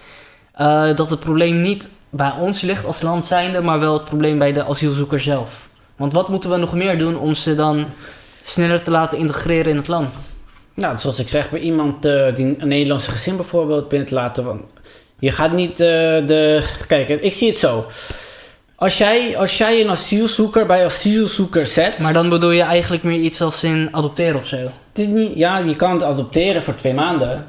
eh, 0.53 0.95
dat 0.95 1.11
het 1.11 1.21
probleem 1.21 1.61
niet 1.63 1.89
bij 2.11 2.33
ons 2.41 2.61
ligt 2.61 2.85
als 2.85 3.03
land 3.03 3.27
zijnde, 3.27 3.61
maar 3.61 3.81
wel 3.81 3.93
het 3.93 4.05
probleem 4.05 4.39
bij 4.39 4.53
de 4.53 4.65
asielzoeker 4.65 5.21
zelf. 5.21 5.69
Want 5.97 6.13
wat 6.13 6.29
moeten 6.29 6.51
we 6.51 6.57
nog 6.57 6.73
meer 6.75 6.99
doen 6.99 7.19
om 7.19 7.35
ze 7.35 7.55
dan 7.55 7.87
sneller 8.43 8.83
te 8.83 8.91
laten 8.91 9.19
integreren 9.19 9.71
in 9.71 9.77
het 9.77 9.89
land? 9.89 10.15
Nou, 10.75 10.99
zoals 10.99 11.19
ik 11.19 11.29
zeg, 11.29 11.51
bij 11.51 11.61
iemand 11.61 12.05
eh, 12.05 12.35
die 12.35 12.55
een 12.59 12.69
Nederlandse 12.69 13.11
gezin 13.11 13.37
bijvoorbeeld 13.37 13.89
binnen 13.89 14.09
te 14.09 14.15
laten. 14.15 14.45
Want 14.45 14.61
je 15.19 15.31
gaat 15.33 15.53
niet 15.53 15.71
eh, 15.71 15.77
de. 16.27 16.69
Kijk, 16.87 17.09
ik 17.09 17.33
zie 17.33 17.49
het 17.49 17.59
zo. 17.59 17.87
Als 18.77 18.99
jij, 18.99 19.37
als 19.37 19.59
jij 19.59 19.81
een 19.81 19.91
asielzoeker 19.91 20.67
bij 20.67 20.85
asielzoeker 20.85 21.67
zet. 21.67 21.99
Maar 21.99 22.13
dan 22.13 22.29
bedoel 22.29 22.51
je 22.51 22.63
eigenlijk 22.63 23.03
meer 23.03 23.19
iets 23.21 23.41
als 23.41 23.63
in 23.65 23.89
adopteren 23.93 24.41
of 24.41 24.47
zo. 24.47 24.57
Het 24.57 24.71
is 24.93 25.07
niet, 25.07 25.33
ja, 25.35 25.59
je 25.59 25.77
kan 25.77 25.93
het 25.93 26.03
adopteren 26.03 26.63
voor 26.63 26.75
twee 26.75 26.95
maanden. 26.95 27.45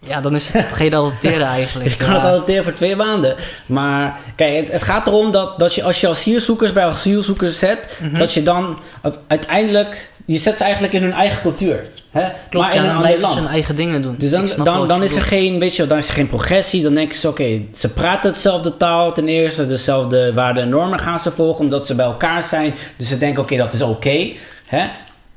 Ja, 0.00 0.20
dan 0.20 0.34
is 0.34 0.52
het 0.52 0.72
geen 0.72 0.94
adopteren 0.94 1.46
eigenlijk. 1.46 1.90
Je 1.90 1.96
kan 1.96 2.06
Ja. 2.08 2.14
het 2.14 2.22
adopteren 2.24 2.64
voor 2.64 2.72
twee 2.72 2.96
maanden. 2.96 3.34
Maar 3.66 4.18
kijk, 4.36 4.56
het, 4.56 4.72
het 4.72 4.82
gaat 4.82 5.06
erom 5.06 5.30
dat, 5.30 5.58
dat 5.58 5.74
je 5.74 5.82
als 5.82 6.00
je 6.00 6.08
asielzoekers 6.08 6.72
bij 6.72 6.84
asielzoekers 6.84 7.58
zet, 7.58 7.98
Mhm. 8.02 8.18
dat 8.18 8.32
je 8.32 8.42
dan 8.42 8.78
uiteindelijk, 9.26 10.10
je 10.26 10.38
zet 10.38 10.56
ze 10.56 10.64
eigenlijk 10.64 10.92
in 10.92 11.02
hun 11.02 11.12
eigen 11.12 11.40
cultuur. 11.42 11.88
Hè? 12.10 12.24
Klopt, 12.50 12.66
maar 12.66 12.74
ja, 12.74 12.82
in 12.82 12.88
een 12.88 12.96
ander 12.96 13.20
land. 13.20 13.38
hun 13.38 13.46
eigen 13.46 13.76
dingen 13.76 14.02
doen. 14.02 14.14
Dus 14.18 14.30
dan, 14.30 14.48
dan, 14.64 14.88
dan 14.88 15.02
is 15.02 15.14
er 15.14 15.22
geen, 15.22 15.58
weet 15.58 15.76
je, 15.76 15.86
dan 15.86 15.98
is 15.98 16.08
er 16.08 16.14
geen 16.14 16.28
progressie. 16.28 16.82
Dan 16.82 16.94
denken 16.94 17.16
ze, 17.16 17.28
oké, 17.28 17.60
ze 17.74 17.92
praten 17.92 18.30
hetzelfde 18.30 18.76
taal 18.76 19.12
ten 19.12 19.28
eerste, 19.28 19.66
dezelfde 19.66 20.32
waarden 20.34 20.62
en 20.62 20.68
normen 20.68 20.98
gaan 20.98 21.20
ze 21.20 21.30
volgen, 21.30 21.64
omdat 21.64 21.86
ze 21.86 21.94
bij 21.94 22.06
elkaar 22.06 22.42
zijn. 22.42 22.74
Dus 22.96 23.08
ze 23.08 23.18
denken, 23.18 23.42
oké, 23.42 23.56
dat 23.56 23.72
is 23.72 23.82
oké. 23.82 24.32
hè? 24.66 24.86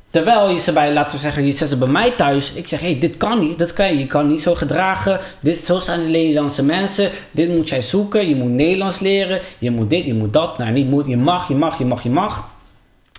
Terwijl 0.10 0.50
je 0.50 0.60
ze 0.60 0.72
bij, 0.72 0.94
laten 0.94 1.16
we 1.16 1.22
zeggen, 1.22 1.46
je 1.46 1.52
zet 1.52 1.70
ze 1.70 1.78
bij 1.78 1.88
mij 1.88 2.12
thuis. 2.12 2.52
Ik 2.54 2.68
zeg, 2.68 2.80
hé, 2.80 2.90
hey, 2.92 3.00
dit 3.00 3.18
kan 3.18 3.40
niet, 3.40 3.60
dat 3.60 3.74
kan 3.74 3.88
je. 3.88 4.00
Je 4.00 4.08
kan 4.08 4.28
niet 4.28 4.42
zo 4.42 4.56
gedragen. 4.56 5.20
Dit, 5.40 5.66
zo 5.66 5.80
zijn 5.80 6.04
de 6.04 6.10
Nederlandse 6.10 6.64
mensen. 6.64 7.10
Dit 7.32 7.50
moet 7.50 7.70
jij 7.70 7.82
zoeken. 7.82 8.30
Je 8.30 8.36
moet 8.36 8.50
Nederlands 8.50 9.00
leren. 9.00 9.40
Je 9.60 9.72
moet 9.72 9.90
dit, 9.90 10.06
je 10.06 10.14
moet 10.14 10.34
dat. 10.34 10.58
Nou, 10.58 10.72
niet 10.72 10.90
moet, 10.90 11.08
je 11.08 11.18
mag, 11.18 11.48
je 11.48 11.56
mag, 11.56 11.78
je 11.78 11.86
mag, 11.86 12.04
je 12.04 12.10
mag. 12.10 12.44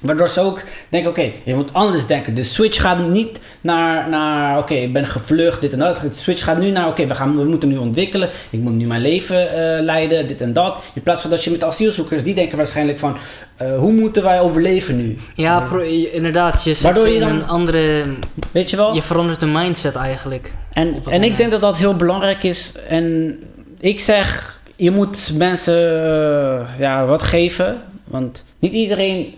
Waardoor 0.01 0.29
ze 0.29 0.41
ook 0.41 0.63
denken, 0.89 1.11
oké, 1.11 1.33
je 1.45 1.55
moet 1.55 1.73
anders 1.73 2.07
denken. 2.07 2.35
De 2.35 2.43
switch 2.45 2.81
gaat 2.81 3.09
niet 3.09 3.39
naar, 3.61 4.09
naar 4.09 4.59
oké, 4.59 4.75
ik 4.75 4.93
ben 4.93 5.07
gevlucht, 5.07 5.61
dit 5.61 5.73
en 5.73 5.79
dat. 5.79 5.97
De 6.01 6.09
switch 6.11 6.45
gaat 6.45 6.59
nu 6.59 6.71
naar, 6.71 6.89
oké, 6.89 7.07
we 7.07 7.15
gaan 7.15 7.37
we 7.37 7.45
moeten 7.45 7.69
nu 7.69 7.77
ontwikkelen. 7.77 8.29
Ik 8.51 8.61
moet 8.61 8.73
nu 8.73 8.87
mijn 8.87 9.01
leven 9.01 9.49
eh, 9.49 9.83
leiden, 9.85 10.27
dit 10.27 10.41
en 10.41 10.53
dat. 10.53 10.83
In 10.95 11.03
plaats 11.03 11.21
van 11.23 11.31
dat 11.31 11.45
je 11.45 11.51
met 11.51 11.65
asielzoekers, 11.65 12.23
die 12.23 12.35
denken 12.35 12.57
waarschijnlijk 12.57 12.99
van, 12.99 13.17
eh, 13.57 13.79
hoe 13.79 13.93
moeten 13.93 14.23
wij 14.23 14.41
overleven 14.41 14.97
nu? 14.97 15.19
Ja, 15.35 15.69
inderdaad. 16.13 16.65
Je 16.65 16.75
zet 16.75 16.83
Waardoor 16.83 17.09
je 17.09 17.15
in 17.15 17.21
dan- 17.21 17.31
een 17.31 17.47
andere... 17.49 18.03
Weet 18.51 18.71
je 18.71 18.77
wel? 18.77 18.95
Je 18.95 19.03
verandert 19.03 19.41
de 19.41 19.47
mindset 19.47 19.95
eigenlijk. 19.95 20.55
En, 20.73 20.95
en 21.11 21.23
ik 21.23 21.37
denk 21.37 21.51
dat 21.51 21.61
dat 21.61 21.77
heel 21.77 21.97
belangrijk 21.97 22.43
is. 22.43 22.73
En 22.89 23.39
ik 23.81 24.01
zeg, 24.01 24.61
je 24.77 24.91
moet 24.91 25.31
mensen 25.35 26.05
eh, 26.05 26.79
ja, 26.79 27.05
wat 27.07 27.23
geven. 27.23 27.83
Want 28.05 28.45
niet 28.59 28.73
iedereen. 28.73 29.35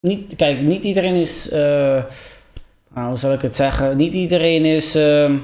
Niet, 0.00 0.36
kijk, 0.36 0.60
niet 0.60 0.82
iedereen 0.82 1.14
is. 1.14 1.48
eh, 1.50 1.58
nou, 2.94 3.08
hoe 3.08 3.16
zal 3.18 3.32
ik 3.32 3.42
het 3.42 3.56
zeggen? 3.56 3.96
Niet 3.96 4.12
iedereen 4.12 4.64
is. 4.64 4.94
ehm, 4.94 5.36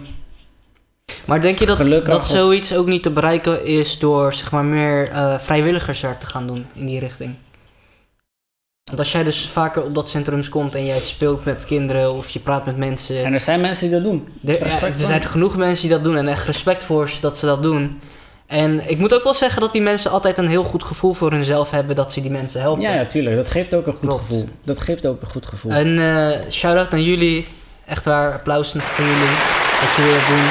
Maar 1.25 1.41
denk 1.41 1.59
je 1.59 1.67
dat, 1.67 1.77
Gelukkig 1.77 2.13
dat 2.15 2.27
zoiets 2.27 2.75
ook 2.75 2.87
niet 2.87 3.03
te 3.03 3.11
bereiken 3.11 3.65
is 3.67 3.99
door 3.99 4.33
zeg 4.35 4.51
maar 4.51 4.65
meer 4.65 5.11
eh, 5.11 5.39
vrijwilligerswerk 5.39 6.21
te 6.21 6.27
gaan 6.27 6.47
doen 6.47 6.67
in 6.75 6.87
die 6.87 6.99
richting? 6.99 7.35
Want 8.85 8.99
als 8.99 9.13
jij 9.13 9.25
dus 9.25 9.49
vaker 9.49 9.83
op 9.83 9.95
dat 9.95 10.09
centrums 10.09 10.49
komt 10.49 10.75
en 10.75 10.85
jij 10.87 10.99
speelt 10.99 11.45
met 11.45 11.65
kinderen 11.65 12.13
of 12.13 12.29
je 12.29 12.41
praat 12.41 12.67
met 12.67 12.77
mensen. 12.77 13.25
en 13.25 13.33
er 13.33 13.41
zijn 13.41 13.61
mensen 13.61 13.87
die 13.91 13.95
dat 14.01 14.05
doen. 14.11 14.29
Er, 14.45 14.59
ja, 14.59 14.65
respect 14.65 15.01
er 15.01 15.07
zijn 15.07 15.23
genoeg 15.23 15.57
mensen 15.57 15.89
die 15.89 15.97
dat 15.97 16.05
doen 16.05 16.17
en 16.17 16.29
echt 16.29 16.47
respect 16.47 16.85
voor 16.85 17.09
ze 17.09 17.21
dat 17.21 17.39
ze 17.39 17.47
dat 17.47 17.63
doen. 17.63 18.01
En 18.55 18.91
ik 18.91 18.99
moet 18.99 19.15
ook 19.15 19.25
wel 19.25 19.35
zeggen 19.35 19.61
dat 19.61 19.73
die 19.73 19.83
mensen 19.83 20.11
altijd 20.11 20.39
een 20.39 20.49
heel 20.49 20.65
goed 20.65 20.85
gevoel 20.85 21.13
voor 21.15 21.31
hunzelf 21.31 21.71
hebben 21.71 21.97
dat 21.97 22.13
ze 22.13 22.21
die 22.21 22.31
mensen 22.31 22.61
helpen. 22.61 22.83
Ja, 22.83 22.95
ja, 22.95 23.07
tuurlijk. 23.07 23.37
Dat 23.37 23.49
geeft 23.51 23.75
ook 23.75 23.87
een 23.87 23.93
goed 23.93 24.09
Klopt. 24.09 24.21
gevoel. 24.21 24.49
Dat 24.65 24.81
geeft 24.81 25.07
ook 25.07 25.23
een 25.23 25.29
goed 25.29 25.47
gevoel. 25.47 25.73
En 25.73 25.99
eh 25.99 26.51
shout-out 26.51 26.91
naar 26.91 27.01
jullie. 27.01 27.47
Echt 27.87 28.05
waar, 28.05 28.33
applaus 28.33 28.71
voor 28.79 29.05
jullie. 29.05 29.35
Dat 29.81 29.97
jullie 29.97 30.13
dat 30.13 30.27
doen. 30.29 30.47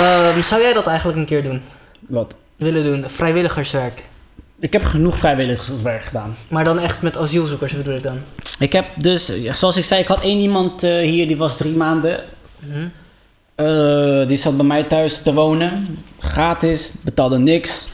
Ehm, 0.00 0.42
zou 0.42 0.62
jij 0.62 0.72
dat 0.72 0.86
eigenlijk 0.86 1.18
een 1.18 1.24
keer 1.24 1.42
doen? 1.42 1.62
Wat? 2.00 2.34
Willen 2.56 2.84
doen? 2.84 3.04
Vrijwilligerswerk. 3.10 4.04
Ik 4.60 4.72
heb 4.72 4.84
genoeg 4.84 5.16
vrijwilligerswerk 5.18 6.02
gedaan. 6.04 6.36
Maar 6.48 6.64
dan 6.64 6.78
echt 6.78 7.02
met 7.02 7.16
asielzoekers 7.16 7.72
bedoel 7.76 7.96
ik 7.96 8.02
dan. 8.02 8.20
Ik 8.58 8.72
heb 8.72 8.84
dus, 8.94 9.32
zoals 9.52 9.76
ik 9.76 9.84
zei, 9.84 10.00
ik 10.00 10.06
had 10.06 10.20
één 10.20 10.38
iemand 10.38 10.82
eh, 10.82 10.98
hier 10.98 11.26
die 11.26 11.36
was 11.36 11.56
drie 11.56 11.76
maanden. 11.76 12.20
Mhm. 12.58 12.86
Eh, 13.56 14.26
die 14.26 14.36
zat 14.36 14.56
bij 14.56 14.66
mij 14.66 14.84
thuis 14.84 15.22
te 15.22 15.34
wonen. 15.34 15.98
Gratis, 16.18 16.94
betaalde 17.04 17.38
niks. 17.38 17.88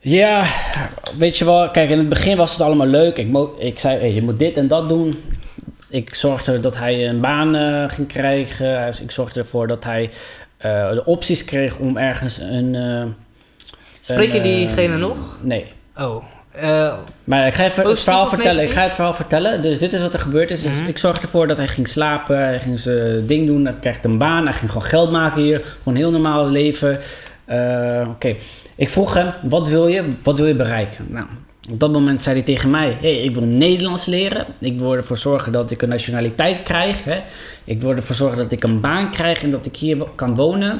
Ja, 0.00 0.44
weet 1.18 1.38
je 1.38 1.44
wel, 1.44 1.70
kijk, 1.70 1.90
in 1.90 1.98
het 1.98 2.08
begin 2.08 2.36
was 2.36 2.52
het 2.52 2.60
allemaal 2.60 2.86
leuk. 2.86 3.16
Ik, 3.16 3.36
ik 3.58 3.78
zei, 3.78 3.98
hey, 3.98 4.12
je 4.12 4.22
moet 4.22 4.38
dit 4.38 4.56
en 4.56 4.68
dat 4.68 4.88
doen. 4.88 5.22
Ik 5.90 6.14
zorgde 6.14 6.60
dat 6.60 6.76
hij 6.76 7.08
een 7.08 7.20
baan 7.20 7.54
eh, 7.54 7.84
ging 7.88 8.08
krijgen. 8.08 8.86
Dus 8.86 9.00
ik 9.00 9.10
zorgde 9.10 9.40
ervoor 9.40 9.66
dat 9.66 9.84
hij 9.84 10.10
eh, 10.56 10.90
de 10.90 11.04
opties 11.04 11.44
kreeg 11.44 11.76
om 11.76 11.96
ergens 11.96 12.38
een... 12.38 12.76
Spreek 14.00 14.32
je 14.32 14.40
diegene 14.40 14.96
nog? 14.96 15.38
Nee. 15.40 15.66
Oh. 15.96 16.24
Eh, 16.50 16.94
Maar 17.24 17.46
ik 17.46 17.54
ga 17.54 17.64
even 17.64 17.88
het 17.88 18.00
verhaal 18.00 18.26
vertellen. 18.26 18.64
Ik 18.64 18.70
ga 18.70 18.82
het 18.82 18.94
verhaal 18.94 19.14
vertellen. 19.14 19.62
Dus 19.62 19.78
dit 19.78 19.92
is 19.92 20.00
wat 20.00 20.14
er 20.14 20.20
gebeurd 20.20 20.50
is. 20.50 20.62
Dus 20.62 20.76
Mhm. 20.78 20.88
ik 20.88 20.98
zorgde 20.98 21.22
ervoor 21.22 21.46
dat 21.46 21.56
hij 21.56 21.68
ging 21.68 21.88
slapen. 21.88 22.36
Hij 22.38 22.60
ging 22.60 22.78
zijn 22.78 23.26
ding 23.26 23.46
doen. 23.46 23.64
Hij 23.64 23.74
kreeg 23.80 24.02
een 24.02 24.18
baan. 24.18 24.44
Hij 24.44 24.52
ging 24.52 24.70
gewoon 24.70 24.88
geld 24.88 25.10
maken 25.10 25.42
hier. 25.42 25.58
Gewoon 25.58 25.78
een 25.84 25.96
heel 25.96 26.10
normaal 26.10 26.48
leven. 26.48 26.98
Eh, 27.44 28.06
Oké. 28.08 28.36
Ik 28.74 28.88
vroeg 28.90 29.14
hem, 29.14 29.32
wat 29.42 29.68
wil 29.68 29.86
je? 29.86 30.12
Wat 30.22 30.38
wil 30.38 30.46
je 30.46 30.54
bereiken? 30.54 31.06
Nou, 31.08 31.26
op 31.70 31.80
dat 31.80 31.92
moment 31.92 32.20
zei 32.20 32.34
hij 32.36 32.44
tegen 32.44 32.70
mij, 32.70 32.96
hey, 33.00 33.16
ik 33.16 33.34
wil 33.34 33.44
Nederlands 33.44 34.06
leren. 34.06 34.46
Ik 34.58 34.78
wil 34.78 34.94
ervoor 34.94 35.18
zorgen 35.18 35.52
dat 35.52 35.70
ik 35.70 35.82
een 35.82 35.88
nationaliteit 35.88 36.62
krijg. 36.62 37.04
Hè? 37.04 37.18
Ik 37.64 37.80
wil 37.80 37.90
ervoor 37.90 38.16
zorgen 38.16 38.38
dat 38.38 38.52
ik 38.52 38.62
een 38.64 38.80
baan 38.80 39.10
krijg 39.10 39.42
en 39.42 39.50
dat 39.50 39.66
ik 39.66 39.76
hier 39.76 39.96
kan 40.14 40.34
wonen. 40.34 40.70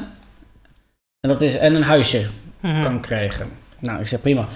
En, 1.19 1.29
dat 1.29 1.41
is, 1.41 1.57
en 1.57 1.75
een 1.75 1.83
huisje 1.83 2.25
mhm. 2.59 2.83
kan 2.83 2.99
krijgen. 3.01 3.47
Nou, 3.79 3.99
ik 3.99 4.07
zeg 4.07 4.21
prima. 4.21 4.47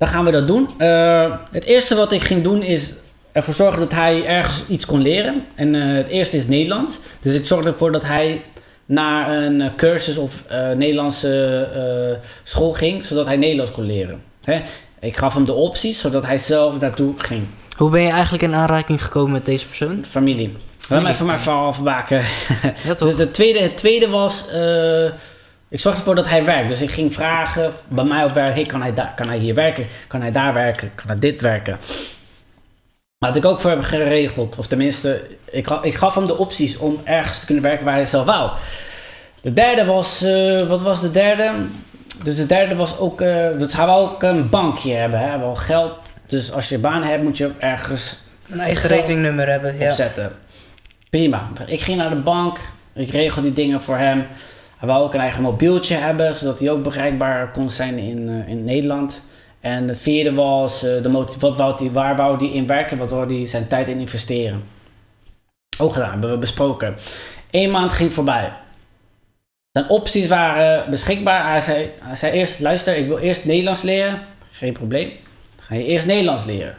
Dan 0.00 0.08
gaan 0.08 0.24
we 0.24 0.30
dat 0.30 0.46
doen. 0.46 0.68
Eh, 0.78 1.32
het 1.50 1.64
eerste 1.64 1.94
wat 1.94 2.12
ik 2.12 2.22
ging 2.22 2.42
doen 2.42 2.62
is 2.62 2.92
ervoor 3.32 3.54
zorgen 3.54 3.80
dat 3.80 3.92
hij 3.92 4.26
ergens 4.26 4.62
iets 4.68 4.86
kon 4.86 5.00
leren. 5.00 5.44
En 5.54 5.74
eh, 5.74 5.96
het 5.96 6.08
eerste 6.08 6.36
is 6.36 6.46
Nederlands. 6.46 6.98
Dus 7.20 7.34
ik 7.34 7.46
zorgde 7.46 7.70
ervoor 7.70 7.92
dat 7.92 8.04
hij 8.04 8.42
naar 8.86 9.30
een 9.30 9.60
eh, 9.60 9.70
cursus 9.76 10.16
of 10.16 10.44
Nederlandse 10.76 12.18
school 12.42 12.72
ging, 12.72 13.04
zodat 13.04 13.26
hij 13.26 13.36
Nederlands 13.36 13.72
kon 13.72 13.84
leren. 13.84 14.22
Hè? 14.44 14.60
Ik 15.00 15.16
gaf 15.16 15.34
hem 15.34 15.44
de 15.44 15.52
opties, 15.52 16.00
zodat 16.00 16.26
hij 16.26 16.38
zelf 16.38 16.78
daartoe 16.78 17.14
ging. 17.16 17.42
Hoe 17.76 17.90
ben 17.90 18.02
je 18.02 18.10
eigenlijk 18.10 18.42
in 18.42 18.54
aanraking 18.54 19.04
gekomen 19.04 19.32
met 19.32 19.46
deze 19.46 19.66
persoon? 19.66 20.04
Familie. 20.08 20.56
Laat 20.88 21.02
me 21.02 21.08
even 21.08 21.26
mijn 21.26 21.40
verhaal 21.40 21.66
afmaken. 21.66 22.22
Ja 22.84 22.94
toch? 22.94 23.08
Dus 23.08 23.16
de 23.16 23.30
tweede, 23.30 23.58
het 23.58 23.76
tweede 23.76 24.08
was, 24.08 24.46
ik 25.70 25.80
zorgde 25.80 25.98
ervoor 25.98 26.14
dat 26.14 26.28
hij 26.28 26.44
werkt. 26.44 26.68
Dus 26.68 26.80
ik 26.80 26.90
ging 26.90 27.14
vragen 27.14 27.72
bij 27.88 28.04
mij 28.04 28.24
op 28.24 28.32
werk, 28.32 28.54
hey, 28.54 28.66
kan, 28.66 28.82
hij 28.82 28.94
daar, 28.94 29.12
kan 29.16 29.28
hij 29.28 29.38
hier 29.38 29.54
werken? 29.54 29.86
Kan 30.06 30.20
hij 30.20 30.32
daar 30.32 30.54
werken? 30.54 30.94
Kan 30.94 31.06
hij 31.06 31.18
dit 31.18 31.40
werken? 31.40 31.78
Maar 33.18 33.28
had 33.28 33.38
ik 33.38 33.44
ook 33.44 33.60
voor 33.60 33.70
hem 33.70 33.82
geregeld. 33.82 34.56
Of 34.58 34.66
tenminste, 34.66 35.26
ik, 35.50 35.68
ik 35.82 35.94
gaf 35.94 36.14
hem 36.14 36.26
de 36.26 36.38
opties 36.38 36.76
om 36.76 37.00
ergens 37.04 37.38
te 37.40 37.46
kunnen 37.46 37.64
werken 37.64 37.84
waar 37.84 37.94
hij 37.94 38.06
zelf 38.06 38.26
wou. 38.26 38.50
De 39.40 39.52
derde 39.52 39.84
was, 39.84 40.22
eh, 40.22 40.66
wat 40.66 40.82
was 40.82 41.00
de 41.00 41.10
derde? 41.10 41.50
Dus 42.22 42.36
de 42.36 42.46
derde 42.46 42.74
was 42.74 42.98
ook, 42.98 43.20
eh 43.20 43.48
dus 43.58 43.72
hij 43.72 43.86
wou 43.86 44.10
ook 44.10 44.22
een 44.22 44.48
bankje 44.48 44.92
hebben, 44.92 45.18
hè? 45.20 45.26
Hij 45.26 45.38
wou 45.38 45.56
geld. 45.56 45.92
Dus 46.26 46.52
als 46.52 46.68
je 46.68 46.74
een 46.74 46.80
baan 46.80 47.02
hebt, 47.02 47.22
moet 47.22 47.36
je 47.36 47.50
ergens 47.58 48.18
Een 48.48 48.60
eigen 48.60 48.88
rekeningnummer 48.88 49.48
hebben, 49.48 49.78
ja. 49.78 49.88
opzetten. 49.88 50.32
Prima. 51.10 51.48
Ik 51.66 51.80
ging 51.80 51.98
naar 51.98 52.10
de 52.10 52.16
bank. 52.16 52.58
Ik 52.92 53.10
regel 53.10 53.42
die 53.42 53.52
dingen 53.52 53.82
voor 53.82 53.96
hem. 53.96 54.26
Hij 54.80 54.88
wou 54.88 55.04
ook 55.04 55.14
een 55.14 55.20
eigen 55.20 55.42
mobieltje 55.42 55.94
hebben, 55.94 56.34
zodat 56.34 56.58
hij 56.60 56.70
ook 56.70 56.82
bereikbaar 56.82 57.50
kon 57.50 57.70
zijn 57.70 57.98
in, 57.98 58.28
eh, 58.28 58.48
in 58.48 58.64
Nederland. 58.64 59.20
En 59.60 59.88
het 59.88 59.98
vierde 59.98 60.34
was, 60.34 60.82
eh, 60.82 61.02
de 61.02 61.08
motiv- 61.08 61.40
wat 61.40 61.56
wou 61.56 61.74
hij, 61.76 61.90
waar 61.90 62.16
wou 62.16 62.36
hij 62.36 62.56
in 62.56 62.66
werken, 62.66 62.98
wat 62.98 63.10
wou 63.10 63.34
hij 63.36 63.46
zijn 63.46 63.68
tijd 63.68 63.88
in 63.88 63.98
investeren. 63.98 64.62
Ook 65.78 65.92
gedaan, 65.92 66.10
hebben 66.10 66.30
we 66.30 66.36
besproken. 66.36 66.94
Eén 67.50 67.70
maand 67.70 67.92
ging 67.92 68.12
voorbij. 68.12 68.52
Zijn 69.72 69.88
opties 69.88 70.26
waren 70.26 70.90
beschikbaar. 70.90 71.50
Hij 71.50 71.60
zei, 71.60 71.90
hij 72.02 72.16
zei 72.16 72.32
eerst, 72.32 72.60
luister, 72.60 72.96
ik 72.96 73.08
wil 73.08 73.18
eerst 73.18 73.44
Nederlands 73.44 73.82
leren. 73.82 74.20
Geen 74.50 74.72
probleem. 74.72 75.12
Ga 75.58 75.74
je 75.74 75.84
eerst 75.84 76.06
Nederlands 76.06 76.44
leren. 76.44 76.74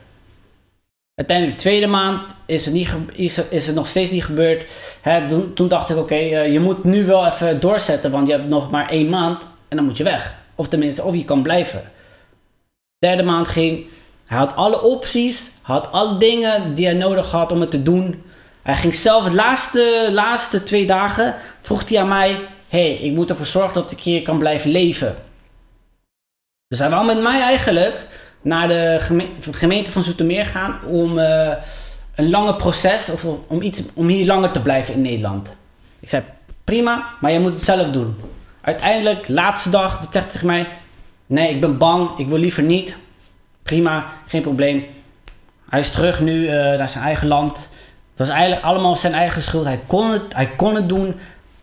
Uiteindelijk, 1.15 1.57
de 1.57 1.63
tweede 1.63 1.87
maand, 1.87 2.21
is 2.45 2.65
het, 2.65 2.73
niet 2.73 2.89
is 3.11 3.37
is 3.49 3.67
het 3.67 3.75
nog 3.75 3.87
steeds 3.87 4.11
niet 4.11 4.23
gebeurd. 4.23 4.69
Hè, 5.01 5.27
toen, 5.27 5.53
toen 5.53 5.67
dacht 5.67 5.89
ik, 5.89 5.97
oké, 5.97 6.15
eh, 6.15 6.51
je 6.51 6.59
moet 6.59 6.83
nu 6.83 7.05
wel 7.05 7.25
even 7.25 7.59
doorzetten, 7.59 8.11
want 8.11 8.27
je 8.27 8.33
hebt 8.33 8.49
nog 8.49 8.71
maar 8.71 8.89
één 8.89 9.09
maand 9.09 9.43
en 9.67 9.77
dan 9.77 9.85
moet 9.85 9.97
je 9.97 10.03
weg. 10.03 10.35
Of 10.55 10.67
tenminste, 10.67 11.03
of 11.03 11.15
je 11.15 11.25
kan 11.25 11.41
blijven. 11.41 11.91
Derde 12.97 13.23
maand 13.23 13.47
ging, 13.47 13.85
hij 14.25 14.37
had 14.37 14.55
alle 14.55 14.81
opties, 14.81 15.51
had 15.61 15.91
alle 15.91 16.17
dingen 16.17 16.75
die 16.75 16.85
hij 16.85 16.95
nodig 16.95 17.31
had 17.31 17.51
om 17.51 17.61
het 17.61 17.71
te 17.71 17.83
doen. 17.83 18.23
Hij 18.61 18.75
ging 18.75 18.95
zelf 18.95 19.23
de 19.23 19.33
laatste, 19.33 20.09
laatste 20.11 20.63
twee 20.63 20.85
dagen, 20.85 21.35
vroeg 21.61 21.89
hij 21.89 21.99
aan 21.99 22.07
mij, 22.07 22.39
hey, 22.67 22.93
ik 22.93 23.11
moet 23.11 23.29
ervoor 23.29 23.45
zorgen 23.45 23.73
dat 23.73 23.91
ik 23.91 23.99
hier 23.99 24.21
kan 24.21 24.37
blijven 24.37 24.71
leven. 24.71 25.15
Dus 26.67 26.79
hij 26.79 26.89
wou 26.89 27.05
met 27.05 27.21
mij 27.21 27.41
eigenlijk 27.41 28.07
naar 28.41 28.67
de 28.67 28.97
geme- 29.01 29.27
gemeente 29.51 29.91
van 29.91 30.03
Zoetermeer 30.03 30.45
gaan 30.45 30.79
om 30.87 31.19
eh, 31.19 31.53
een 32.15 32.29
lange 32.29 32.55
proces, 32.55 33.09
of 33.09 33.25
om, 33.47 33.61
iets, 33.61 33.81
om 33.93 34.07
hier 34.07 34.25
langer 34.25 34.51
te 34.51 34.61
blijven 34.61 34.93
in 34.93 35.01
Nederland. 35.01 35.49
Ik 35.99 36.09
zei, 36.09 36.23
prima, 36.63 37.09
maar 37.19 37.31
jij 37.31 37.39
moet 37.39 37.53
het 37.53 37.63
zelf 37.63 37.89
doen. 37.89 38.15
Uiteindelijk, 38.61 39.27
laatste 39.27 39.69
dag, 39.69 40.07
zegt 40.11 40.31
tegen 40.31 40.47
mij, 40.47 40.67
nee, 41.25 41.49
ik 41.49 41.61
ben 41.61 41.77
bang, 41.77 42.09
ik 42.17 42.27
wil 42.27 42.37
liever 42.37 42.63
niet. 42.63 42.95
Prima, 43.63 44.05
geen 44.27 44.41
probleem. 44.41 44.85
Hij 45.69 45.79
is 45.79 45.91
terug 45.91 46.21
nu 46.21 46.47
eh, 46.47 46.55
naar 46.77 46.89
zijn 46.89 47.03
eigen 47.03 47.27
land. 47.27 47.57
Het 47.57 48.29
was 48.29 48.29
eigenlijk 48.29 48.63
allemaal 48.63 48.95
zijn 48.95 49.13
eigen 49.13 49.41
schuld. 49.41 49.65
Hij 49.65 49.79
kon, 49.87 50.11
het, 50.11 50.33
hij 50.33 50.47
kon 50.47 50.75
het 50.75 50.89
doen. 50.89 51.15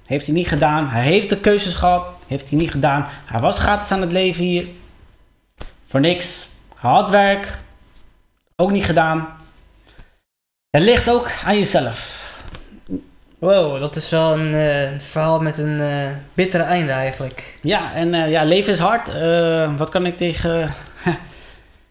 Heeft 0.06 0.26
hij 0.26 0.34
niet 0.34 0.48
gedaan. 0.48 0.88
Hij 0.88 1.02
heeft 1.02 1.28
de 1.28 1.36
keuzes 1.36 1.74
gehad. 1.74 2.06
Heeft 2.26 2.48
hij 2.48 2.58
niet 2.58 2.70
gedaan. 2.70 3.06
Hij 3.24 3.40
was 3.40 3.58
gratis 3.58 3.92
aan 3.92 4.00
het 4.00 4.12
leven 4.12 4.44
hier. 4.44 4.68
Voor 5.86 6.00
niks. 6.00 6.47
Had 6.78 7.10
werk. 7.10 7.58
Ook 8.56 8.70
niet 8.70 8.84
gedaan. 8.84 9.28
Het 10.70 10.82
ligt 10.82 11.10
ook 11.10 11.30
aan 11.44 11.56
jezelf. 11.56 12.26
Wow, 13.38 13.80
dat 13.80 13.96
is 13.96 14.10
wel 14.10 14.32
een 14.32 14.54
eh, 14.54 14.98
verhaal 14.98 15.40
met 15.40 15.58
een 15.58 15.80
eh, 15.80 16.10
bittere 16.34 16.62
einde 16.62 16.92
eigenlijk. 16.92 17.58
Ja, 17.62 17.94
en 17.94 18.14
eh, 18.14 18.30
ja, 18.30 18.44
leven 18.44 18.72
is 18.72 18.78
hard. 18.78 19.08
Wat 19.76 19.88
kan 19.88 20.06
ik 20.06 20.16
tegen... 20.16 20.74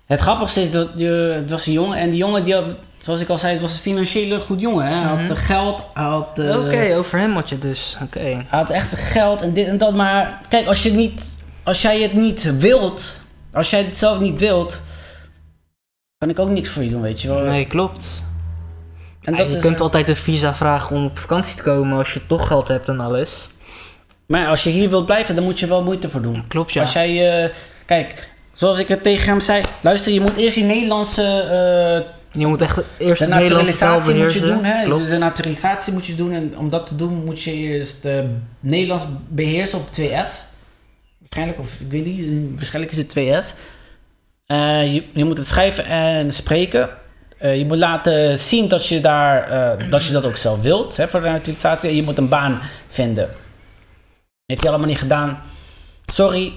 het 0.05 0.19
grappigste 0.19 0.61
is 0.61 0.71
dat 0.71 0.89
je, 0.95 1.33
het 1.35 1.49
was 1.49 1.65
een 1.65 1.73
jongen. 1.73 1.97
En 1.97 2.09
die 2.09 2.17
jongen, 2.17 2.43
die 2.43 2.53
had, 2.53 2.65
zoals 2.97 3.21
ik 3.21 3.29
al 3.29 3.37
zei, 3.37 3.53
het 3.53 3.61
was 3.61 3.73
een 3.73 3.79
financieel 3.79 4.39
goed 4.39 4.61
jongen. 4.61 4.85
Hè? 4.85 4.93
Hij 4.93 5.03
had 5.03 5.37
eh, 5.37 5.45
geld. 5.45 5.83
Hij 5.93 6.03
had... 6.03 6.39
Oké, 6.39 6.95
over 6.95 7.19
hem 7.19 7.33
had 7.33 7.49
je 7.49 7.59
dus. 7.59 7.97
Oké. 8.03 8.19
Hij 8.19 8.45
had 8.49 8.69
echt 8.69 8.95
geld 8.95 9.41
en 9.41 9.53
dit 9.53 9.67
en 9.67 9.77
dat. 9.77 9.95
Maar 9.95 10.39
kijk, 10.49 10.67
als, 10.67 10.83
je 10.83 10.91
niet, 10.91 11.21
als 11.63 11.81
jij 11.81 12.01
het 12.01 12.13
niet 12.13 12.57
wilt, 12.59 13.19
als 13.57 13.69
jij 13.69 13.83
het 13.83 13.97
zelf 13.97 14.19
niet 14.19 14.39
wilt, 14.39 14.81
kan 16.17 16.29
ik 16.29 16.39
ook 16.39 16.49
niks 16.49 16.69
voor 16.69 16.83
je 16.83 16.89
doen, 16.89 17.01
weet 17.01 17.21
je 17.21 17.27
wel. 17.27 17.43
Nee, 17.43 17.65
klopt. 17.65 18.23
en 19.21 19.35
dat 19.35 19.47
je 19.47 19.55
is, 19.55 19.61
kunt 19.61 19.81
altijd 19.81 20.09
een 20.09 20.15
visa 20.15 20.55
vragen 20.55 20.95
om 20.95 21.05
op 21.05 21.19
vakantie 21.19 21.55
te 21.55 21.63
komen 21.63 21.97
als 21.97 22.13
je 22.13 22.27
toch 22.27 22.47
geld 22.47 22.67
hebt 22.67 22.87
en 22.87 22.99
alles. 22.99 23.47
Maar 24.25 24.47
als 24.47 24.63
je 24.63 24.69
hier 24.69 24.89
wilt 24.89 25.05
blijven, 25.05 25.35
dan 25.35 25.43
moet 25.43 25.59
je 25.59 25.67
wel 25.67 25.83
moeite 25.83 26.09
voor 26.09 26.21
doen. 26.21 26.47
Klopt, 26.47 26.73
ja. 26.73 26.81
Als 26.81 26.93
jij, 26.93 27.43
eh, 27.43 27.53
kijk, 27.85 28.29
zoals 28.51 28.77
ik 28.77 28.87
het 28.87 29.03
tegen 29.03 29.27
hem 29.27 29.39
zei, 29.39 29.63
luister, 29.81 30.11
je 30.11 30.21
moet 30.21 30.35
eerst 30.35 30.55
die 30.55 30.63
Nederlandse 30.63 31.23
eh, 31.23 32.39
Je 32.41 32.47
moet 32.47 32.61
echt 32.61 32.81
eerst 32.97 33.21
de 33.21 33.27
naturalisatie 33.27 34.13
moet 34.13 34.33
je 34.33 34.39
doen, 34.39 34.63
hè? 34.63 34.83
Klopt. 34.83 35.09
De 35.09 35.17
naturalisatie 35.17 35.93
moet 35.93 36.05
je 36.05 36.15
doen 36.15 36.31
en 36.31 36.57
om 36.57 36.69
dat 36.69 36.87
te 36.87 36.95
doen 36.95 37.23
moet 37.25 37.41
je 37.41 37.53
eerst 37.53 38.05
eh, 38.05 38.19
Nederlands 38.59 39.05
beheersen 39.27 39.79
op 39.79 39.87
2F. 39.91 40.46
Waarschijnlijk, 41.29 41.59
of 41.59 41.79
ik 41.79 41.91
weet 41.91 42.05
niet, 42.05 42.49
waarschijnlijk 42.55 42.95
is 42.95 42.97
het 42.97 43.13
2F. 43.17 43.53
Eh, 44.45 44.93
je, 44.93 45.03
je 45.13 45.25
moet 45.25 45.37
het 45.37 45.47
schrijven 45.47 45.85
en 45.85 46.33
spreken. 46.33 46.89
Eh, 47.37 47.57
je 47.57 47.65
moet 47.65 47.77
laten 47.77 48.37
zien 48.39 48.67
dat 48.67 48.87
je, 48.87 48.99
daar, 49.01 49.51
eh, 49.51 49.89
dat, 49.89 50.05
je 50.05 50.13
dat 50.13 50.25
ook 50.25 50.37
zelf 50.37 50.61
wilt 50.61 50.97
hè, 50.97 51.07
voor 51.07 51.21
de 51.21 51.27
naturalisatie. 51.27 51.89
En 51.89 51.95
je 51.95 52.03
moet 52.03 52.17
een 52.17 52.29
baan 52.29 52.61
vinden. 52.89 53.29
Heeft 54.45 54.61
hij 54.61 54.69
allemaal 54.69 54.89
niet 54.89 54.97
gedaan. 54.97 55.39
Sorry. 56.05 56.53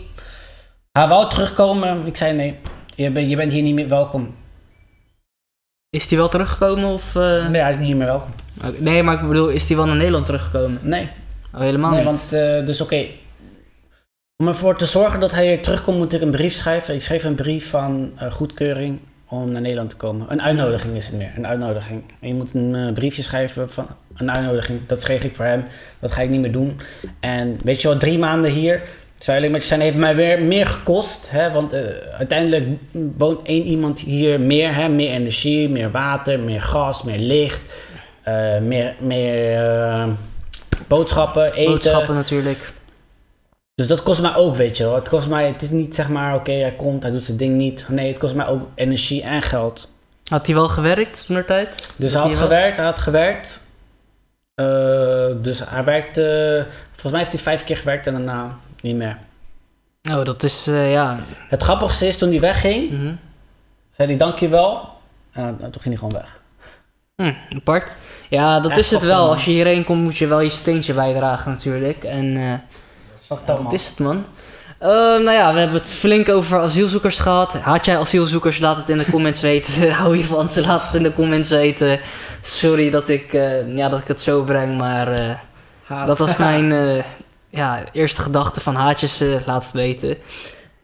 Hij 0.93 1.09
wou 1.09 1.31
terugkomen. 1.31 2.07
Ik 2.07 2.17
zei 2.17 2.37
nee. 2.37 2.57
Je, 2.95 3.11
bent- 3.11 3.31
je 3.31 3.37
bent 3.37 3.53
hier 3.53 3.63
niet 3.63 3.75
meer 3.75 3.89
welkom. 3.89 4.35
Is 5.91 6.09
die 6.09 6.19
wel 6.19 6.29
teruggekomen 6.29 6.85
of... 6.85 7.15
Nee, 7.15 7.61
hij 7.61 7.71
is 7.71 7.77
niet 7.79 7.97
meer 7.97 8.07
welkom. 8.07 8.31
Nee, 8.79 9.03
maar 9.03 9.15
ik 9.23 9.29
bedoel, 9.29 9.49
is 9.49 9.67
die 9.67 9.77
wel 9.77 9.87
naar 9.87 9.97
Nederland 9.97 10.27
teruggekomen? 10.27 10.79
Nee. 10.83 11.09
Oh, 11.55 11.61
helemaal 11.61 11.91
nee, 11.91 12.05
niet. 12.05 12.31
want 12.31 12.67
dus 12.67 12.81
oké. 12.81 13.07
Om 14.41 14.49
ervoor 14.49 14.77
te 14.77 14.87
zorgen 14.87 15.21
dat 15.21 15.33
hij 15.33 15.47
weer 15.47 15.63
terugkomt, 15.63 15.97
moet 15.97 16.13
ik 16.13 16.21
een 16.21 16.31
brief 16.31 16.55
schrijven. 16.55 16.95
Ik 16.95 17.03
schreef 17.03 17.25
een 17.25 17.35
brief 17.35 17.69
van 17.69 18.13
eh, 18.17 18.33
goedkeuring 18.33 18.99
om 19.29 19.51
naar 19.51 19.61
Nederland 19.61 19.91
te 19.91 19.97
komen. 19.97 20.27
Een 20.31 20.43
uitnodiging 20.43 20.97
is 20.97 21.07
het 21.07 21.17
meer, 21.17 21.33
een 21.37 21.47
uitnodiging. 21.47 22.03
En 22.21 22.29
je 22.29 22.35
moet 22.35 22.55
een 22.55 22.75
eh, 22.75 22.93
briefje 22.93 23.23
schrijven 23.23 23.71
van 23.71 23.87
een 24.17 24.31
uitnodiging. 24.31 24.81
Dat 24.87 25.03
schreef 25.03 25.25
ik 25.25 25.35
voor 25.35 25.45
hem. 25.45 25.65
Dat 25.99 26.13
ga 26.13 26.21
ik 26.21 26.31
niet 26.31 26.41
meer 26.41 26.53
doen. 26.53 26.81
En 27.21 27.59
weet 27.65 27.83
je 27.83 27.89
wat, 27.89 28.01
drie 28.01 28.19
maanden 28.19 28.51
hier, 28.51 28.83
je 29.19 29.61
zijn, 29.61 29.81
heeft 29.81 29.97
mij 29.97 30.17
weer 30.17 30.43
meer 30.43 30.67
gekost. 30.67 31.31
Hè? 31.31 31.53
Want 31.53 31.73
eh, 31.73 31.81
uiteindelijk 32.19 32.67
woont 33.17 33.47
één 33.47 33.65
iemand 33.65 33.99
hier 33.99 34.41
meer. 34.41 34.75
Hè? 34.75 34.89
Meer 34.89 35.11
energie, 35.11 35.69
meer 35.69 35.91
water, 35.91 36.39
meer 36.39 36.63
gas, 36.63 37.03
meer 37.03 37.19
licht. 37.19 37.61
meer 38.63 38.95
meer 38.99 40.09
boodschappen, 40.87 41.53
eten. 41.53 41.73
Boodschappen 41.73 42.15
natuurlijk. 42.15 42.73
Dus 43.81 43.89
dat 43.89 44.03
kost 44.03 44.21
mij 44.21 44.35
ook, 44.35 44.57
weet 44.57 44.77
je 44.77 44.85
wel. 44.85 44.95
Het 44.95 45.09
kost 45.09 45.29
mij, 45.29 45.47
het 45.47 45.63
is 45.63 45.71
niet 45.71 45.95
zeg 45.95 46.09
maar, 46.09 46.35
oké, 46.35 46.53
hij 46.53 46.73
komt, 46.73 47.03
hij 47.03 47.13
doet 47.13 47.25
zijn 47.25 47.37
ding 47.37 47.57
niet. 47.57 47.85
Nee, 47.89 48.09
het 48.09 48.19
kost 48.19 48.35
mij 48.35 48.47
ook 48.47 48.69
energie 48.75 49.23
en 49.23 49.43
geld. 49.43 49.89
Had 50.25 50.47
hij 50.47 50.55
wel 50.55 50.69
gewerkt 50.69 51.27
toen 51.27 51.45
tijd? 51.45 51.93
Dus 51.97 52.13
hij 52.13 52.23
had 52.23 52.35
gewerkt, 52.35 52.77
hij 52.77 52.87
had 52.87 52.99
gewerkt. 52.99 53.61
Eh, 54.55 54.65
dus 55.43 55.63
hij 55.69 55.85
werkte, 55.85 56.67
volgens 56.91 57.13
mij 57.13 57.21
heeft 57.21 57.33
hij 57.33 57.43
vijf 57.43 57.65
keer 57.65 57.77
gewerkt 57.77 58.07
en 58.07 58.13
daarna 58.13 58.59
niet 58.81 58.97
meer. 58.97 59.19
Oh, 60.11 60.25
dat 60.25 60.43
is, 60.43 60.67
eh, 60.67 60.93
ja... 60.93 61.21
Het 61.49 61.63
grappigste 61.63 62.07
is, 62.07 62.19
toen 62.19 62.31
hij 62.31 62.41
wegging, 62.41 62.91
mhm. 62.91 63.15
zei 63.91 64.09
hij 64.09 64.17
dankjewel. 64.17 64.89
En 65.33 65.57
toen 65.59 65.83
ging 65.83 65.85
hij 65.85 65.97
gewoon 65.97 66.13
weg. 66.13 66.41
Hm, 67.17 67.57
apart. 67.57 67.97
Ja, 68.29 68.61
dat 68.61 68.71
Echt 68.71 68.79
is 68.81 68.91
het 68.91 69.03
wel. 69.03 69.23
man. 69.23 69.33
Als 69.33 69.45
je 69.45 69.51
hierheen 69.51 69.85
komt, 69.85 70.03
moet 70.03 70.17
je 70.17 70.27
wel 70.27 70.41
je 70.41 70.51
steentje 70.51 70.95
bijdragen 70.95 71.53
natuurlijk. 71.53 72.05
En 72.05 72.37
eh, 72.37 72.55
Dat 73.45 73.73
is 73.73 73.87
het, 73.87 73.99
man. 73.99 74.25
Eh, 74.79 74.89
nou 74.89 75.31
ja, 75.31 75.53
we 75.53 75.59
hebben 75.59 75.79
het 75.79 75.91
flink 75.91 76.29
over 76.29 76.59
asielzoekers 76.61 77.19
gehad. 77.19 77.53
Haat 77.53 77.85
jij 77.85 77.99
asielzoekers? 77.99 78.59
Laat 78.59 78.77
het 78.77 78.89
in 78.89 78.99
de 78.99 79.11
comments 79.11 79.41
weten. 79.51 79.93
Hou 80.01 80.17
je 80.17 80.25
van 80.25 80.49
ze? 80.49 80.61
Laat 80.61 80.83
het 80.83 80.95
in 80.95 81.03
de 81.03 81.15
comments 81.15 81.49
weten. 81.49 82.01
Sorry 82.41 82.91
dat 82.91 83.09
ik, 83.09 83.33
eh, 83.33 83.77
ja, 83.77 83.89
dat 83.89 84.01
ik 84.01 84.09
het 84.09 84.21
zo 84.21 84.43
breng, 84.43 84.79
maar 84.79 85.13
eh, 85.13 86.07
dat 86.07 86.19
was 86.19 86.37
mijn 86.47 87.03
ja, 87.51 87.85
eerste 87.93 88.21
gedachte 88.21 88.61
van 88.61 88.75
haatjes. 88.75 89.23
laat 89.47 89.63
het 89.65 89.73
weten. 89.73 90.17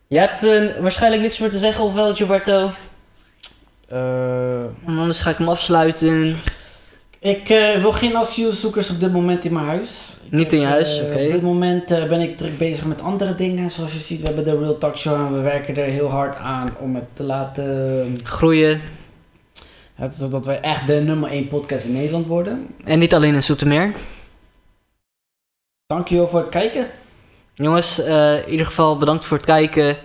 Je 0.07 0.19
hebt 0.19 0.41
waarschijnlijk 0.81 1.23
niks 1.23 1.39
meer 1.39 1.51
te 1.51 1.59
zeggen, 1.59 1.85
of 1.85 1.93
wel, 1.95 2.15
Gilberto? 2.15 2.71
En 3.89 4.75
anders 4.87 5.21
ga 5.21 5.31
ik 5.31 5.39
hem 5.39 5.49
afsluiten. 5.49 6.39
Ik 7.27 7.49
eh, 7.49 7.81
wil 7.81 7.93
geen 7.93 8.17
asielzoekers 8.17 8.91
op 8.91 9.01
dit 9.01 9.13
moment 9.13 9.45
in 9.45 9.53
mijn 9.53 9.67
huis. 9.67 10.17
Ik 10.25 10.33
Niet 10.33 10.53
in 10.53 10.61
je 10.61 10.67
huis, 10.67 10.99
eh, 10.99 11.07
oké. 11.07 11.23
Op 11.23 11.31
dit 11.31 11.43
moment 11.43 11.91
eh, 11.91 12.09
ben 12.09 12.21
ik 12.21 12.37
druk 12.37 12.59
bezig 12.59 12.85
met 12.85 13.03
andere 13.03 13.35
dingen. 13.35 13.71
Zoals 13.71 13.93
je 13.93 13.99
ziet, 13.99 14.21
we 14.21 14.27
hebben 14.27 14.45
de 14.45 14.59
Real 14.59 14.79
Talk 14.79 14.97
Show 14.97 15.15
en 15.15 15.35
we 15.35 15.41
werken 15.41 15.77
er 15.77 15.85
heel 15.85 16.09
hard 16.09 16.37
aan 16.37 16.77
om 16.81 16.95
het 16.95 17.05
te 17.13 17.23
laten... 17.23 18.17
Groeien. 18.23 18.81
Het, 19.95 20.15
zodat 20.15 20.47
we 20.47 20.53
echt 20.53 20.87
de 20.87 20.95
nummer 20.95 21.31
1 21.31 21.49
podcast 21.49 21.85
in 21.85 21.93
Nederland 21.93 22.27
worden. 22.27 22.67
En 22.85 22.99
niet 22.99 23.15
alleen 23.15 23.35
in 23.35 23.43
Zoetermeer. 23.43 23.93
Dankjewel 25.87 26.29
voor 26.29 26.41
het 26.41 26.49
kijken. 26.49 26.87
Jongens, 27.55 27.99
in 27.99 28.51
ieder 28.51 28.67
geval 28.67 28.99
bedankt 28.99 29.25
voor 29.25 29.37
het 29.37 29.47
kijken. 29.47 29.97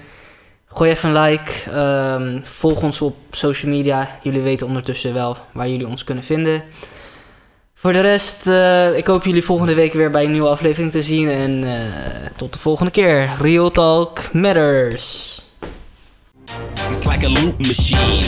Gooi 0.65 0.91
even 0.91 1.09
een 1.09 1.21
like. 1.21 1.51
ehm, 1.71 2.39
volg 2.43 2.83
ons 2.83 3.01
op 3.01 3.15
social 3.31 3.71
media. 3.71 4.09
Jullie 4.23 4.41
weten 4.41 4.67
ondertussen 4.67 5.13
wel 5.13 5.37
waar 5.51 5.69
jullie 5.69 5.87
ons 5.87 6.03
kunnen 6.03 6.23
vinden. 6.23 6.63
Voor 7.81 7.93
de 7.93 8.01
rest, 8.01 8.47
eh, 8.47 8.97
ik 8.97 9.07
hoop 9.07 9.23
jullie 9.23 9.43
volgende 9.43 9.73
week 9.73 9.93
weer 9.93 10.11
bij 10.11 10.23
een 10.23 10.31
nieuwe 10.31 10.47
aflevering 10.47 10.91
te 10.91 11.01
zien. 11.01 11.29
En 11.29 11.63
eh, 11.63 11.73
tot 12.35 12.53
de 12.53 12.59
volgende 12.59 12.91
keer. 12.91 13.29
Real 13.39 13.71
Talk 13.71 14.33
Matters. 14.33 15.41
It's 16.89 17.03
like 17.05 17.25
a 17.25 17.29
loop 17.29 17.59
machine. 17.59 18.23